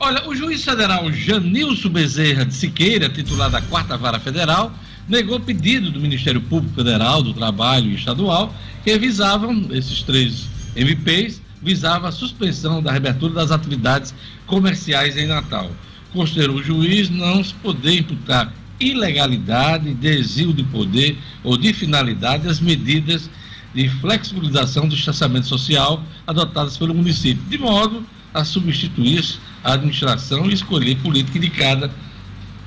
Olha, 0.01 0.29
o 0.29 0.35
juiz 0.35 0.65
federal 0.65 1.13
Janilson 1.13 1.89
Bezerra 1.89 2.45
de 2.45 2.53
Siqueira, 2.53 3.09
titular 3.09 3.49
da 3.49 3.63
Quarta 3.63 3.97
Vara 3.97 4.19
Federal, 4.19 4.75
negou 5.09 5.39
pedido 5.39 5.89
do 5.89 6.01
Ministério 6.01 6.41
Público 6.41 6.75
Federal, 6.75 7.23
do 7.23 7.33
Trabalho 7.33 7.93
Estadual, 7.93 8.53
que 8.83 8.99
visavam, 8.99 9.69
esses 9.71 10.03
três 10.03 10.49
MPs, 10.75 11.41
visava 11.63 12.09
a 12.09 12.13
suspensão 12.13 12.83
da 12.83 12.91
reabertura 12.91 13.35
das 13.35 13.53
atividades 13.53 14.13
comerciais 14.49 15.17
em 15.17 15.29
Natal. 15.29 15.71
Considerou 16.13 16.57
o 16.57 16.63
juiz 16.65 17.09
não 17.09 17.45
se 17.45 17.55
poder 17.55 18.01
imputar 18.01 18.53
ilegalidade, 18.81 19.95
desvio 19.95 20.53
de 20.53 20.65
poder 20.65 21.17
ou 21.45 21.57
de 21.57 21.73
finalidade 21.73 22.49
as 22.49 22.59
medidas 22.59 23.31
de 23.75 23.89
flexibilização 23.89 24.89
do 24.89 24.95
distanciamento 24.95 25.47
social 25.47 26.03
adotadas 26.27 26.77
pelo 26.77 26.95
município, 26.95 27.43
de 27.49 27.59
modo 27.59 28.05
a 28.35 28.45
substituir 28.45 29.25
a 29.63 29.75
administração 29.75 30.47
e 30.47 30.55
escolher 30.55 30.97
política 30.99 31.39
indicada 31.39 31.91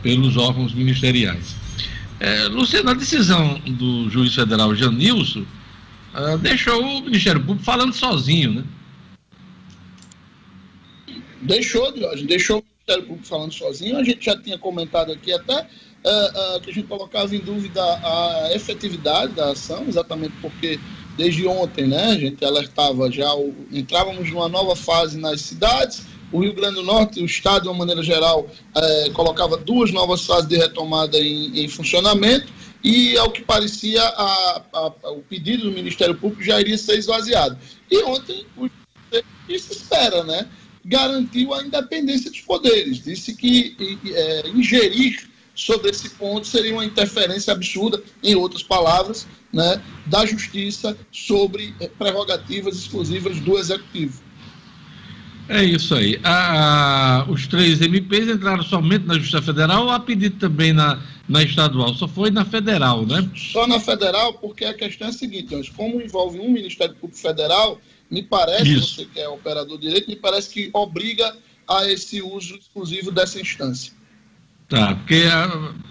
pelos 0.02 0.38
órgãos 0.38 0.74
ministeriais. 0.74 1.56
É, 2.20 2.48
Luciano, 2.48 2.90
a 2.90 2.94
decisão 2.94 3.60
do 3.60 4.10
juiz 4.10 4.34
federal 4.34 4.74
Janilson 4.76 5.46
uh, 6.14 6.38
deixou 6.38 6.82
o 6.82 7.02
Ministério 7.02 7.42
Público 7.42 7.64
falando 7.64 7.94
sozinho, 7.94 8.54
né? 8.54 8.64
Deixou, 11.42 11.92
deixou 12.26 12.60
o 12.60 12.64
Ministério 12.64 13.04
Público 13.08 13.28
falando 13.28 13.52
sozinho. 13.54 13.98
A 13.98 14.04
gente 14.04 14.24
já 14.24 14.38
tinha 14.38 14.58
comentado 14.58 15.12
aqui 15.12 15.34
até 15.34 15.68
uh, 16.06 16.58
uh, 16.58 16.62
que 16.62 16.70
a 16.70 16.74
gente 16.74 16.88
colocava 16.88 17.36
em 17.36 17.40
dúvida 17.40 17.82
a 17.82 18.50
efetividade 18.54 19.34
da 19.34 19.52
ação, 19.52 19.86
exatamente 19.88 20.34
porque 20.42 20.80
desde 21.18 21.46
ontem, 21.48 21.88
né, 21.88 22.06
a 22.06 22.18
gente 22.18 22.44
alertava 22.44 23.12
já, 23.12 23.34
o, 23.34 23.54
entrávamos 23.72 24.30
numa 24.32 24.50
nova 24.50 24.76
fase 24.76 25.18
nas 25.18 25.42
cidades, 25.42 26.04
o 26.32 26.40
Rio 26.40 26.54
Grande 26.54 26.76
do 26.76 26.84
Norte, 26.84 27.22
o 27.22 27.26
Estado, 27.26 27.64
de 27.64 27.68
uma 27.68 27.78
maneira 27.78 28.02
geral, 28.02 28.42
uh, 28.42 29.12
colocava 29.14 29.56
duas 29.58 29.92
novas 29.92 30.26
fases 30.26 30.48
de 30.48 30.58
retomada 30.58 31.18
em, 31.20 31.64
em 31.64 31.68
funcionamento, 31.68 32.52
e, 32.84 33.18
ao 33.18 33.32
que 33.32 33.42
parecia, 33.42 34.04
a, 34.04 34.62
a, 34.74 35.12
o 35.12 35.22
pedido 35.22 35.64
do 35.64 35.72
Ministério 35.72 36.16
Público 36.16 36.44
já 36.44 36.60
iria 36.60 36.78
ser 36.78 36.98
esvaziado. 36.98 37.58
E 37.90 38.04
ontem, 38.04 38.46
o, 38.58 38.70
isso 39.48 39.72
espera, 39.72 40.24
né? 40.24 40.48
Garantiu 40.84 41.54
a 41.54 41.64
independência 41.64 42.30
dos 42.30 42.42
poderes, 42.42 43.02
disse 43.02 43.36
que 43.36 43.78
é, 44.14 44.50
ingerir 44.50 45.30
sobre 45.56 45.90
esse 45.90 46.10
ponto 46.12 46.48
seria 46.48 46.74
uma 46.74 46.86
interferência 46.86 47.54
absurda, 47.54 48.02
em 48.22 48.36
outras 48.36 48.64
palavras, 48.64 49.28
né, 49.52 49.82
da 50.06 50.26
justiça 50.26 50.98
sobre 51.12 51.76
eh, 51.80 51.90
prerrogativas 51.98 52.76
exclusivas 52.76 53.40
do 53.40 53.58
executivo. 53.58 54.22
É 55.50 55.64
isso 55.64 55.94
aí. 55.94 56.20
A, 56.24 57.26
os 57.30 57.48
três 57.48 57.82
MPs 57.82 58.30
entraram 58.30 58.64
somente 58.64 59.06
na 59.06 59.16
Justiça 59.16 59.42
Federal 59.42 59.84
ou 59.84 59.90
a 59.90 60.00
pedido 60.00 60.38
também 60.40 60.72
na, 60.72 61.02
na 61.28 61.44
estadual? 61.44 61.94
Só 61.96 62.08
foi 62.08 62.32
na 62.32 62.46
federal, 62.46 63.06
né? 63.06 63.30
Só 63.36 63.68
na 63.68 63.80
federal, 63.80 64.36
porque 64.36 64.64
a 64.64 64.74
questão 64.74 65.08
é 65.08 65.10
a 65.10 65.14
seguinte: 65.14 65.72
como 65.76 66.02
envolve 66.02 66.40
um 66.40 66.50
Ministério 66.50 66.96
Público 66.96 67.22
Federal, 67.22 67.80
me 68.10 68.24
parece, 68.24 68.74
Isso. 68.74 68.96
você 68.96 69.06
que 69.06 69.20
é 69.20 69.28
operador 69.28 69.78
de 69.78 69.88
direito, 69.88 70.10
me 70.10 70.16
parece 70.16 70.50
que 70.50 70.70
obriga 70.72 71.36
a 71.68 71.90
esse 71.92 72.22
uso 72.22 72.56
exclusivo 72.56 73.12
dessa 73.12 73.40
instância. 73.40 73.92
Tá, 74.70 74.96
porque 74.96 75.24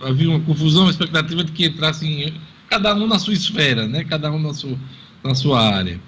havia 0.01 0.29
uma 0.29 0.41
confusão, 0.41 0.83
uma 0.83 0.91
expectativa 0.91 1.45
de 1.45 1.53
que 1.53 1.67
entrassem 1.67 2.35
cada 2.69 2.95
um 2.95 3.07
na 3.07 3.19
sua 3.19 3.35
esfera, 3.35 3.87
né? 3.87 4.03
cada 4.05 4.33
um 4.33 4.41
na 4.41 4.55
sua, 4.55 4.79
na 5.23 5.35
sua 5.35 5.77
área. 5.77 6.01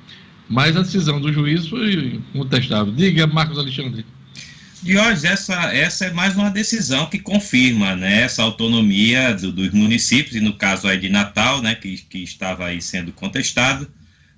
Mas 0.49 0.77
a 0.77 0.83
decisão 0.83 1.21
do 1.21 1.33
juiz 1.33 1.69
foi 1.69 2.21
contestável. 2.33 2.93
Diga, 2.93 3.27
Marcos 3.27 3.59
Alexandre. 3.59 4.05
Diógenes, 4.83 5.25
essa, 5.25 5.55
essa 5.75 6.05
é 6.07 6.13
mais 6.13 6.37
uma 6.37 6.51
decisão 6.51 7.07
que 7.07 7.19
confirma 7.19 7.97
né, 7.97 8.21
essa 8.23 8.43
autonomia 8.43 9.33
do, 9.35 9.51
dos 9.51 9.71
municípios, 9.71 10.37
e 10.37 10.41
no 10.41 10.53
caso 10.53 10.87
aí 10.87 10.99
de 10.99 11.09
Natal, 11.09 11.63
né, 11.63 11.75
que, 11.75 11.97
que 11.97 12.19
estava 12.19 12.67
aí 12.67 12.83
sendo 12.83 13.11
contestado, 13.11 13.91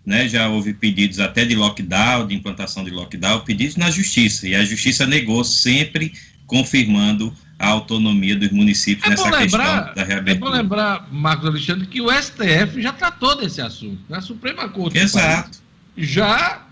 né, 0.05 0.29
já 0.29 0.49
houve 0.49 0.73
pedidos 0.73 1.19
até 1.19 1.45
de 1.45 1.57
lockdown, 1.57 2.29
de 2.29 2.37
implantação 2.37 2.85
de 2.85 2.93
lockdown, 2.93 3.41
pedidos 3.41 3.75
na 3.75 3.91
justiça, 3.91 4.47
e 4.47 4.55
a 4.55 4.65
justiça 4.65 5.05
negou 5.05 5.43
sempre, 5.43 6.13
confirmando 6.47 7.35
a 7.59 7.69
autonomia 7.69 8.37
dos 8.37 8.51
municípios 8.51 9.07
é 9.07 9.11
nessa 9.11 9.25
lembrar, 9.31 9.43
questão 9.43 9.95
da 9.95 10.05
reabertura. 10.05 10.33
É 10.33 10.35
bom 10.35 10.57
lembrar, 10.57 11.09
Marcos 11.11 11.49
Alexandre, 11.49 11.87
que 11.87 12.01
o 12.01 12.11
STF 12.11 12.83
já 12.83 12.93
tratou 12.93 13.35
desse 13.37 13.61
assunto. 13.63 14.01
Né? 14.09 14.19
A 14.19 14.21
Suprema 14.21 14.69
Corte 14.69 14.99
Exato. 14.99 15.59
já 15.97 16.67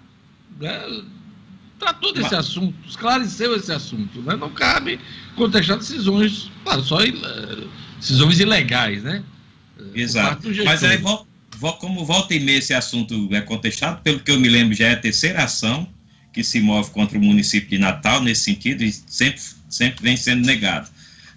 né, 0.60 1.02
tratou 1.78 2.12
desse 2.12 2.24
Mas... 2.24 2.46
assunto, 2.46 2.74
esclareceu 2.86 3.56
esse 3.56 3.72
assunto. 3.72 4.20
Né? 4.20 4.36
Não 4.36 4.50
cabe 4.50 5.00
contestar 5.36 5.78
decisões, 5.78 6.50
claro, 6.62 6.82
só 6.82 6.98
decisões 7.98 8.38
ilegais, 8.38 9.02
né? 9.02 9.22
Exato. 9.94 10.48
Mas 10.64 10.84
aí, 10.84 10.98
como 11.80 12.04
volta 12.04 12.34
e 12.34 12.40
meia 12.40 12.58
esse 12.58 12.74
assunto 12.74 13.28
é 13.32 13.40
contestado, 13.40 14.02
pelo 14.02 14.20
que 14.20 14.30
eu 14.30 14.38
me 14.38 14.48
lembro, 14.48 14.74
já 14.74 14.88
é 14.88 14.92
a 14.92 15.00
terceira 15.00 15.44
ação 15.44 15.88
que 16.32 16.44
se 16.44 16.60
move 16.60 16.90
contra 16.90 17.16
o 17.16 17.22
município 17.22 17.70
de 17.70 17.78
Natal 17.78 18.20
nesse 18.20 18.42
sentido, 18.42 18.82
e 18.82 18.92
sempre 18.92 19.40
sempre 19.74 20.02
vem 20.02 20.16
sendo 20.16 20.46
negado 20.46 20.88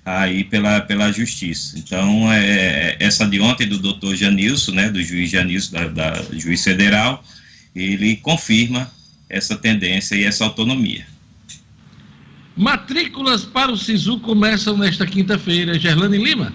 aí 0.06 0.46
pela, 0.46 0.80
pela 0.82 1.12
justiça. 1.12 1.78
Então, 1.78 2.32
é, 2.32 2.96
essa 3.00 3.28
de 3.28 3.42
ontem 3.42 3.68
do 3.68 3.78
doutor 3.78 4.16
Janilson, 4.16 4.72
né, 4.72 4.90
do 4.90 5.04
juiz 5.04 5.30
Janilson, 5.30 5.74
da, 5.74 5.88
da 5.88 6.24
juiz 6.32 6.64
federal, 6.64 7.24
ele 7.76 8.16
confirma 8.18 8.90
essa 9.30 9.56
tendência 9.58 10.16
e 10.16 10.24
essa 10.24 10.46
autonomia. 10.46 11.06
Matrículas 12.56 13.44
para 13.44 13.72
o 13.72 13.78
SISU 13.78 14.20
começam 14.20 14.78
nesta 14.78 15.06
quinta-feira. 15.06 15.78
Gerlane 15.78 16.18
Lima. 16.18 16.54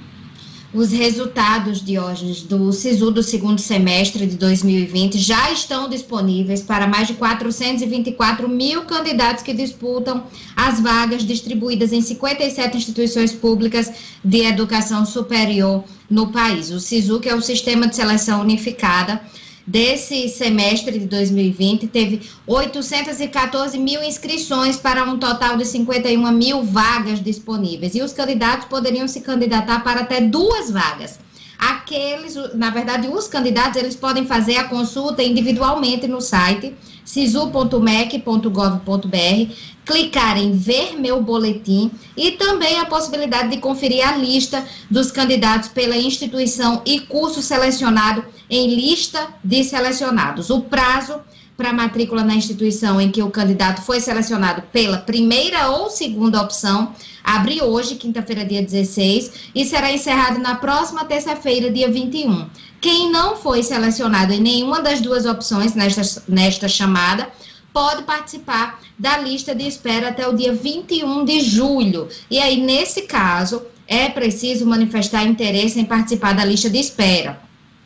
Os 0.74 0.90
resultados, 0.90 1.84
Diógenes, 1.84 2.42
do 2.44 2.72
SISU 2.72 3.10
do 3.10 3.22
segundo 3.22 3.60
semestre 3.60 4.26
de 4.26 4.36
2020 4.36 5.18
já 5.18 5.52
estão 5.52 5.86
disponíveis 5.86 6.62
para 6.62 6.86
mais 6.86 7.08
de 7.08 7.12
424 7.12 8.48
mil 8.48 8.82
candidatos 8.86 9.42
que 9.42 9.52
disputam 9.52 10.24
as 10.56 10.80
vagas 10.80 11.26
distribuídas 11.26 11.92
em 11.92 12.00
57 12.00 12.78
instituições 12.78 13.34
públicas 13.34 13.92
de 14.24 14.46
educação 14.46 15.04
superior 15.04 15.84
no 16.08 16.32
país. 16.32 16.70
O 16.70 16.80
SISU, 16.80 17.20
que 17.20 17.28
é 17.28 17.34
o 17.34 17.42
Sistema 17.42 17.86
de 17.86 17.94
Seleção 17.94 18.40
Unificada, 18.40 19.20
desse 19.66 20.28
semestre 20.28 20.98
de 20.98 21.06
2020, 21.06 21.86
teve 21.86 22.28
814 22.46 23.78
mil 23.78 24.02
inscrições 24.02 24.76
para 24.76 25.04
um 25.04 25.18
total 25.18 25.56
de 25.56 25.64
51 25.64 26.30
mil 26.32 26.62
vagas 26.62 27.22
disponíveis. 27.22 27.94
E 27.94 28.02
os 28.02 28.12
candidatos 28.12 28.66
poderiam 28.66 29.06
se 29.06 29.20
candidatar 29.20 29.82
para 29.84 30.00
até 30.00 30.20
duas 30.20 30.70
vagas. 30.70 31.18
Aqueles, 31.58 32.34
na 32.54 32.70
verdade, 32.70 33.06
os 33.06 33.28
candidatos, 33.28 33.80
eles 33.80 33.94
podem 33.94 34.26
fazer 34.26 34.56
a 34.56 34.64
consulta 34.64 35.22
individualmente 35.22 36.08
no 36.08 36.20
site 36.20 36.74
sisu.mec.gov.br, 37.04 39.54
clicar 39.84 40.38
em 40.38 40.52
ver 40.52 40.98
meu 40.98 41.22
boletim 41.22 41.90
e 42.16 42.32
também 42.32 42.78
a 42.78 42.86
possibilidade 42.86 43.50
de 43.50 43.58
conferir 43.58 44.06
a 44.06 44.16
lista 44.16 44.64
dos 44.90 45.10
candidatos 45.10 45.68
pela 45.68 45.96
instituição 45.96 46.82
e 46.86 47.00
curso 47.00 47.42
selecionado 47.42 48.24
em 48.48 48.74
lista 48.74 49.28
de 49.42 49.64
selecionados. 49.64 50.50
O 50.50 50.60
prazo 50.60 51.20
para 51.62 51.72
matrícula 51.72 52.24
na 52.24 52.34
instituição 52.34 53.00
em 53.00 53.08
que 53.08 53.22
o 53.22 53.30
candidato 53.30 53.82
foi 53.82 54.00
selecionado 54.00 54.62
pela 54.72 54.98
primeira 54.98 55.68
ou 55.68 55.88
segunda 55.88 56.42
opção 56.42 56.92
abre 57.22 57.62
hoje, 57.62 57.94
quinta-feira, 57.94 58.44
dia 58.44 58.60
16, 58.60 59.50
e 59.54 59.64
será 59.64 59.92
encerrado 59.92 60.40
na 60.40 60.56
próxima 60.56 61.04
terça-feira, 61.04 61.70
dia 61.70 61.88
21. 61.88 62.48
Quem 62.80 63.12
não 63.12 63.36
foi 63.36 63.62
selecionado 63.62 64.32
em 64.32 64.40
nenhuma 64.40 64.80
das 64.80 65.00
duas 65.00 65.24
opções 65.24 65.72
nesta, 65.76 66.02
nesta 66.26 66.66
chamada 66.66 67.28
pode 67.72 68.02
participar 68.02 68.80
da 68.98 69.18
lista 69.18 69.54
de 69.54 69.64
espera 69.64 70.08
até 70.08 70.26
o 70.26 70.34
dia 70.34 70.52
21 70.52 71.24
de 71.24 71.42
julho. 71.42 72.08
E 72.28 72.40
aí, 72.40 72.60
nesse 72.60 73.02
caso, 73.02 73.62
é 73.86 74.08
preciso 74.08 74.66
manifestar 74.66 75.22
interesse 75.22 75.78
em 75.78 75.84
participar 75.84 76.32
da 76.32 76.44
lista 76.44 76.68
de 76.68 76.78
espera. 76.78 77.40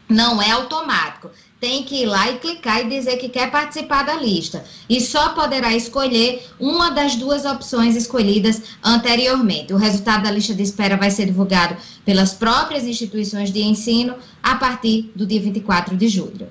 Não 0.09 0.41
é 0.41 0.53
automático 0.53 1.31
tem 1.67 1.83
que 1.83 2.03
ir 2.03 2.07
lá 2.07 2.31
e 2.31 2.39
clicar 2.39 2.83
e 2.83 2.89
dizer 2.89 3.17
que 3.17 3.29
quer 3.29 3.51
participar 3.51 4.05
da 4.05 4.15
lista. 4.15 4.65
E 4.89 5.01
só 5.01 5.31
poderá 5.31 5.75
escolher 5.75 6.47
uma 6.61 6.91
das 6.91 7.17
duas 7.17 7.45
opções 7.45 7.97
escolhidas 7.97 8.63
anteriormente. 8.85 9.73
O 9.73 9.77
resultado 9.77 10.23
da 10.23 10.31
lista 10.31 10.55
de 10.55 10.63
espera 10.63 10.97
vai 10.97 11.11
ser 11.11 11.27
divulgado 11.27 11.77
pelas 12.05 12.35
próprias 12.35 12.85
instituições 12.85 13.53
de 13.53 13.63
ensino 13.63 14.15
a 14.41 14.55
partir 14.55 15.11
do 15.17 15.27
dia 15.27 15.41
24 15.41 15.97
de 15.97 16.07
julho. 16.07 16.47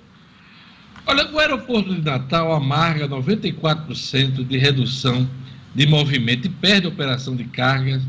Olha, 1.07 1.32
o 1.32 1.39
aeroporto 1.39 1.95
de 1.95 2.01
Natal 2.01 2.51
amarga 2.51 3.07
94% 3.07 4.45
de 4.45 4.57
redução 4.57 5.26
de 5.74 5.88
movimento 5.88 6.47
e 6.47 6.49
perde 6.49 6.88
a 6.88 6.89
operação 6.89 7.38
de 7.38 7.45
cargas 7.45 8.03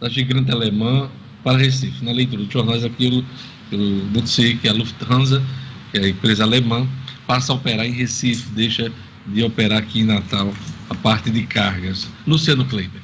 da 0.00 0.08
gigante 0.08 0.50
alemã 0.50 1.10
para 1.44 1.58
Recife. 1.58 2.02
Na 2.02 2.12
leitura 2.12 2.42
dos 2.42 2.50
jornais 2.50 2.86
aqui, 2.86 3.22
pelo 3.68 4.00
Butsi, 4.06 4.56
que 4.56 4.66
é 4.66 4.70
a 4.70 4.74
Lufthansa, 4.74 5.42
que 5.90 5.98
é 5.98 6.04
a 6.04 6.08
empresa 6.08 6.44
alemã, 6.44 6.86
passa 7.26 7.52
a 7.52 7.56
operar 7.56 7.86
em 7.86 7.92
Recife, 7.92 8.48
deixa 8.50 8.92
de 9.26 9.42
operar 9.42 9.78
aqui 9.78 10.00
em 10.00 10.04
Natal 10.04 10.52
a 10.88 10.94
parte 10.94 11.30
de 11.30 11.46
cargas. 11.46 12.08
Luciano 12.26 12.64
Kleiber. 12.64 13.02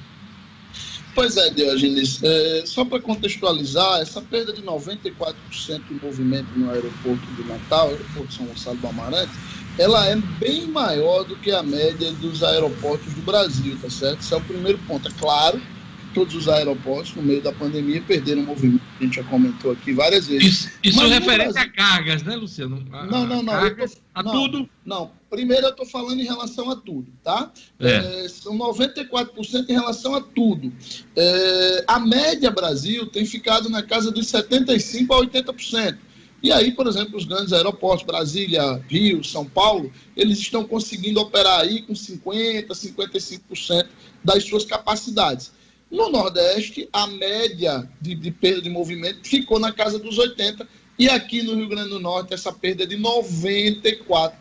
Pois 1.15 1.37
é, 1.37 1.49
Diogenes, 1.51 2.21
é, 2.25 2.65
só 2.67 2.85
para 2.85 3.01
contextualizar, 3.01 4.01
essa 4.01 4.21
perda 4.21 4.53
de 4.53 4.63
94% 4.63 5.35
do 5.89 6.05
movimento 6.05 6.49
no 6.57 6.71
aeroporto 6.71 7.25
de 7.37 7.45
Natal, 7.45 7.89
aeroporto 7.89 8.35
São 8.35 8.47
Gonçalo 8.47 8.77
do 8.79 8.89
Amarante, 8.89 9.31
ela 9.79 10.09
é 10.09 10.17
bem 10.41 10.67
maior 10.67 11.23
do 11.25 11.37
que 11.37 11.53
a 11.53 11.63
média 11.63 12.11
dos 12.15 12.43
aeroportos 12.43 13.13
do 13.13 13.23
Brasil, 13.23 13.79
tá 13.81 13.89
certo? 13.89 14.21
Esse 14.21 14.35
é 14.35 14.37
o 14.37 14.41
primeiro 14.41 14.79
ponto. 14.87 15.07
É 15.07 15.11
claro 15.13 15.61
todos 16.15 16.35
os 16.35 16.49
aeroportos, 16.49 17.15
no 17.15 17.23
meio 17.23 17.43
da 17.43 17.53
pandemia, 17.53 18.01
perderam 18.01 18.43
o 18.43 18.47
movimento. 18.47 18.83
A 18.99 19.03
gente 19.03 19.17
já 19.17 19.25
comentou 19.25 19.73
aqui 19.73 19.93
várias 19.93 20.29
vezes. 20.29 20.49
Isso, 20.49 20.71
isso 20.83 21.07
referente 21.09 21.53
Brasil... 21.53 21.71
a 21.71 21.77
cargas, 21.77 22.23
né, 22.23 22.37
Luciano? 22.37 22.87
A, 22.93 23.05
não, 23.05 23.27
não, 23.27 23.43
não. 23.43 23.53
Cargas, 23.53 23.95
tô... 23.97 24.01
A 24.15 24.23
não, 24.23 24.33
tudo? 24.33 24.69
Não. 24.87 25.11
Primeiro 25.29 25.67
eu 25.67 25.71
estou 25.71 25.85
falando 25.85 26.21
em 26.21 26.25
relação 26.25 26.71
a 26.71 26.77
tudo, 26.77 27.13
tá? 27.23 27.53
É. 27.81 28.25
É, 28.25 28.29
são 28.29 28.57
94% 28.57 29.69
em 29.69 29.73
relação 29.73 30.15
a 30.15 30.21
tudo. 30.21 30.73
É, 31.17 31.85
a 31.87 31.99
média 31.99 32.51
Brasil 32.51 33.07
tem 33.07 33.27
ficado 33.27 33.69
na 33.69 33.83
casa 33.83 34.13
dos 34.13 34.27
75% 34.27 35.11
a 35.11 35.21
80%. 35.21 35.99
E 36.45 36.53
aí, 36.53 36.73
por 36.73 36.87
exemplo, 36.87 37.17
os 37.17 37.25
grandes 37.25 37.55
aeroportos, 37.55 38.05
Brasília, 38.05 38.75
Rio, 38.87 39.25
São 39.25 39.47
Paulo, 39.47 39.91
eles 40.15 40.39
estão 40.39 40.63
conseguindo 40.63 41.19
operar 41.19 41.61
aí 41.61 41.81
com 41.81 41.95
50%, 41.95 42.67
55% 42.69 43.87
das 44.23 44.45
suas 44.45 44.67
capacidades. 44.67 45.53
No 45.91 46.11
Nordeste, 46.11 46.89
a 46.93 47.07
média 47.07 47.89
de, 48.01 48.15
de, 48.15 48.31
perda 48.31 48.63
de 48.63 48.71
movimento 48.71 49.29
ficou 49.29 49.59
na 49.59 49.73
casa 49.73 49.99
dos 49.99 50.19
80%, 50.19 50.67
e 50.97 51.09
aqui 51.09 51.43
no 51.43 51.57
Rio 51.57 51.69
Grande 51.69 51.91
do 51.91 51.99
Norte, 51.99 52.35
essa 52.35 52.53
perda 52.53 52.85
é 52.85 52.87
de 52.87 52.97
94%. 52.97 54.33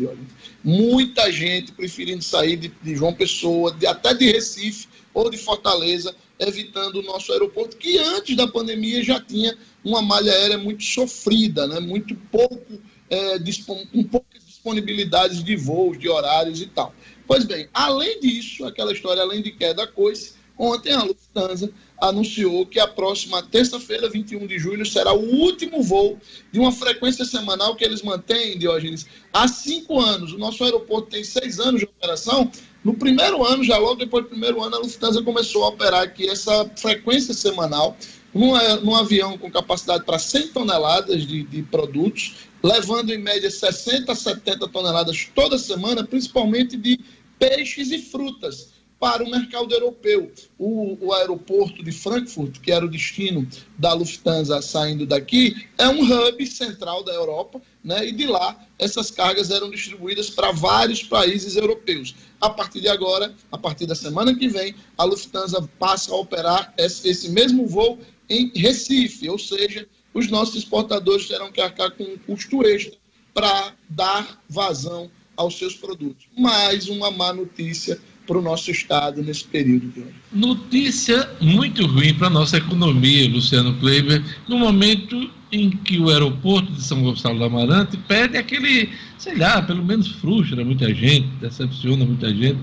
Olha. 0.00 0.18
Muita 0.64 1.30
gente 1.30 1.72
preferindo 1.72 2.24
sair 2.24 2.56
de, 2.56 2.72
de 2.82 2.96
João 2.96 3.12
Pessoa, 3.12 3.72
de, 3.72 3.86
até 3.86 4.14
de 4.14 4.30
Recife 4.32 4.88
ou 5.12 5.30
de 5.30 5.36
Fortaleza, 5.36 6.14
evitando 6.38 6.96
o 6.96 7.02
nosso 7.02 7.32
aeroporto, 7.32 7.76
que 7.76 7.98
antes 7.98 8.34
da 8.34 8.48
pandemia 8.48 9.02
já 9.02 9.20
tinha 9.20 9.56
uma 9.84 10.00
malha 10.00 10.32
aérea 10.32 10.56
muito 10.56 10.82
sofrida, 10.82 11.66
né? 11.66 11.80
muito 11.80 12.14
pouco, 12.30 12.80
é, 13.10 13.38
com 13.66 14.04
poucas 14.04 14.42
disponibilidades 14.46 15.44
de 15.44 15.56
voos, 15.56 15.98
de 15.98 16.08
horários 16.08 16.62
e 16.62 16.66
tal. 16.66 16.94
Pois 17.26 17.44
bem, 17.44 17.68
além 17.74 18.20
disso, 18.20 18.64
aquela 18.64 18.92
história, 18.92 19.22
além 19.22 19.42
de 19.42 19.50
queda 19.50 19.86
coisa, 19.86 20.32
Ontem 20.60 20.92
a 20.92 21.02
Lufthansa 21.02 21.72
anunciou 21.98 22.66
que 22.66 22.78
a 22.78 22.86
próxima 22.86 23.42
terça-feira, 23.42 24.10
21 24.10 24.46
de 24.46 24.58
julho, 24.58 24.84
será 24.84 25.10
o 25.10 25.24
último 25.36 25.82
voo 25.82 26.18
de 26.52 26.60
uma 26.60 26.70
frequência 26.70 27.24
semanal 27.24 27.74
que 27.74 27.82
eles 27.82 28.02
mantêm, 28.02 28.58
Diógenes, 28.58 29.06
há 29.32 29.48
cinco 29.48 29.98
anos. 29.98 30.34
O 30.34 30.38
nosso 30.38 30.62
aeroporto 30.62 31.08
tem 31.08 31.24
seis 31.24 31.58
anos 31.58 31.80
de 31.80 31.86
operação. 31.86 32.52
No 32.84 32.92
primeiro 32.92 33.42
ano, 33.42 33.64
já 33.64 33.78
logo 33.78 33.94
depois 33.94 34.24
do 34.24 34.28
primeiro 34.28 34.62
ano, 34.62 34.76
a 34.76 34.78
Lufthansa 34.80 35.22
começou 35.22 35.64
a 35.64 35.68
operar 35.68 36.02
aqui 36.02 36.28
essa 36.28 36.70
frequência 36.76 37.32
semanal 37.32 37.96
num, 38.34 38.94
avião 38.94 39.38
com 39.38 39.50
capacidade 39.50 40.04
para 40.04 40.18
100 40.18 40.48
toneladas 40.48 41.26
de, 41.26 41.42
de 41.42 41.62
produtos, 41.62 42.34
levando 42.62 43.08
em 43.10 43.18
média 43.18 43.50
60 43.50 44.12
a 44.12 44.14
70 44.14 44.68
toneladas 44.68 45.26
toda 45.34 45.56
semana, 45.56 46.04
principalmente 46.04 46.76
de 46.76 47.00
peixes 47.38 47.90
e 47.90 47.98
frutas 47.98 48.78
para 49.00 49.24
o 49.24 49.30
mercado 49.30 49.72
europeu. 49.72 50.30
O, 50.58 50.98
o, 51.00 51.12
aeroporto 51.14 51.82
de 51.82 51.90
Frankfurt, 51.90 52.60
que 52.60 52.70
era 52.70 52.84
o 52.84 52.88
destino 52.88 53.48
da 53.78 53.94
Lufthansa 53.94 54.60
saindo 54.60 55.06
daqui, 55.06 55.66
é 55.78 55.88
um 55.88 56.02
hub 56.02 56.46
central 56.46 57.02
da 57.02 57.12
Europa, 57.14 57.62
né? 57.82 58.06
e 58.06 58.12
de 58.12 58.26
lá 58.26 58.62
essas 58.78 59.10
cargas 59.10 59.50
eram 59.50 59.70
distribuídas 59.70 60.28
para 60.28 60.52
vários 60.52 61.02
países 61.02 61.56
europeus. 61.56 62.14
A 62.38 62.50
partir 62.50 62.82
de 62.82 62.88
agora, 62.88 63.34
a 63.50 63.56
partir 63.56 63.86
da 63.86 63.94
semana 63.94 64.34
que 64.34 64.48
vem, 64.48 64.74
a 64.98 65.04
Lufthansa 65.04 65.66
passa 65.78 66.12
a 66.12 66.16
operar 66.16 66.74
esse, 66.76 67.08
esse 67.08 67.30
mesmo 67.30 67.66
voo 67.66 67.98
em 68.28 68.52
Recife, 68.54 69.30
ou 69.30 69.38
seja, 69.38 69.88
os 70.12 70.28
nossos 70.28 70.56
exportadores 70.56 71.26
terão 71.26 71.50
que 71.50 71.60
arcar 71.60 71.90
com 71.92 72.04
um 72.04 72.18
custo 72.18 72.66
extra 72.66 72.98
para 73.32 73.74
dar 73.88 74.42
vazão 74.48 75.10
aos 75.36 75.56
seus 75.56 75.74
produtos. 75.74 76.28
Mais 76.36 76.88
uma 76.88 77.10
má 77.10 77.32
notícia 77.32 77.98
para 78.26 78.38
o 78.38 78.42
nosso 78.42 78.70
Estado 78.70 79.22
nesse 79.22 79.44
período. 79.44 80.04
Notícia 80.32 81.28
muito 81.40 81.86
ruim 81.86 82.14
para 82.14 82.28
a 82.28 82.30
nossa 82.30 82.58
economia, 82.58 83.28
Luciano 83.28 83.74
Kleiber, 83.74 84.22
no 84.48 84.58
momento 84.58 85.30
em 85.52 85.70
que 85.70 85.98
o 85.98 86.08
aeroporto 86.08 86.70
de 86.72 86.82
São 86.82 87.02
Gonçalo 87.02 87.38
do 87.38 87.44
Amarante 87.44 87.96
perde 87.96 88.36
aquele, 88.36 88.90
sei 89.18 89.36
lá, 89.36 89.60
pelo 89.60 89.84
menos 89.84 90.08
frustra 90.08 90.64
muita 90.64 90.94
gente, 90.94 91.26
decepciona 91.40 92.04
muita 92.04 92.32
gente, 92.32 92.58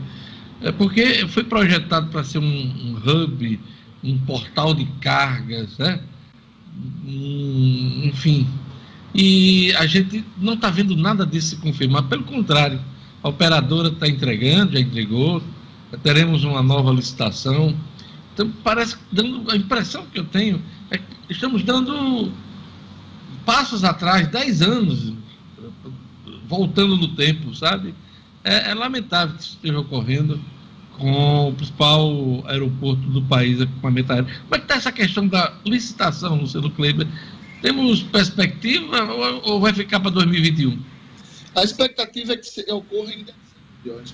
é 0.61 0.71
porque 0.71 1.27
foi 1.27 1.43
projetado 1.43 2.07
para 2.07 2.23
ser 2.23 2.39
um, 2.39 2.43
um, 2.43 2.95
hub, 3.05 3.59
um 4.03 4.17
portal 4.19 4.73
de 4.73 4.85
cargas, 5.01 5.77
né? 5.77 5.99
Um, 7.05 8.03
enfim. 8.05 8.47
E 9.13 9.73
a 9.73 9.85
gente 9.85 10.23
não 10.37 10.53
está 10.53 10.69
vendo 10.69 10.95
nada 10.95 11.25
disso 11.25 11.49
se 11.49 11.55
confirmar, 11.57 12.03
pelo 12.03 12.23
contrário, 12.23 12.79
a 13.27 13.29
operadora 13.29 13.89
está 13.89 14.07
entregando, 14.07 14.73
já 14.73 14.79
entregou, 14.79 15.41
teremos 16.03 16.43
uma 16.43 16.63
nova 16.63 16.91
licitação. 16.91 17.75
Então, 18.33 18.51
parece, 18.63 18.97
dando, 19.11 19.49
a 19.51 19.55
impressão 19.55 20.05
que 20.11 20.19
eu 20.19 20.25
tenho 20.25 20.61
é 20.89 20.97
que 20.97 21.03
estamos 21.29 21.63
dando 21.63 22.31
passos 23.45 23.83
atrás, 23.83 24.27
10 24.27 24.61
anos, 24.61 25.13
voltando 26.47 26.97
no 26.97 27.09
tempo, 27.09 27.53
sabe? 27.55 27.93
é, 28.47 28.71
é 28.71 28.73
lamentável 28.73 29.35
que 29.35 29.41
isso 29.41 29.53
esteja 29.55 29.79
ocorrendo 29.79 30.39
com 30.97 31.49
o 31.49 31.53
principal 31.53 32.43
aeroporto 32.47 33.01
do 33.01 33.21
país, 33.23 33.59
equipamento 33.59 34.11
aéreo. 34.11 34.25
Como 34.25 34.55
é 34.55 34.57
que 34.57 34.63
está 34.63 34.75
essa 34.75 34.91
questão 34.91 35.27
da 35.27 35.53
licitação, 35.65 36.37
Luciano 36.37 36.71
Kleber? 36.71 37.07
Temos 37.61 38.01
perspectiva 38.03 39.03
ou, 39.43 39.59
vai 39.59 39.73
ficar 39.73 39.99
para 39.99 40.11
2021? 40.11 40.79
A 41.57 41.63
expectativa 41.63 42.33
é 42.33 42.37
que 42.37 42.71
ocorra 42.71 43.11
em 43.11 43.25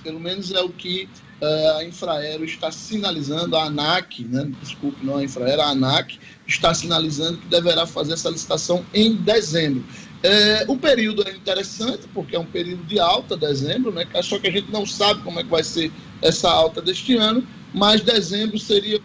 pelo 0.02 0.18
menos 0.20 0.50
é 0.52 0.60
o 0.60 0.70
que 0.70 1.08
uh, 1.42 1.78
a 1.78 1.84
Infraero 1.84 2.44
está 2.44 2.70
sinalizando, 2.70 3.56
a 3.56 3.64
ANAC, 3.64 4.24
né, 4.24 4.50
desculpe, 4.62 5.04
não 5.04 5.16
a 5.16 5.24
Infraero, 5.24 5.60
a 5.60 5.70
ANAC 5.70 6.18
está 6.46 6.72
sinalizando 6.72 7.38
que 7.38 7.48
deverá 7.48 7.84
fazer 7.84 8.14
essa 8.14 8.30
licitação 8.30 8.86
em 8.94 9.16
dezembro. 9.16 9.84
É, 10.22 10.64
o 10.68 10.78
período 10.78 11.26
é 11.28 11.32
interessante, 11.32 12.08
porque 12.14 12.34
é 12.34 12.38
um 12.38 12.46
período 12.46 12.84
de 12.84 12.98
alta, 12.98 13.36
dezembro, 13.36 13.92
né? 13.92 14.06
Só 14.22 14.38
que 14.38 14.46
a 14.46 14.50
gente 14.50 14.70
não 14.70 14.86
sabe 14.86 15.22
como 15.22 15.40
é 15.40 15.42
que 15.42 15.50
vai 15.50 15.64
ser 15.64 15.92
essa 16.22 16.48
alta 16.48 16.80
deste 16.80 17.16
ano, 17.16 17.46
mas 17.74 18.00
dezembro 18.00 18.58
seria 18.58 18.98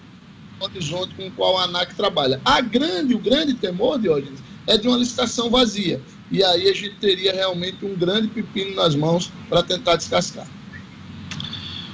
o 0.60 0.64
horizonte 0.64 1.14
com 1.16 1.28
o 1.28 1.32
qual 1.32 1.58
a 1.58 1.64
ANAC 1.64 1.94
trabalha. 1.96 2.40
A 2.46 2.62
grande, 2.62 3.16
o 3.16 3.20
grande 3.20 3.56
temor, 3.56 4.00
Diógenes, 4.00 4.40
é 4.68 4.78
de 4.78 4.88
uma 4.88 4.98
licitação 4.98 5.50
vazia. 5.50 6.00
E 6.32 6.44
aí 6.44 6.70
a 6.70 6.74
gente 6.74 6.96
teria 6.96 7.34
realmente 7.34 7.84
um 7.84 7.96
grande 7.96 8.28
pepino 8.28 8.76
nas 8.76 8.96
mãos 8.96 9.32
para 9.50 9.64
tentar 9.64 9.96
descascar. 9.96 10.48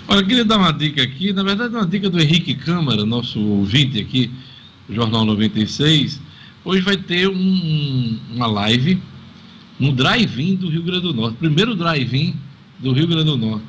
Olha, 0.07 0.19
eu 0.19 0.27
queria 0.27 0.45
dar 0.45 0.57
uma 0.57 0.71
dica 0.71 1.01
aqui, 1.01 1.33
na 1.33 1.41
verdade, 1.41 1.73
uma 1.73 1.85
dica 1.85 2.09
do 2.09 2.19
Henrique 2.19 2.53
Câmara, 2.53 3.05
nosso 3.05 3.39
ouvinte 3.39 3.99
aqui, 3.99 4.29
do 4.87 4.93
Jornal 4.93 5.25
96. 5.25 6.21
Hoje 6.63 6.81
vai 6.81 6.97
ter 6.97 7.27
um, 7.27 8.19
uma 8.33 8.47
live 8.47 9.01
no 9.79 9.91
drive-in 9.91 10.55
do 10.55 10.69
Rio 10.69 10.83
Grande 10.83 11.01
do 11.01 11.13
Norte, 11.13 11.37
primeiro 11.37 11.75
drive-in 11.75 12.35
do 12.79 12.91
Rio 12.91 13.07
Grande 13.07 13.25
do 13.25 13.37
Norte, 13.37 13.65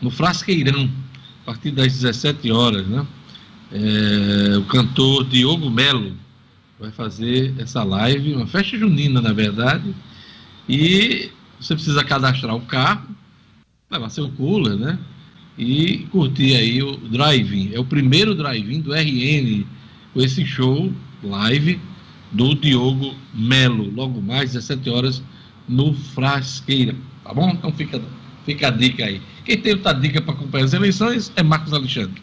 no 0.00 0.10
Frasqueirão, 0.10 0.90
a 1.42 1.46
partir 1.46 1.70
das 1.70 1.92
17 1.92 2.50
horas, 2.50 2.86
né? 2.86 3.06
É, 3.72 4.58
o 4.58 4.64
cantor 4.64 5.24
Diogo 5.24 5.68
Melo 5.70 6.12
vai 6.78 6.90
fazer 6.90 7.54
essa 7.58 7.82
live, 7.82 8.34
uma 8.34 8.46
festa 8.46 8.76
junina, 8.76 9.20
na 9.20 9.32
verdade, 9.32 9.94
e 10.68 11.30
você 11.60 11.74
precisa 11.74 12.04
cadastrar 12.04 12.54
o 12.54 12.60
carro, 12.62 13.08
levar 13.90 14.08
seu 14.08 14.28
cooler, 14.30 14.76
né? 14.76 14.98
E 15.56 15.98
curtir 16.10 16.54
aí 16.54 16.82
o 16.82 16.96
drive-in. 16.96 17.72
É 17.72 17.78
o 17.78 17.84
primeiro 17.84 18.34
drive-in 18.34 18.80
do 18.80 18.92
RN, 18.92 19.64
com 20.12 20.20
esse 20.20 20.44
show 20.44 20.92
live 21.22 21.80
do 22.32 22.54
Diogo 22.54 23.14
Melo, 23.32 23.90
logo 23.94 24.20
mais 24.20 24.52
17 24.52 24.90
horas 24.90 25.22
no 25.68 25.94
Frasqueira. 25.94 26.94
Tá 27.22 27.32
bom? 27.32 27.50
Então 27.50 27.72
fica, 27.72 28.02
fica 28.44 28.68
a 28.68 28.70
dica 28.70 29.04
aí. 29.04 29.22
Quem 29.44 29.58
tem 29.58 29.74
outra 29.74 29.92
dica 29.92 30.20
para 30.20 30.34
acompanhar 30.34 30.64
as 30.64 30.72
eleições 30.72 31.32
é 31.36 31.42
Marcos 31.42 31.72
Alexandre. 31.72 32.20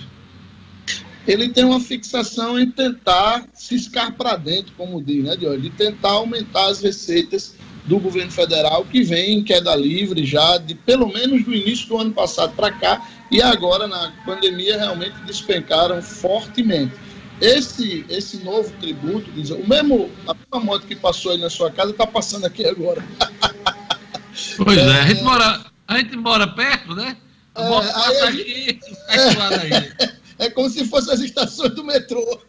Ele 1.27 1.49
tem 1.49 1.65
uma 1.65 1.81
fixação 1.81 2.59
em 2.59 2.71
tentar 2.71 3.45
ciscar 3.53 4.13
para 4.13 4.37
dentro, 4.37 4.73
como 4.77 5.03
diz, 5.03 5.25
né, 5.25 5.37
Diogo? 5.37 5.61
De 5.61 5.71
tentar 5.71 6.11
aumentar 6.11 6.67
as 6.67 6.81
receitas 6.81 7.57
do 7.85 7.99
governo 7.99 8.31
federal, 8.31 8.85
que 8.85 9.03
vem 9.03 9.39
em 9.39 9.43
queda 9.43 9.75
livre 9.75 10.25
já 10.25 10.59
de 10.59 10.75
pelo 10.75 11.09
menos 11.13 11.45
do 11.45 11.55
início 11.55 11.89
do 11.89 11.99
ano 11.99 12.13
passado 12.13 12.53
para 12.55 12.71
cá, 12.73 13.09
e 13.31 13.43
agora 13.43 13.89
na 13.89 14.13
pandemia 14.25 14.77
realmente 14.77 15.17
despencaram 15.27 16.01
fortemente. 16.01 16.93
Esse, 17.41 18.05
esse 18.09 18.39
novo 18.39 18.73
tributo, 18.81 19.31
o 19.31 19.69
mesmo, 19.69 20.11
a 20.27 20.35
mesma 20.35 20.61
moto 20.61 20.87
que 20.87 20.97
passou 20.97 21.33
aí 21.33 21.39
na 21.39 21.51
sua 21.51 21.71
casa 21.71 21.91
está 21.91 22.07
passando 22.07 22.47
aqui 22.47 22.67
agora. 22.67 23.05
Pois 24.57 24.79
é, 24.79 24.83
é, 24.83 25.01
a, 25.01 25.07
gente 25.07 25.23
mora, 25.23 25.65
a 25.89 25.99
gente 25.99 26.17
mora 26.17 26.47
perto, 26.47 26.95
né? 26.95 27.17
A 27.55 27.63
é, 27.63 27.69
moto 27.69 27.93
passa 27.93 28.29
aqui, 28.29 28.79
é, 29.09 30.17
é 30.47 30.51
como 30.51 30.69
se 30.69 30.85
fossem 30.85 31.15
as 31.15 31.21
estações 31.21 31.75
do 31.75 31.85
metrô. 31.85 32.41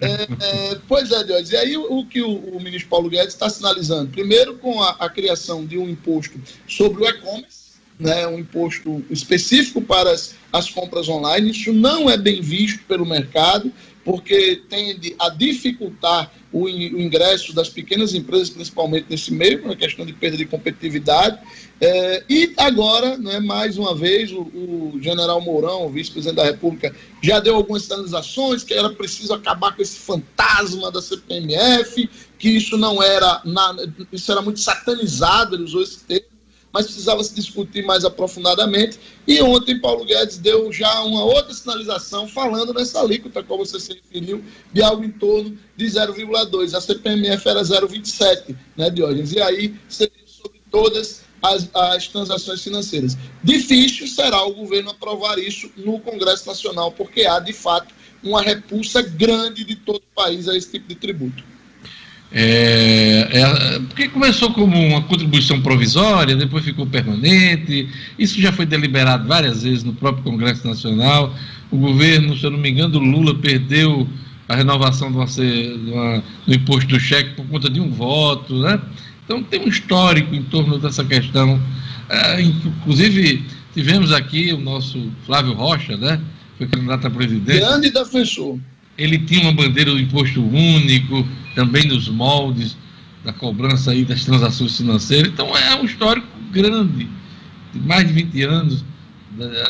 é, 0.00 0.22
é, 0.44 0.78
pois 0.86 1.10
é, 1.10 1.24
Deus. 1.24 1.50
E 1.50 1.56
aí 1.56 1.76
o, 1.76 2.00
o 2.00 2.06
que 2.06 2.22
o, 2.22 2.30
o, 2.30 2.60
ministro 2.60 2.90
Paulo 2.90 3.08
Guedes 3.08 3.34
está 3.34 3.48
sinalizando? 3.48 4.10
Primeiro, 4.10 4.56
com 4.58 4.82
a, 4.82 4.90
a, 4.98 5.08
criação 5.08 5.64
de 5.64 5.78
um 5.78 5.88
imposto 5.88 6.38
sobre 6.66 7.02
o 7.02 7.08
e-commerce, 7.08 7.70
né, 7.98 8.26
um 8.26 8.38
imposto 8.38 9.04
específico 9.10 9.82
para 9.82 10.10
as, 10.10 10.34
as 10.52 10.70
compras 10.70 11.08
online. 11.08 11.50
Isso 11.50 11.72
não 11.72 12.08
é 12.08 12.16
bem 12.16 12.40
visto 12.40 12.82
pelo 12.84 13.06
mercado 13.06 13.72
porque 14.04 14.62
tende 14.68 15.14
a 15.18 15.28
dificultar 15.28 16.32
o, 16.52 16.68
ingresso 16.68 17.54
das 17.54 17.68
pequenas 17.68 18.14
empresas, 18.14 18.50
principalmente 18.50 19.06
nesse 19.08 19.32
meio, 19.32 19.66
na 19.66 19.76
questão 19.76 20.04
de 20.04 20.12
perda 20.12 20.36
de 20.36 20.46
competitividade. 20.46 21.38
É, 21.80 22.24
e 22.28 22.52
agora, 22.56 23.16
né, 23.16 23.40
mais 23.40 23.78
uma 23.78 23.94
vez, 23.94 24.32
o, 24.32 24.40
o 24.40 24.98
general 25.00 25.40
Mourão, 25.40 25.88
vice-presidente 25.90 26.36
da 26.36 26.44
República, 26.44 26.94
já 27.22 27.40
deu 27.40 27.54
algumas 27.56 27.82
sinalizações 27.82 28.64
que 28.64 28.74
era 28.74 28.90
preciso 28.90 29.32
acabar 29.32 29.76
com 29.76 29.82
esse 29.82 29.98
fantasma 29.98 30.90
da 30.90 31.00
CPMF, 31.00 32.08
que 32.38 32.48
isso 32.48 32.76
não 32.76 33.02
era, 33.02 33.42
na, 33.44 33.76
isso 34.12 34.30
era 34.32 34.42
muito 34.42 34.60
satanizado, 34.60 35.56
ele 35.56 35.64
usou 35.64 35.82
esse 35.82 36.00
termo 36.04 36.29
mas 36.72 36.86
precisava 36.86 37.22
se 37.24 37.34
discutir 37.34 37.84
mais 37.84 38.04
aprofundadamente. 38.04 38.98
E 39.26 39.40
ontem 39.42 39.78
Paulo 39.78 40.04
Guedes 40.04 40.38
deu 40.38 40.72
já 40.72 41.02
uma 41.02 41.24
outra 41.24 41.52
sinalização 41.52 42.28
falando 42.28 42.72
nessa 42.72 43.00
alíquota, 43.00 43.42
como 43.42 43.64
você 43.64 43.80
se 43.80 43.94
referiu, 43.94 44.44
de 44.72 44.82
algo 44.82 45.04
em 45.04 45.10
torno 45.10 45.58
de 45.76 45.86
0,2. 45.86 46.74
A 46.74 46.80
CPMF 46.80 47.48
era 47.48 47.62
0,27, 47.62 48.54
né, 48.76 48.90
Diógenes? 48.90 49.32
E 49.32 49.40
aí 49.40 49.74
seria 49.88 50.12
sobre 50.26 50.60
todas 50.70 51.22
as, 51.42 51.68
as 51.74 52.08
transações 52.08 52.62
financeiras. 52.62 53.16
Difícil 53.42 54.06
será 54.06 54.44
o 54.44 54.54
governo 54.54 54.90
aprovar 54.90 55.38
isso 55.38 55.70
no 55.76 55.98
Congresso 56.00 56.46
Nacional, 56.46 56.92
porque 56.92 57.26
há, 57.26 57.40
de 57.40 57.52
fato, 57.52 57.94
uma 58.22 58.42
repulsa 58.42 59.02
grande 59.02 59.64
de 59.64 59.76
todo 59.76 59.98
o 59.98 60.14
país 60.14 60.48
a 60.48 60.56
esse 60.56 60.70
tipo 60.70 60.88
de 60.88 60.94
tributo. 60.94 61.42
É, 62.32 63.28
é, 63.32 63.78
porque 63.80 64.08
começou 64.08 64.52
como 64.52 64.76
uma 64.76 65.02
contribuição 65.02 65.60
provisória, 65.60 66.36
depois 66.36 66.64
ficou 66.64 66.86
permanente. 66.86 67.88
Isso 68.18 68.40
já 68.40 68.52
foi 68.52 68.66
deliberado 68.66 69.26
várias 69.26 69.62
vezes 69.62 69.82
no 69.82 69.92
próprio 69.92 70.22
Congresso 70.22 70.66
Nacional. 70.66 71.34
O 71.70 71.76
governo, 71.76 72.36
se 72.36 72.44
eu 72.44 72.50
não 72.50 72.58
me 72.58 72.70
engano, 72.70 72.98
Lula 72.98 73.34
perdeu 73.34 74.08
a 74.48 74.56
renovação 74.56 75.10
do, 75.12 75.24
do 75.24 76.54
imposto 76.54 76.88
do 76.90 77.00
cheque 77.00 77.34
por 77.34 77.46
conta 77.46 77.70
de 77.70 77.80
um 77.80 77.90
voto, 77.90 78.60
né? 78.60 78.80
Então 79.24 79.42
tem 79.42 79.60
um 79.60 79.68
histórico 79.68 80.34
em 80.34 80.42
torno 80.42 80.78
dessa 80.78 81.04
questão. 81.04 81.60
É, 82.08 82.40
inclusive, 82.42 83.44
tivemos 83.72 84.12
aqui 84.12 84.52
o 84.52 84.58
nosso 84.58 85.10
Flávio 85.24 85.52
Rocha, 85.52 85.96
né? 85.96 86.20
Foi 86.58 86.66
candidato 86.66 87.06
a 87.06 87.10
presidente. 87.10 87.60
Grande 87.60 87.90
defensor. 87.90 88.58
Ele 89.00 89.18
tinha 89.18 89.42
uma 89.42 89.52
bandeira 89.52 89.90
do 89.90 89.98
imposto 89.98 90.42
único, 90.44 91.26
também 91.54 91.86
nos 91.86 92.08
moldes 92.08 92.76
da 93.24 93.32
cobrança 93.32 93.90
aí 93.92 94.04
das 94.04 94.24
transações 94.24 94.76
financeiras. 94.76 95.32
Então 95.32 95.56
é 95.56 95.74
um 95.74 95.84
histórico 95.84 96.26
grande, 96.50 97.08
de 97.72 97.80
mais 97.80 98.06
de 98.06 98.12
20 98.12 98.42
anos 98.42 98.84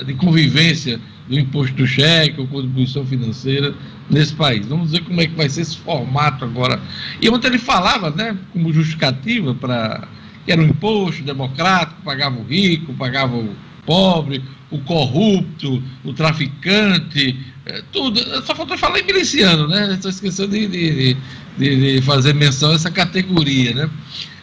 de 0.05 0.15
convivência 0.15 1.01
do 1.29 1.39
imposto 1.39 1.77
do 1.77 1.87
cheque 1.87 2.41
ou 2.41 2.47
contribuição 2.49 3.07
financeira 3.07 3.73
nesse 4.09 4.35
país. 4.35 4.67
Vamos 4.67 4.91
ver 4.91 5.03
como 5.03 5.21
é 5.21 5.27
que 5.27 5.37
vai 5.37 5.49
ser 5.49 5.61
esse 5.61 5.77
formato 5.77 6.45
agora. 6.45 6.81
E 7.21 7.29
ontem 7.29 7.49
ele 7.49 7.59
falava, 7.59 8.11
né, 8.11 8.37
como 8.53 8.73
justificativa 8.73 9.55
para 9.55 10.09
que 10.45 10.51
era 10.51 10.61
um 10.61 10.65
imposto 10.67 11.23
democrático, 11.23 12.03
pagava 12.03 12.37
o 12.41 12.45
rico, 12.45 12.93
pagava 12.95 13.37
o 13.37 13.55
pobre, 13.87 14.43
o 14.71 14.79
corrupto, 14.81 15.83
o 16.05 16.13
traficante, 16.13 17.39
é, 17.71 17.83
tudo. 17.93 18.21
Só 18.45 18.55
faltou 18.55 18.77
falar 18.77 19.01
em 19.01 19.05
miliciano, 19.05 19.69
né? 19.69 19.95
Estou 19.95 20.11
esquecendo 20.11 20.51
de, 20.51 20.67
de, 20.67 21.17
de, 21.57 21.95
de, 21.95 22.03
fazer 22.03 22.35
menção 22.35 22.73
a 22.73 22.75
essa 22.75 22.91
categoria, 22.91 23.75
né? 23.75 23.91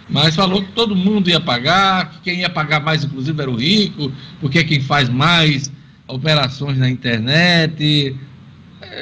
Mas 0.10 0.36
falou 0.36 0.62
que 0.64 0.72
todo 0.72 0.96
mundo 0.96 1.30
ia 1.30 1.40
pagar, 1.40 2.12
que 2.12 2.20
quem 2.22 2.40
ia 2.40 2.50
pagar 2.50 2.80
mais, 2.80 3.04
inclusive, 3.04 3.42
era 3.42 3.52
o 3.52 3.56
rico, 3.56 4.12
porque 4.40 4.60
é 4.60 4.64
quem 4.64 4.80
faz 4.80 5.10
mais 5.10 5.70
operações 6.08 6.78
na 6.78 6.90
internet, 6.90 8.16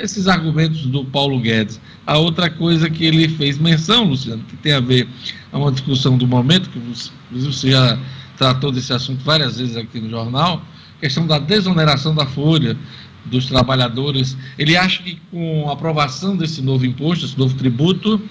esses 0.02 0.28
argumentos 0.28 0.88
do 0.88 1.06
Paulo 1.06 1.40
Guedes. 1.40 1.80
A 2.08 2.18
outra 2.18 2.50
coisa 2.50 2.90
que 2.90 3.06
ele 3.06 3.30
fez 3.30 3.60
menção, 3.60 4.06
Luciano, 4.06 4.44
que 4.46 4.56
tem 4.58 4.74
a 4.74 4.80
ver 4.80 5.08
a 5.52 5.60
uma 5.60 5.72
discussão 5.72 6.18
do 6.18 6.28
momento, 6.28 6.72
que 6.72 6.80
você 7.32 7.70
já 7.70 8.00
tratou 8.36 8.72
desse 8.72 8.92
assunto 8.92 9.24
várias 9.24 9.60
vezes 9.60 9.78
aqui 9.78 10.00
no 10.00 10.10
jornal, 10.10 10.66
questão 11.00 11.28
da 11.28 11.38
desoneração 11.38 12.16
da 12.16 12.26
folha 12.26 12.76
dos 13.26 13.46
trabalhadores. 13.46 14.38
Ele 14.58 14.78
acha 14.78 15.02
que 15.04 15.20
com 15.32 15.70
a 15.70 15.74
aprovação 15.74 16.36
desse 16.36 16.62
novo 16.62 16.86
imposto, 16.86 17.26
esse 17.26 17.38
novo 17.38 17.56
tributo, 17.56 18.22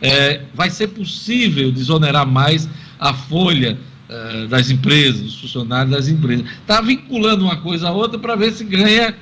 é, 0.00 0.42
vai 0.54 0.68
ser 0.70 0.88
possível 0.88 1.70
desonerar 1.70 2.26
mais 2.26 2.68
a 2.98 3.14
folha 3.14 3.78
é, 4.08 4.46
das 4.46 4.70
empresas, 4.70 5.22
dos 5.22 5.40
funcionários 5.40 5.94
das 5.94 6.08
empresas. 6.08 6.44
Está 6.60 6.80
vinculando 6.80 7.44
uma 7.44 7.56
coisa 7.56 7.88
a 7.88 7.92
outra 7.92 8.18
para 8.18 8.34
ver 8.34 8.52
se 8.52 8.64
ganha 8.64 9.16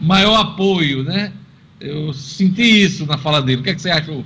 maior 0.00 0.40
apoio, 0.40 1.02
né? 1.02 1.32
Eu 1.80 2.12
senti 2.12 2.62
isso 2.62 3.04
na 3.06 3.18
fala 3.18 3.42
dele. 3.42 3.60
O 3.60 3.64
que, 3.64 3.70
é 3.70 3.74
que 3.74 3.82
você 3.82 3.90
achou? 3.90 4.24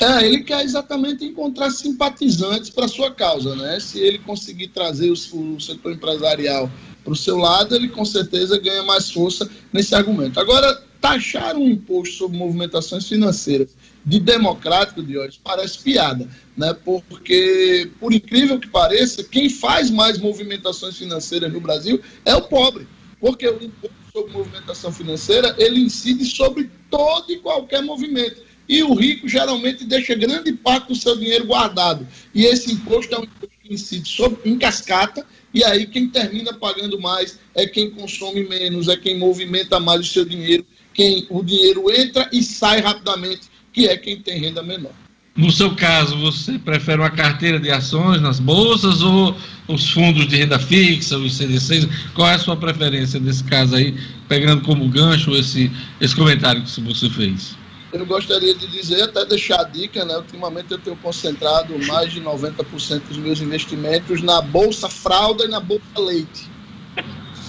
É, 0.00 0.26
ele 0.26 0.40
quer 0.40 0.62
exatamente 0.62 1.24
encontrar 1.24 1.70
simpatizantes 1.70 2.68
para 2.68 2.88
sua 2.88 3.10
causa, 3.10 3.54
né? 3.56 3.80
Se 3.80 3.98
ele 3.98 4.18
conseguir 4.18 4.68
trazer 4.68 5.10
o 5.10 5.16
setor 5.60 5.92
empresarial 5.92 6.70
para 7.06 7.12
o 7.12 7.16
seu 7.16 7.36
lado, 7.36 7.76
ele 7.76 7.88
com 7.88 8.04
certeza 8.04 8.58
ganha 8.58 8.82
mais 8.82 9.12
força 9.12 9.48
nesse 9.72 9.94
argumento. 9.94 10.40
Agora, 10.40 10.82
taxar 11.00 11.56
um 11.56 11.68
imposto 11.68 12.16
sobre 12.16 12.36
movimentações 12.36 13.06
financeiras 13.06 13.76
de 14.04 14.18
democrático 14.18 15.04
de 15.04 15.16
hoje 15.16 15.38
parece 15.42 15.78
piada, 15.78 16.28
né? 16.56 16.76
Porque, 16.84 17.88
por 18.00 18.12
incrível 18.12 18.58
que 18.58 18.66
pareça, 18.66 19.22
quem 19.22 19.48
faz 19.48 19.88
mais 19.88 20.18
movimentações 20.18 20.96
financeiras 20.96 21.52
no 21.52 21.60
Brasil 21.60 22.00
é 22.24 22.34
o 22.34 22.42
pobre. 22.42 22.88
Porque 23.20 23.48
o 23.48 23.62
imposto 23.62 23.96
sobre 24.12 24.32
movimentação 24.32 24.92
financeira, 24.92 25.54
ele 25.58 25.78
incide 25.78 26.24
sobre 26.24 26.68
todo 26.90 27.30
e 27.30 27.38
qualquer 27.38 27.82
movimento. 27.82 28.42
E 28.68 28.82
o 28.82 28.94
rico 28.94 29.28
geralmente 29.28 29.84
deixa 29.84 30.12
grande 30.16 30.52
parte 30.52 30.88
do 30.88 30.96
seu 30.96 31.16
dinheiro 31.16 31.46
guardado. 31.46 32.06
E 32.34 32.44
esse 32.44 32.72
imposto 32.72 33.14
é 33.14 33.18
um 33.18 33.22
imposto 33.22 33.54
que 33.62 33.72
incide 33.72 34.08
sobre, 34.08 34.50
em 34.50 34.58
cascata, 34.58 35.24
e 35.56 35.64
aí 35.64 35.86
quem 35.86 36.06
termina 36.06 36.52
pagando 36.52 37.00
mais 37.00 37.38
é 37.54 37.66
quem 37.66 37.90
consome 37.90 38.46
menos, 38.46 38.88
é 38.88 38.96
quem 38.96 39.16
movimenta 39.16 39.80
mais 39.80 40.02
o 40.02 40.04
seu 40.04 40.22
dinheiro, 40.22 40.66
quem 40.92 41.26
o 41.30 41.42
dinheiro 41.42 41.90
entra 41.90 42.28
e 42.30 42.42
sai 42.42 42.82
rapidamente, 42.82 43.48
que 43.72 43.88
é 43.88 43.96
quem 43.96 44.20
tem 44.20 44.38
renda 44.38 44.62
menor. 44.62 44.92
No 45.34 45.50
seu 45.50 45.74
caso, 45.74 46.18
você 46.18 46.58
prefere 46.58 47.00
uma 47.00 47.08
carteira 47.08 47.58
de 47.58 47.70
ações 47.70 48.20
nas 48.20 48.38
bolsas 48.38 49.00
ou 49.00 49.34
os 49.66 49.88
fundos 49.88 50.28
de 50.28 50.36
renda 50.36 50.58
fixa, 50.58 51.16
os 51.16 51.34
CDCs? 51.34 51.88
Qual 52.12 52.28
é 52.28 52.34
a 52.34 52.38
sua 52.38 52.56
preferência 52.58 53.18
nesse 53.18 53.42
caso 53.42 53.76
aí, 53.76 53.94
pegando 54.28 54.60
como 54.60 54.86
gancho 54.90 55.34
esse, 55.34 55.70
esse 55.98 56.14
comentário 56.14 56.62
que 56.62 56.80
você 56.82 57.08
fez? 57.08 57.56
Eu 58.00 58.06
gostaria 58.06 58.54
de 58.54 58.66
dizer, 58.66 59.02
até 59.02 59.24
deixar 59.24 59.60
a 59.60 59.64
dica, 59.64 60.04
né? 60.04 60.16
Ultimamente 60.16 60.70
eu 60.70 60.78
tenho 60.78 60.96
concentrado 60.96 61.78
mais 61.86 62.12
de 62.12 62.20
90% 62.20 63.02
dos 63.08 63.16
meus 63.16 63.40
investimentos 63.40 64.22
na 64.22 64.42
Bolsa 64.42 64.88
Fralda 64.88 65.44
e 65.44 65.48
na 65.48 65.60
Bolsa 65.60 65.84
Leite. 65.98 66.50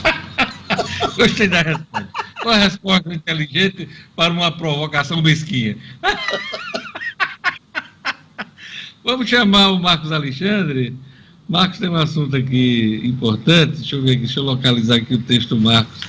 Gostei 1.18 1.48
da 1.48 1.62
resposta. 1.62 2.10
Qual 2.41 2.54
a 2.54 2.58
resposta 2.58 3.14
inteligente 3.14 3.89
para 4.16 4.32
uma 4.32 4.52
provocação 4.52 5.22
mesquinha? 5.22 5.78
Vamos 9.04 9.30
chamar 9.30 9.72
o 9.72 9.80
Marcos 9.80 10.12
Alexandre. 10.12 10.95
Marcos 11.48 11.80
tem 11.80 11.89
um 11.89 11.95
assunto 11.95 12.36
aqui 12.36 13.02
importante. 13.04 13.78
Deixa 13.78 13.95
eu 13.95 14.02
ver 14.02 14.12
aqui, 14.12 14.22
deixa 14.22 14.39
eu 14.39 14.43
localizar 14.43 14.95
aqui 14.95 15.14
o 15.16 15.22
texto 15.22 15.56
do 15.56 15.62
Marcos. 15.62 16.02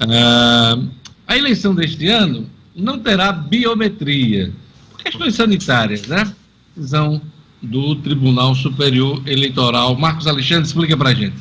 Ah, 0.00 0.78
a 1.26 1.36
eleição 1.36 1.74
deste 1.74 2.06
ano 2.08 2.48
não 2.78 2.98
terá 2.98 3.32
biometria. 3.32 4.52
Por 4.90 5.02
questões 5.02 5.34
sanitárias, 5.34 6.06
né? 6.06 6.32
Decisão 6.76 7.20
do 7.60 7.96
Tribunal 7.96 8.54
Superior 8.54 9.20
Eleitoral. 9.26 9.96
Marcos 9.96 10.26
Alexandre, 10.26 10.66
explica 10.66 10.96
para 10.96 11.10
a 11.10 11.14
gente. 11.14 11.36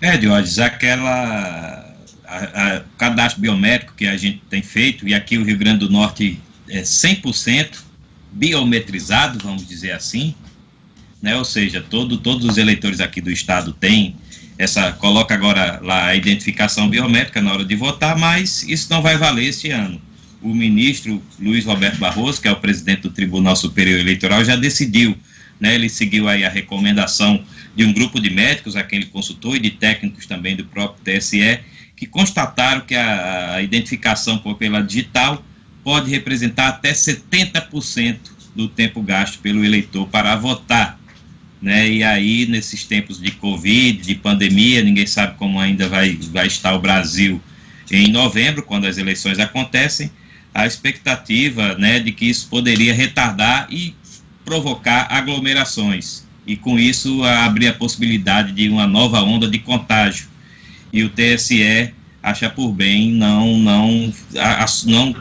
É, 0.00 0.16
Diógenes, 0.16 0.58
aquela. 0.58 1.84
A, 2.26 2.38
a, 2.38 2.80
cadastro 2.98 3.40
biométrico 3.40 3.94
que 3.94 4.04
a 4.06 4.16
gente 4.16 4.42
tem 4.50 4.60
feito, 4.60 5.06
e 5.06 5.14
aqui 5.14 5.38
o 5.38 5.44
Rio 5.44 5.56
Grande 5.56 5.86
do 5.86 5.90
Norte 5.90 6.40
é 6.68 6.82
100%, 6.82 7.84
biometrizado, 8.32 9.38
vamos 9.38 9.66
dizer 9.66 9.92
assim, 9.92 10.34
né? 11.22 11.36
Ou 11.36 11.44
seja, 11.44 11.80
todo, 11.88 12.18
todos 12.18 12.44
os 12.44 12.58
eleitores 12.58 13.00
aqui 13.00 13.20
do 13.20 13.30
estado 13.30 13.72
têm 13.72 14.16
essa 14.58 14.92
coloca 14.92 15.34
agora 15.34 15.80
lá 15.82 16.06
a 16.06 16.16
identificação 16.16 16.88
biométrica 16.88 17.40
na 17.40 17.52
hora 17.52 17.64
de 17.64 17.76
votar, 17.76 18.18
mas 18.18 18.64
isso 18.64 18.88
não 18.90 19.00
vai 19.02 19.16
valer 19.16 19.46
este 19.46 19.70
ano. 19.70 20.00
O 20.42 20.54
ministro 20.54 21.22
Luiz 21.40 21.64
Roberto 21.64 21.98
Barroso, 21.98 22.40
que 22.40 22.48
é 22.48 22.52
o 22.52 22.56
presidente 22.56 23.02
do 23.02 23.10
Tribunal 23.10 23.56
Superior 23.56 23.98
Eleitoral, 23.98 24.44
já 24.44 24.54
decidiu, 24.56 25.16
né? 25.58 25.74
Ele 25.74 25.88
seguiu 25.88 26.28
aí 26.28 26.44
a 26.44 26.50
recomendação 26.50 27.42
de 27.74 27.84
um 27.84 27.92
grupo 27.92 28.20
de 28.20 28.30
médicos 28.30 28.76
a 28.76 28.82
quem 28.82 29.00
ele 29.00 29.08
consultou 29.08 29.56
e 29.56 29.58
de 29.58 29.70
técnicos 29.70 30.26
também 30.26 30.56
do 30.56 30.64
próprio 30.64 31.02
TSE, 31.04 31.60
que 31.96 32.06
constataram 32.06 32.82
que 32.82 32.94
a, 32.94 33.54
a 33.54 33.62
identificação 33.62 34.38
pela 34.38 34.82
digital 34.82 35.44
pode 35.82 36.10
representar 36.10 36.68
até 36.68 36.92
70% 36.92 38.16
do 38.54 38.68
tempo 38.68 39.02
gasto 39.02 39.38
pelo 39.38 39.64
eleitor 39.64 40.08
para 40.08 40.34
votar. 40.36 40.98
Né? 41.60 41.88
E 41.88 42.04
aí, 42.04 42.46
nesses 42.46 42.84
tempos 42.84 43.20
de 43.20 43.30
Covid, 43.30 44.02
de 44.02 44.14
pandemia, 44.14 44.82
ninguém 44.82 45.06
sabe 45.06 45.36
como 45.36 45.58
ainda 45.58 45.88
vai, 45.88 46.18
vai 46.32 46.46
estar 46.46 46.74
o 46.74 46.80
Brasil 46.80 47.40
em 47.90 48.08
novembro, 48.08 48.62
quando 48.62 48.86
as 48.86 48.98
eleições 48.98 49.38
acontecem, 49.38 50.10
a 50.56 50.66
expectativa 50.66 51.74
né, 51.74 52.00
de 52.00 52.12
que 52.12 52.24
isso 52.24 52.48
poderia 52.48 52.94
retardar 52.94 53.68
e 53.70 53.94
provocar 54.42 55.06
aglomerações. 55.10 56.26
E 56.46 56.56
com 56.56 56.78
isso 56.78 57.22
abrir 57.24 57.68
a 57.68 57.74
possibilidade 57.74 58.52
de 58.52 58.66
uma 58.70 58.86
nova 58.86 59.20
onda 59.20 59.46
de 59.46 59.58
contágio. 59.58 60.28
E 60.90 61.02
o 61.02 61.10
TSE 61.10 61.92
acha 62.22 62.48
por 62.48 62.72
bem 62.72 63.12
não, 63.12 63.58
não, 63.58 64.12
não 64.86 65.16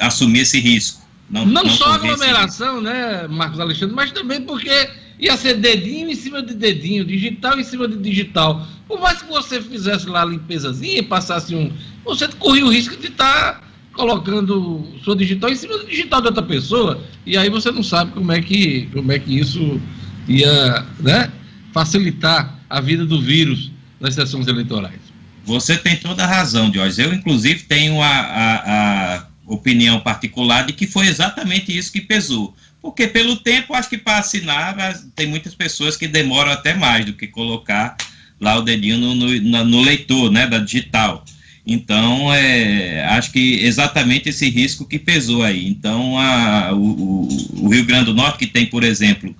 assumir 0.00 0.40
esse 0.40 0.58
risco. 0.58 1.00
Não, 1.30 1.46
não, 1.46 1.62
não 1.62 1.70
só 1.70 1.92
aglomeração, 1.92 2.80
né, 2.80 3.28
Marcos 3.28 3.60
Alexandre, 3.60 3.94
mas 3.94 4.10
também 4.10 4.40
porque 4.40 4.90
ia 5.20 5.36
ser 5.36 5.58
dedinho 5.58 6.10
em 6.10 6.16
cima 6.16 6.42
de 6.42 6.52
dedinho, 6.52 7.04
digital 7.04 7.60
em 7.60 7.64
cima 7.64 7.86
de 7.86 7.96
digital. 7.96 8.66
Por 8.88 8.98
mais 9.00 9.22
que 9.22 9.28
você 9.28 9.62
fizesse 9.62 10.06
lá 10.06 10.22
a 10.22 10.24
limpezazinha 10.24 10.98
e 10.98 11.02
passasse 11.02 11.54
um. 11.54 11.72
Você 12.04 12.26
corria 12.26 12.66
o 12.66 12.72
risco 12.72 12.96
de 12.96 13.06
estar 13.06 13.60
tá 13.60 13.69
colocando 13.92 14.86
sua 15.04 15.16
digital 15.16 15.50
em 15.50 15.56
cima 15.56 15.78
do 15.78 15.86
digital 15.86 16.20
de 16.20 16.28
outra 16.28 16.42
pessoa. 16.42 17.02
E 17.26 17.36
aí 17.36 17.50
você 17.50 17.70
não 17.70 17.82
sabe 17.82 18.12
como 18.12 18.32
é 18.32 18.40
que, 18.40 18.88
como 18.92 19.12
é 19.12 19.18
que 19.18 19.38
isso 19.38 19.80
ia 20.28 20.86
né, 21.00 21.30
facilitar 21.72 22.58
a 22.68 22.80
vida 22.80 23.04
do 23.04 23.20
vírus 23.20 23.70
nas 23.98 24.14
sessões 24.14 24.46
eleitorais. 24.46 25.00
Você 25.44 25.76
tem 25.76 25.96
toda 25.96 26.24
a 26.24 26.26
razão, 26.26 26.72
Jorge. 26.72 27.02
Eu, 27.02 27.12
inclusive, 27.12 27.64
tenho 27.64 28.00
a, 28.00 28.08
a, 28.08 29.16
a 29.16 29.26
opinião 29.46 30.00
particular 30.00 30.66
de 30.66 30.72
que 30.72 30.86
foi 30.86 31.06
exatamente 31.06 31.76
isso 31.76 31.92
que 31.92 32.00
pesou. 32.00 32.54
Porque 32.80 33.06
pelo 33.06 33.36
tempo, 33.36 33.74
acho 33.74 33.88
que 33.88 33.98
para 33.98 34.18
assinar, 34.18 34.76
tem 35.14 35.26
muitas 35.26 35.54
pessoas 35.54 35.96
que 35.96 36.06
demoram 36.06 36.52
até 36.52 36.74
mais 36.74 37.04
do 37.04 37.12
que 37.12 37.26
colocar 37.26 37.96
lá 38.40 38.56
o 38.56 38.62
dedinho 38.62 38.98
no, 38.98 39.14
no, 39.14 39.64
no 39.64 39.80
leitor, 39.82 40.30
né, 40.30 40.46
da 40.46 40.58
digital. 40.58 41.24
Então, 41.72 42.34
é, 42.34 43.04
acho 43.10 43.30
que 43.30 43.60
exatamente 43.60 44.28
esse 44.28 44.50
risco 44.50 44.84
que 44.84 44.98
pesou 44.98 45.44
aí. 45.44 45.68
Então, 45.68 46.18
a, 46.18 46.74
o, 46.74 47.28
o, 47.62 47.68
Rio 47.68 47.84
Grande 47.84 48.06
do 48.06 48.14
Norte, 48.14 48.38
que 48.38 48.46
tem, 48.48 48.66
por 48.66 48.82
exemplo, 48.82 49.32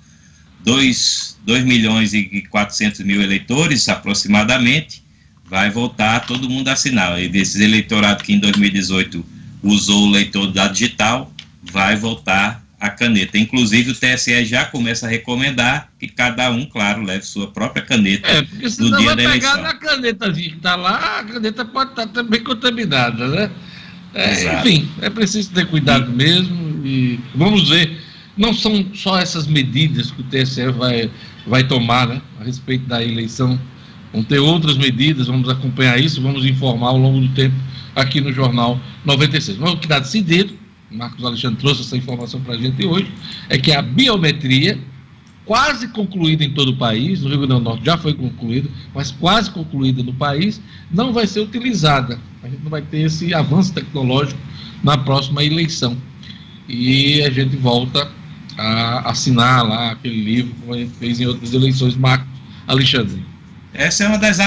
2, 0.63 1.39
2 1.45 1.65
milhões 1.65 2.13
e 2.13 2.41
400 2.49 3.01
mil 3.01 3.21
eleitores 3.21 3.89
aproximadamente, 3.89 5.03
vai 5.45 5.69
voltar 5.69 6.21
todo 6.21 6.49
mundo 6.49 6.69
a 6.69 6.71
assinar. 6.71 7.21
E 7.21 7.27
desses 7.27 7.59
eleitorados 7.59 8.23
que 8.23 8.31
em 8.31 8.39
2018 8.39 9.25
usou 9.61 10.07
o 10.07 10.11
leitor 10.11 10.49
da 10.53 10.69
digital, 10.69 11.33
vai 11.61 11.97
voltar 11.97 12.60
a 12.81 12.89
caneta. 12.89 13.37
Inclusive, 13.37 13.91
o 13.91 13.95
TSE 13.95 14.43
já 14.43 14.65
começa 14.65 15.05
a 15.05 15.09
recomendar 15.09 15.89
que 15.99 16.07
cada 16.07 16.49
um, 16.49 16.65
claro, 16.65 17.03
leve 17.03 17.23
sua 17.23 17.45
própria 17.51 17.85
caneta 17.85 18.27
é, 18.27 18.41
porque 18.41 18.65
no 18.79 18.97
dia 18.97 19.05
vai 19.05 19.15
da 19.15 19.23
eleição. 19.23 19.51
pegar 19.51 19.61
na 19.61 19.73
caneta 19.75 20.33
que 20.33 20.47
está 20.47 20.75
lá, 20.75 21.19
a 21.19 21.23
caneta 21.23 21.63
pode 21.63 21.91
estar 21.91 22.07
tá 22.07 22.11
também 22.11 22.43
contaminada, 22.43 23.27
né? 23.27 23.51
É, 24.15 24.59
enfim, 24.59 24.89
é 24.99 25.09
preciso 25.11 25.51
ter 25.51 25.67
cuidado 25.67 26.11
mesmo 26.11 26.83
e 26.83 27.19
vamos 27.35 27.69
ver. 27.69 28.01
Não 28.35 28.53
são 28.53 28.83
só 28.95 29.19
essas 29.19 29.45
medidas 29.45 30.09
que 30.09 30.21
o 30.21 30.23
TSE 30.23 30.71
vai, 30.71 31.11
vai 31.45 31.63
tomar 31.63 32.07
né, 32.07 32.21
a 32.39 32.43
respeito 32.43 32.85
da 32.85 33.03
eleição. 33.03 33.59
Vão 34.11 34.23
ter 34.23 34.39
outras 34.39 34.75
medidas, 34.75 35.27
vamos 35.27 35.47
acompanhar 35.47 35.99
isso, 35.99 36.21
vamos 36.21 36.45
informar 36.45 36.87
ao 36.87 36.97
longo 36.97 37.19
do 37.19 37.29
tempo 37.35 37.55
aqui 37.95 38.19
no 38.19 38.33
Jornal 38.33 38.79
96. 39.05 39.59
Mas 39.59 39.71
o 39.71 39.77
que 39.77 39.85
está 39.85 39.99
decidido 39.99 40.60
Marcos 40.91 41.23
Alexandre 41.23 41.59
trouxe 41.59 41.81
essa 41.81 41.95
informação 41.95 42.41
para 42.41 42.55
a 42.55 42.57
gente 42.57 42.85
hoje, 42.85 43.11
é 43.49 43.57
que 43.57 43.71
a 43.71 43.81
biometria, 43.81 44.79
quase 45.45 45.87
concluída 45.87 46.43
em 46.43 46.51
todo 46.51 46.69
o 46.69 46.77
país, 46.77 47.21
no 47.21 47.29
Rio 47.29 47.39
Grande 47.39 47.53
do 47.55 47.61
Norte 47.61 47.85
já 47.85 47.97
foi 47.97 48.13
concluída, 48.13 48.69
mas 48.93 49.11
quase 49.11 49.49
concluída 49.51 50.03
no 50.03 50.13
país, 50.13 50.61
não 50.91 51.13
vai 51.13 51.25
ser 51.25 51.39
utilizada. 51.39 52.19
A 52.43 52.49
gente 52.49 52.61
não 52.63 52.69
vai 52.69 52.81
ter 52.81 53.01
esse 53.01 53.33
avanço 53.33 53.73
tecnológico 53.73 54.39
na 54.83 54.97
próxima 54.97 55.43
eleição. 55.43 55.95
E 56.67 57.21
a 57.23 57.29
gente 57.29 57.55
volta 57.55 58.09
a 58.57 59.09
assinar 59.09 59.67
lá 59.67 59.91
aquele 59.91 60.21
livro, 60.23 60.53
como 60.59 60.73
a 60.73 60.77
gente 60.77 60.91
fez 60.91 61.19
em 61.19 61.25
outras 61.25 61.53
eleições, 61.53 61.95
Marcos 61.95 62.27
Alexandre. 62.67 63.30
Essa 63.73 64.03
é 64.03 64.07
uma 64.07 64.17
das 64.17 64.39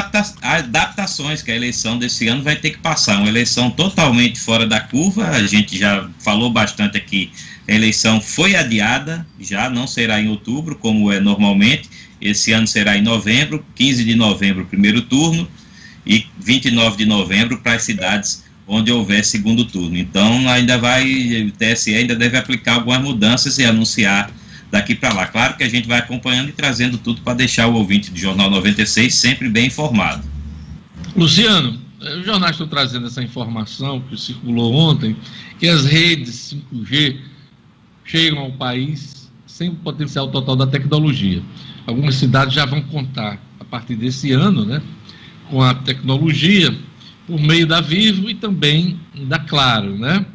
adaptações 0.43 1.41
que 1.43 1.51
a 1.51 1.57
eleição 1.57 1.99
desse 1.99 2.29
ano 2.29 2.43
vai 2.43 2.57
ter 2.57 2.71
que 2.71 2.79
passar. 2.79 3.19
Uma 3.19 3.29
eleição 3.29 3.71
totalmente 3.71 4.39
fora 4.39 4.67
da 4.67 4.81
curva. 4.81 5.27
A 5.29 5.47
gente 5.47 5.79
já 5.79 6.09
falou 6.19 6.51
bastante 6.51 6.99
aqui. 6.99 7.31
A 7.67 7.73
eleição 7.73 8.21
foi 8.21 8.55
adiada, 8.55 9.27
já 9.41 9.71
não 9.71 9.87
será 9.87 10.21
em 10.21 10.29
outubro, 10.29 10.77
como 10.77 11.11
é 11.11 11.21
normalmente. 11.21 11.89
Esse 12.21 12.53
ano 12.53 12.67
será 12.67 12.97
em 12.97 13.03
novembro, 13.03 13.65
15 13.75 14.05
de 14.05 14.15
novembro, 14.15 14.67
primeiro 14.67 15.03
turno, 15.03 15.49
e 16.07 16.27
29 16.39 16.99
de 16.99 17.07
novembro 17.07 17.59
para 17.61 17.75
as 17.75 17.83
cidades 17.83 18.45
onde 18.67 18.93
houver 18.93 19.25
segundo 19.25 19.65
turno. 19.65 19.97
Então, 19.97 20.49
ainda 20.49 20.79
vai, 20.79 21.05
o 21.43 21.53
TSE 21.53 21.95
ainda 21.95 22.15
deve 22.15 22.37
aplicar 22.37 22.75
algumas 22.75 23.01
mudanças 23.03 23.59
e 23.59 23.65
anunciar 23.65 24.31
daqui 24.75 24.95
para 24.95 25.15
lá. 25.15 25.27
Claro 25.29 25.57
que 25.57 25.63
a 25.63 25.69
gente 25.69 25.87
vai 25.87 26.01
acompanhando 26.01 26.49
e 26.49 26.53
trazendo 26.53 26.99
tudo 26.99 27.23
para 27.23 27.35
deixar 27.35 27.69
o 27.69 27.75
ouvinte 27.75 28.11
do 28.11 28.19
Jornal 28.19 28.51
96 28.51 29.15
sempre 29.15 29.49
bem 29.49 29.69
informado. 29.69 30.25
Luciano, 31.17 31.79
os 32.01 32.27
jornais 32.27 32.53
estão 32.53 32.67
trazendo 32.67 33.07
essa 33.07 33.23
informação 33.23 34.01
que 34.01 34.21
circulou 34.21 34.75
ontem, 34.75 35.17
que 35.61 35.69
as 35.69 35.85
redes 35.85 36.57
5G 36.73 37.19
chegam 38.05 38.41
ao 38.41 38.53
país 38.53 39.31
sem 39.47 39.69
o 39.69 39.75
potencial 39.77 40.29
total 40.29 40.57
da 40.57 40.67
tecnologia. 40.67 41.41
Algumas 41.87 42.17
cidades 42.17 42.53
já 42.53 42.67
vão 42.67 42.83
contar, 42.83 43.41
a 43.61 43.65
partir 43.65 43.95
desse 43.95 44.33
ano, 44.33 44.65
né, 44.65 44.83
com 45.49 45.63
a 45.63 45.73
tecnologia 45.73 46.77
por 47.29 47.41
meio 47.41 47.65
da 47.65 47.81
Vivo 47.81 48.29
e 48.29 48.35
também 48.35 48.99
da 49.15 49.39
Claro, 49.39 49.97
né? 49.97 50.27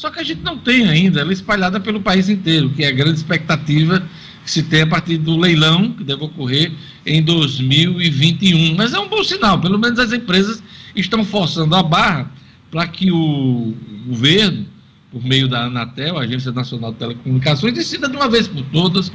Só 0.00 0.08
que 0.08 0.18
a 0.18 0.22
gente 0.22 0.40
não 0.40 0.56
tem 0.56 0.88
ainda, 0.88 1.20
ela 1.20 1.28
é 1.28 1.34
espalhada 1.34 1.78
pelo 1.78 2.00
país 2.00 2.30
inteiro, 2.30 2.70
que 2.70 2.82
é 2.82 2.88
a 2.88 2.90
grande 2.90 3.18
expectativa 3.18 4.02
que 4.42 4.50
se 4.50 4.62
tem 4.62 4.80
a 4.80 4.86
partir 4.86 5.18
do 5.18 5.36
leilão, 5.36 5.92
que 5.92 6.02
deve 6.02 6.24
ocorrer 6.24 6.72
em 7.04 7.22
2021. 7.22 8.76
Mas 8.76 8.94
é 8.94 8.98
um 8.98 9.10
bom 9.10 9.22
sinal, 9.22 9.60
pelo 9.60 9.78
menos 9.78 9.98
as 9.98 10.10
empresas 10.10 10.62
estão 10.96 11.22
forçando 11.22 11.76
a 11.76 11.82
barra 11.82 12.32
para 12.70 12.86
que 12.86 13.12
o 13.12 13.74
governo, 14.06 14.64
por 15.12 15.22
meio 15.22 15.46
da 15.46 15.64
Anatel, 15.64 16.16
Agência 16.16 16.50
Nacional 16.50 16.92
de 16.92 16.98
Telecomunicações, 16.98 17.74
decida 17.74 18.08
de 18.08 18.16
uma 18.16 18.30
vez 18.30 18.48
por 18.48 18.62
todas 18.72 19.12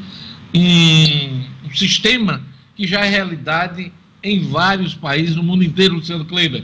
um, 0.53 1.41
um 1.65 1.73
sistema 1.73 2.43
que 2.75 2.85
já 2.85 3.03
é 3.03 3.09
realidade 3.09 3.91
em 4.21 4.47
vários 4.47 4.93
países 4.93 5.35
no 5.35 5.41
mundo 5.41 5.63
inteiro, 5.63 5.95
Luciano 5.95 6.25
Kleber. 6.25 6.63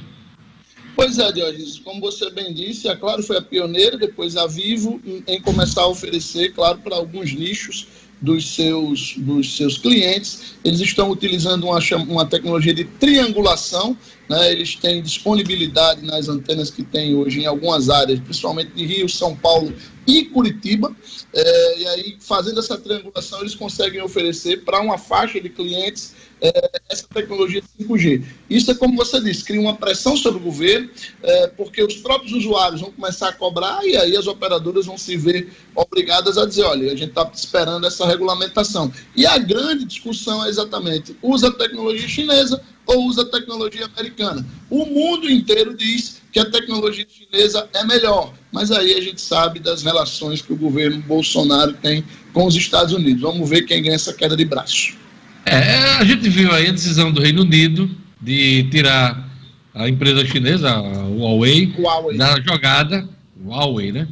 Pois 1.01 1.17
é, 1.17 1.31
Dionísio, 1.31 1.81
como 1.81 1.99
você 1.99 2.29
bem 2.29 2.53
disse, 2.53 2.87
a 2.87 2.95
Claro 2.95 3.23
foi 3.23 3.35
a 3.35 3.41
pioneira, 3.41 3.97
depois 3.97 4.37
a 4.37 4.45
Vivo, 4.45 5.01
em 5.27 5.41
começar 5.41 5.81
a 5.81 5.87
oferecer, 5.87 6.53
claro, 6.53 6.77
para 6.77 6.95
alguns 6.95 7.33
nichos 7.33 7.87
dos 8.21 8.53
seus, 8.53 9.15
dos 9.17 9.57
seus 9.57 9.79
clientes. 9.79 10.53
Eles 10.63 10.79
estão 10.79 11.09
utilizando 11.09 11.63
uma, 11.63 11.79
uma 12.07 12.25
tecnologia 12.27 12.71
de 12.71 12.83
triangulação, 12.83 13.97
né? 14.29 14.51
eles 14.51 14.75
têm 14.75 15.01
disponibilidade 15.01 16.05
nas 16.05 16.29
antenas 16.29 16.69
que 16.69 16.83
tem 16.83 17.15
hoje 17.15 17.41
em 17.41 17.47
algumas 17.47 17.89
áreas, 17.89 18.19
principalmente 18.19 18.71
de 18.73 18.85
Rio, 18.85 19.09
São 19.09 19.35
Paulo 19.35 19.73
e 20.05 20.25
Curitiba. 20.25 20.95
É, 21.33 21.79
e 21.79 21.87
aí, 21.87 22.17
fazendo 22.19 22.59
essa 22.59 22.77
triangulação, 22.77 23.39
eles 23.39 23.55
conseguem 23.55 24.03
oferecer 24.03 24.63
para 24.63 24.79
uma 24.79 24.99
faixa 24.99 25.41
de 25.41 25.49
clientes 25.49 26.13
é, 26.41 26.71
essa 26.89 27.05
tecnologia 27.13 27.61
5G. 27.79 28.23
Isso 28.49 28.71
é 28.71 28.73
como 28.73 28.97
você 28.97 29.21
disse, 29.21 29.43
cria 29.43 29.61
uma 29.61 29.75
pressão 29.75 30.17
sobre 30.17 30.39
o 30.39 30.43
governo, 30.43 30.89
é, 31.21 31.47
porque 31.47 31.83
os 31.83 31.95
próprios 31.97 32.33
usuários 32.33 32.81
vão 32.81 32.91
começar 32.91 33.29
a 33.29 33.33
cobrar 33.33 33.85
e 33.85 33.95
aí 33.95 34.17
as 34.17 34.25
operadoras 34.25 34.87
vão 34.87 34.97
se 34.97 35.15
ver 35.15 35.53
obrigadas 35.75 36.37
a 36.37 36.45
dizer, 36.45 36.63
olha, 36.63 36.91
a 36.91 36.95
gente 36.95 37.09
está 37.09 37.29
esperando 37.33 37.85
essa 37.85 38.05
regulamentação. 38.07 38.91
E 39.15 39.25
a 39.25 39.37
grande 39.37 39.85
discussão 39.85 40.43
é 40.43 40.49
exatamente, 40.49 41.15
usa 41.21 41.49
a 41.49 41.53
tecnologia 41.53 42.07
chinesa 42.07 42.61
ou 42.87 43.05
usa 43.05 43.21
a 43.21 43.25
tecnologia 43.25 43.85
americana. 43.85 44.45
O 44.69 44.85
mundo 44.85 45.29
inteiro 45.29 45.75
diz 45.75 46.19
que 46.31 46.39
a 46.39 46.49
tecnologia 46.49 47.05
chinesa 47.07 47.69
é 47.73 47.85
melhor, 47.85 48.33
mas 48.51 48.71
aí 48.71 48.93
a 48.93 49.01
gente 49.01 49.21
sabe 49.21 49.59
das 49.59 49.83
relações 49.83 50.41
que 50.41 50.51
o 50.51 50.57
governo 50.57 50.99
Bolsonaro 51.01 51.73
tem 51.73 52.03
com 52.33 52.45
os 52.45 52.55
Estados 52.55 52.93
Unidos. 52.93 53.21
Vamos 53.21 53.47
ver 53.47 53.63
quem 53.63 53.83
ganha 53.83 53.95
essa 53.95 54.13
queda 54.13 54.35
de 54.35 54.45
braço. 54.45 55.01
É, 55.45 55.95
a 55.99 56.03
gente 56.03 56.29
viu 56.29 56.51
aí 56.51 56.67
a 56.67 56.71
decisão 56.71 57.11
do 57.11 57.21
Reino 57.21 57.41
Unido 57.41 57.89
de 58.21 58.63
tirar 58.69 59.29
a 59.73 59.89
empresa 59.89 60.25
chinesa, 60.25 60.69
a 60.69 61.07
Huawei, 61.07 61.73
Huawei. 61.77 62.17
da 62.17 62.39
jogada, 62.41 63.07
Huawei, 63.43 63.91
né? 63.91 64.07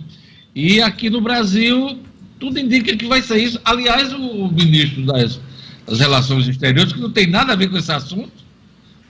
E 0.55 0.81
aqui 0.81 1.09
no 1.09 1.21
Brasil, 1.21 1.99
tudo 2.39 2.59
indica 2.59 2.95
que 2.95 3.05
vai 3.05 3.21
ser 3.21 3.37
isso. 3.37 3.59
Aliás, 3.63 4.11
o 4.13 4.47
ministro 4.49 5.05
das, 5.05 5.39
das 5.85 5.99
Relações 5.99 6.47
Exteriores, 6.47 6.93
que 6.93 6.99
não 6.99 7.11
tem 7.11 7.27
nada 7.27 7.53
a 7.53 7.55
ver 7.55 7.69
com 7.69 7.77
esse 7.77 7.91
assunto, 7.91 8.31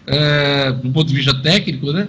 é, 0.05 0.71
do 0.71 0.89
ponto 0.91 1.07
de 1.07 1.15
vista 1.15 1.33
técnico, 1.33 1.93
né? 1.93 2.07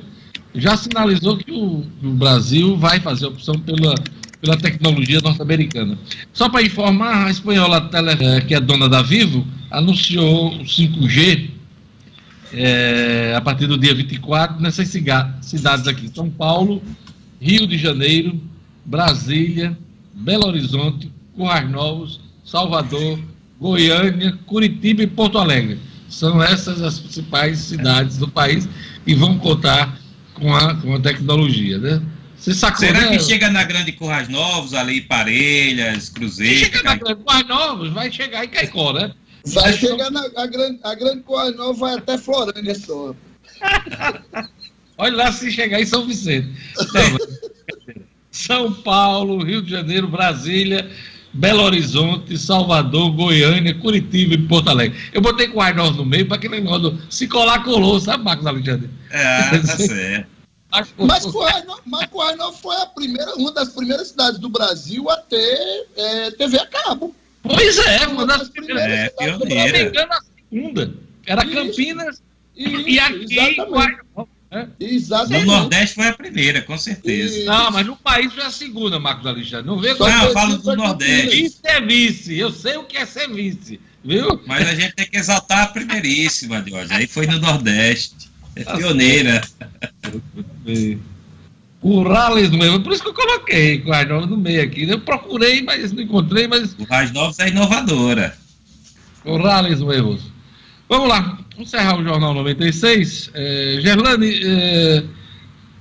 Já 0.55 0.77
sinalizou 0.77 1.37
que 1.37 1.53
o, 1.53 1.87
o 2.03 2.11
Brasil 2.15 2.77
vai 2.77 2.99
fazer 2.99 3.27
opção 3.27 3.55
pela 3.61 3.95
pela 4.41 4.57
tecnologia 4.57 5.21
norte-americana. 5.21 5.99
Só 6.33 6.49
para 6.49 6.63
informar, 6.63 7.27
a 7.27 7.31
espanhola 7.31 7.81
Tele, 7.83 8.11
eh, 8.11 8.41
que 8.41 8.55
é 8.55 8.61
dona 8.61 8.89
da 8.89 9.03
Vivo, 9.03 9.47
anunciou 9.71 10.55
o 10.55 10.65
5G 10.65 11.51
é, 12.53 13.35
a 13.37 13.41
partir 13.41 13.67
do 13.67 13.79
dia 13.79 13.95
24 13.95 14.61
nessas 14.61 14.89
cidades 14.89 15.87
aqui: 15.87 16.11
São 16.13 16.29
Paulo, 16.29 16.83
Rio 17.41 17.67
de 17.67 17.79
Janeiro, 17.79 18.41
Brasília, 18.85 19.77
Belo 20.15 20.47
Horizonte, 20.47 21.11
Currais 21.37 21.71
Novos, 21.71 22.21
Salvador, 22.45 23.19
Goiânia, 23.61 24.37
Curitiba 24.47 25.03
e 25.03 25.07
Porto 25.07 25.39
Alegre. 25.39 25.79
São 26.09 26.43
essas 26.43 26.83
as 26.83 26.99
principais 26.99 27.59
cidades 27.59 28.19
do 28.19 28.27
país 28.27 28.69
que 29.05 29.15
vão 29.15 29.39
contar 29.39 29.97
com 30.35 30.53
a, 30.55 30.75
com 30.75 30.95
a 30.95 31.01
tecnologia, 31.01 31.79
né? 31.79 32.03
Você 32.41 32.55
sacou, 32.55 32.87
Será 32.87 33.03
né? 33.03 33.19
que 33.19 33.23
chega 33.23 33.51
na 33.51 33.63
Grande 33.65 33.93
Currais 33.93 34.27
Novos, 34.29 34.73
ali 34.73 35.03
Parelhas, 35.03 36.09
Cruzeiro? 36.09 36.59
Chega 36.61 36.83
na 36.83 36.97
Grande 36.97 37.23
Currais 37.23 37.47
Novos, 37.47 37.91
vai 37.91 38.11
chegar 38.11 38.45
em 38.45 38.49
Caicó, 38.49 38.95
né? 38.95 39.13
Vai 39.47 39.73
chegar 39.75 40.11
na 40.11 40.23
a 40.37 40.47
grande, 40.47 40.81
a 40.83 40.95
grande 40.95 41.21
Currais 41.21 41.55
Novos, 41.55 41.79
vai 41.79 41.95
até 41.97 42.17
Florânia 42.17 42.75
só. 42.75 43.15
Olha 44.97 45.17
lá 45.17 45.33
se 45.33 45.51
chegar 45.51 45.81
em 45.81 45.85
São 45.85 46.07
Vicente. 46.07 46.49
Não, 46.95 47.19
São 48.31 48.73
Paulo, 48.73 49.45
Rio 49.45 49.61
de 49.61 49.71
Janeiro, 49.71 50.09
Brasília, 50.09 50.91
Belo 51.35 51.63
Horizonte, 51.63 52.39
Salvador, 52.39 53.13
Goiânia, 53.13 53.75
Curitiba 53.75 54.35
e 54.35 54.39
Porto 54.39 54.69
Alegre. 54.69 54.99
Eu 55.13 55.21
botei 55.21 55.49
com 55.49 55.61
o 55.61 55.75
Novos 55.75 55.97
no 55.99 56.07
meio 56.07 56.27
para 56.27 56.39
aquele 56.39 56.59
negócio 56.61 56.99
se 57.11 57.29
colar, 57.29 57.63
colou, 57.65 58.01
sabe, 58.01 58.25
Marcos 58.25 58.47
Alexandre? 58.47 58.89
É, 59.11 59.59
tá 59.59 59.67
certo. 59.77 60.40
Mas 61.85 62.07
Coarno 62.07 62.53
foi 62.53 62.77
a 62.77 62.87
primeira, 62.87 63.35
uma 63.37 63.53
das 63.53 63.71
primeiras 63.71 64.09
cidades 64.09 64.39
do 64.39 64.49
Brasil 64.49 65.11
a 65.11 65.17
ter 65.17 65.87
é, 65.97 66.31
TV 66.33 66.59
a 66.59 66.67
cabo. 66.67 67.15
Pois 67.43 67.79
é, 67.79 68.07
uma, 68.07 68.13
uma 68.13 68.27
das, 68.27 68.39
das 68.39 68.49
primeiras. 68.51 68.83
É, 68.83 69.09
cidades 69.11 69.39
do 69.39 69.47
Brasil. 69.47 69.93
a 70.11 70.21
segunda. 70.49 70.95
Era 71.27 71.45
isso, 71.45 71.55
Campinas 71.55 72.23
isso, 72.57 72.89
e 72.89 72.99
aqui 72.99 73.39
É? 74.51 74.67
Exatamente. 74.81 75.47
No 75.47 75.53
Nordeste 75.53 75.95
foi 75.95 76.09
a 76.09 76.13
primeira, 76.13 76.63
com 76.63 76.77
certeza. 76.77 77.39
E... 77.39 77.45
Não, 77.45 77.71
mas 77.71 77.87
no 77.87 77.97
país 77.97 78.33
foi 78.33 78.43
a 78.43 78.51
segunda, 78.51 78.99
Marcos 78.99 79.27
Alexandre. 79.27 79.67
Não 79.67 79.79
vê 79.79 79.95
Não, 79.95 80.25
eu 80.25 80.33
falo 80.33 80.59
do 80.59 80.77
Nordeste. 80.77 81.45
Isso 81.45 81.61
é 81.65 81.81
vice. 81.81 82.37
Eu 82.37 82.51
sei 82.51 82.77
o 82.77 82.85
que 82.85 82.97
é 82.97 83.07
ser 83.07 83.29
vice. 83.29 83.81
Viu? 84.05 84.43
Mas 84.47 84.67
a 84.69 84.75
gente 84.75 84.95
tem 84.95 85.07
que 85.07 85.17
exaltar 85.17 85.63
a 85.63 85.67
primeiríssima, 85.67 86.65
Jorge. 86.67 86.93
Aí 86.93 87.07
foi 87.07 87.27
no 87.27 87.39
Nordeste. 87.39 88.30
É 88.57 88.65
pioneira. 88.65 89.41
O 91.83 92.03
Rales 92.03 92.51
mesmo, 92.51 92.81
por 92.81 92.93
isso 92.93 93.03
que 93.03 93.09
eu 93.09 93.15
coloquei 93.15 93.83
o 93.87 93.89
Rais 93.89 94.07
Novos 94.07 94.29
no 94.29 94.37
meio 94.37 94.63
aqui. 94.63 94.83
Eu 94.83 95.01
procurei, 95.01 95.63
mas 95.63 95.93
não 95.93 96.03
encontrei, 96.03 96.47
mas. 96.47 96.77
O 96.79 96.85
Rais 96.85 97.11
Novos 97.11 97.39
é 97.39 97.49
inovadora. 97.49 98.37
O 99.25 99.39
Rales 99.39 99.81
mesmo. 99.81 100.19
Vamos 100.89 101.09
lá, 101.09 101.39
vamos 101.53 101.69
encerrar 101.69 101.99
o 101.99 102.05
Jornal 102.05 102.35
96. 102.35 103.31
É, 103.33 103.79
Gerlane, 103.81 104.41
é, 104.45 105.05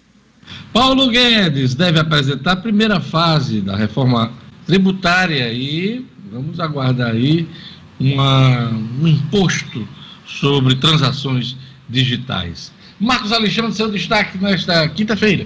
Paulo 0.71 1.09
Guedes 1.09 1.75
deve 1.75 1.99
apresentar 1.99 2.53
a 2.53 2.57
primeira 2.57 3.01
fase 3.01 3.59
da 3.59 3.75
reforma 3.75 4.31
tributária 4.65 5.51
e 5.51 6.05
vamos 6.31 6.59
aguardar 6.59 7.11
aí 7.11 7.47
uma, 8.01 8.69
um 8.69 9.07
imposto 9.07 9.87
sobre 10.25 10.75
transações 10.75 11.55
digitais. 11.87 12.71
Marcos 12.99 13.31
Alexandre, 13.31 13.73
seu 13.73 13.91
destaque 13.91 14.37
nesta 14.37 14.87
quinta-feira. 14.89 15.45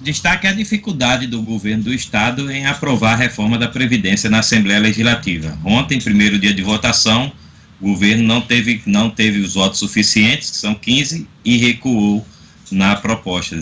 Destaque 0.00 0.46
a 0.46 0.52
dificuldade 0.52 1.26
do 1.26 1.42
governo 1.42 1.84
do 1.84 1.94
Estado 1.94 2.50
em 2.50 2.66
aprovar 2.66 3.12
a 3.12 3.16
reforma 3.16 3.56
da 3.56 3.68
Previdência 3.68 4.28
na 4.28 4.40
Assembleia 4.40 4.80
Legislativa. 4.80 5.56
Ontem, 5.64 6.00
primeiro 6.00 6.38
dia 6.38 6.52
de 6.52 6.62
votação, 6.62 7.32
o 7.80 7.90
governo 7.90 8.24
não 8.24 8.40
teve, 8.40 8.82
não 8.86 9.10
teve 9.10 9.40
os 9.40 9.54
votos 9.54 9.78
suficientes, 9.78 10.50
que 10.50 10.56
são 10.56 10.74
15, 10.74 11.26
e 11.44 11.56
recuou 11.56 12.26
na 12.70 12.96
proposta 12.96 13.58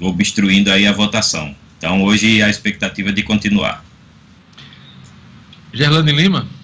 obstruindo 0.00 0.70
aí 0.70 0.86
a 0.86 0.92
votação. 0.92 1.54
Então, 1.78 2.02
hoje 2.02 2.42
a 2.42 2.50
expectativa 2.50 3.08
é 3.10 3.12
de 3.12 3.22
continuar. 3.22 3.84
Gerlane 5.72 6.12
Lima. 6.12 6.57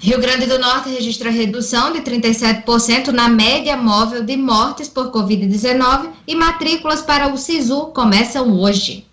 Rio 0.00 0.20
Grande 0.20 0.46
do 0.46 0.58
Norte 0.58 0.90
registra 0.90 1.30
redução 1.30 1.92
de 1.92 2.00
37% 2.00 3.08
na 3.08 3.28
média 3.28 3.76
móvel 3.76 4.22
de 4.22 4.36
mortes 4.36 4.88
por 4.88 5.10
Covid-19 5.10 6.10
e 6.26 6.34
matrículas 6.34 7.02
para 7.02 7.32
o 7.32 7.36
SISU 7.36 7.86
começam 7.86 8.52
hoje. 8.52 9.06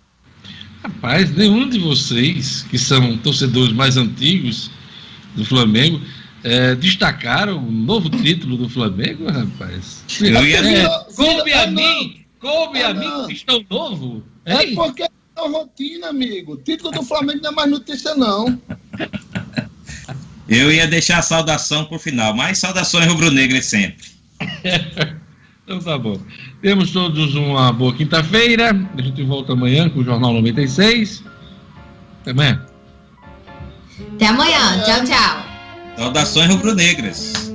Rapaz, 0.82 1.34
nenhum 1.34 1.68
de 1.68 1.78
vocês, 1.78 2.62
que 2.70 2.78
são 2.78 3.16
torcedores 3.18 3.72
mais 3.72 3.96
antigos 3.96 4.70
do 5.34 5.44
Flamengo, 5.44 6.00
é, 6.42 6.74
destacaram 6.74 7.58
o 7.58 7.70
novo 7.70 8.10
título 8.10 8.56
do 8.58 8.68
Flamengo, 8.68 9.24
rapaz. 9.30 10.04
Eu 10.20 10.46
ia... 10.46 10.58
é, 10.58 10.88
coube 11.14 11.52
a 11.52 11.66
mim 11.68 12.24
Coube 12.44 12.78
é, 12.78 12.84
amigo 12.84 13.24
cristão 13.24 13.64
novo? 13.70 14.22
É 14.44 14.62
hein? 14.62 14.74
porque 14.74 15.02
é 15.02 15.08
rotina, 15.34 16.08
amigo. 16.08 16.58
Título 16.58 16.90
do 16.90 17.02
Flamengo 17.02 17.40
não 17.42 17.50
é 17.52 17.54
mais 17.54 17.70
notícia, 17.70 18.14
não. 18.14 18.60
Eu 20.48 20.70
ia 20.70 20.86
deixar 20.86 21.18
a 21.18 21.22
saudação 21.22 21.84
para 21.84 21.96
o 21.96 21.98
final, 21.98 22.34
mas 22.34 22.58
saudações 22.58 23.06
rubro-negras 23.06 23.64
sempre. 23.66 24.06
então 25.64 25.78
tá 25.80 25.98
bom. 25.98 26.20
Temos 26.60 26.90
todos 26.90 27.34
uma 27.34 27.72
boa 27.72 27.94
quinta-feira. 27.94 28.76
A 28.96 29.02
gente 29.02 29.22
volta 29.22 29.52
amanhã 29.52 29.88
com 29.88 30.00
o 30.00 30.04
Jornal 30.04 30.34
96. 30.34 31.24
Até 32.20 32.32
amanhã. 32.32 32.66
Até 34.14 34.26
amanhã. 34.26 34.82
Tchau, 34.84 35.04
tchau. 35.04 35.46
Saudações 35.96 36.50
rubro-negras. 36.50 37.53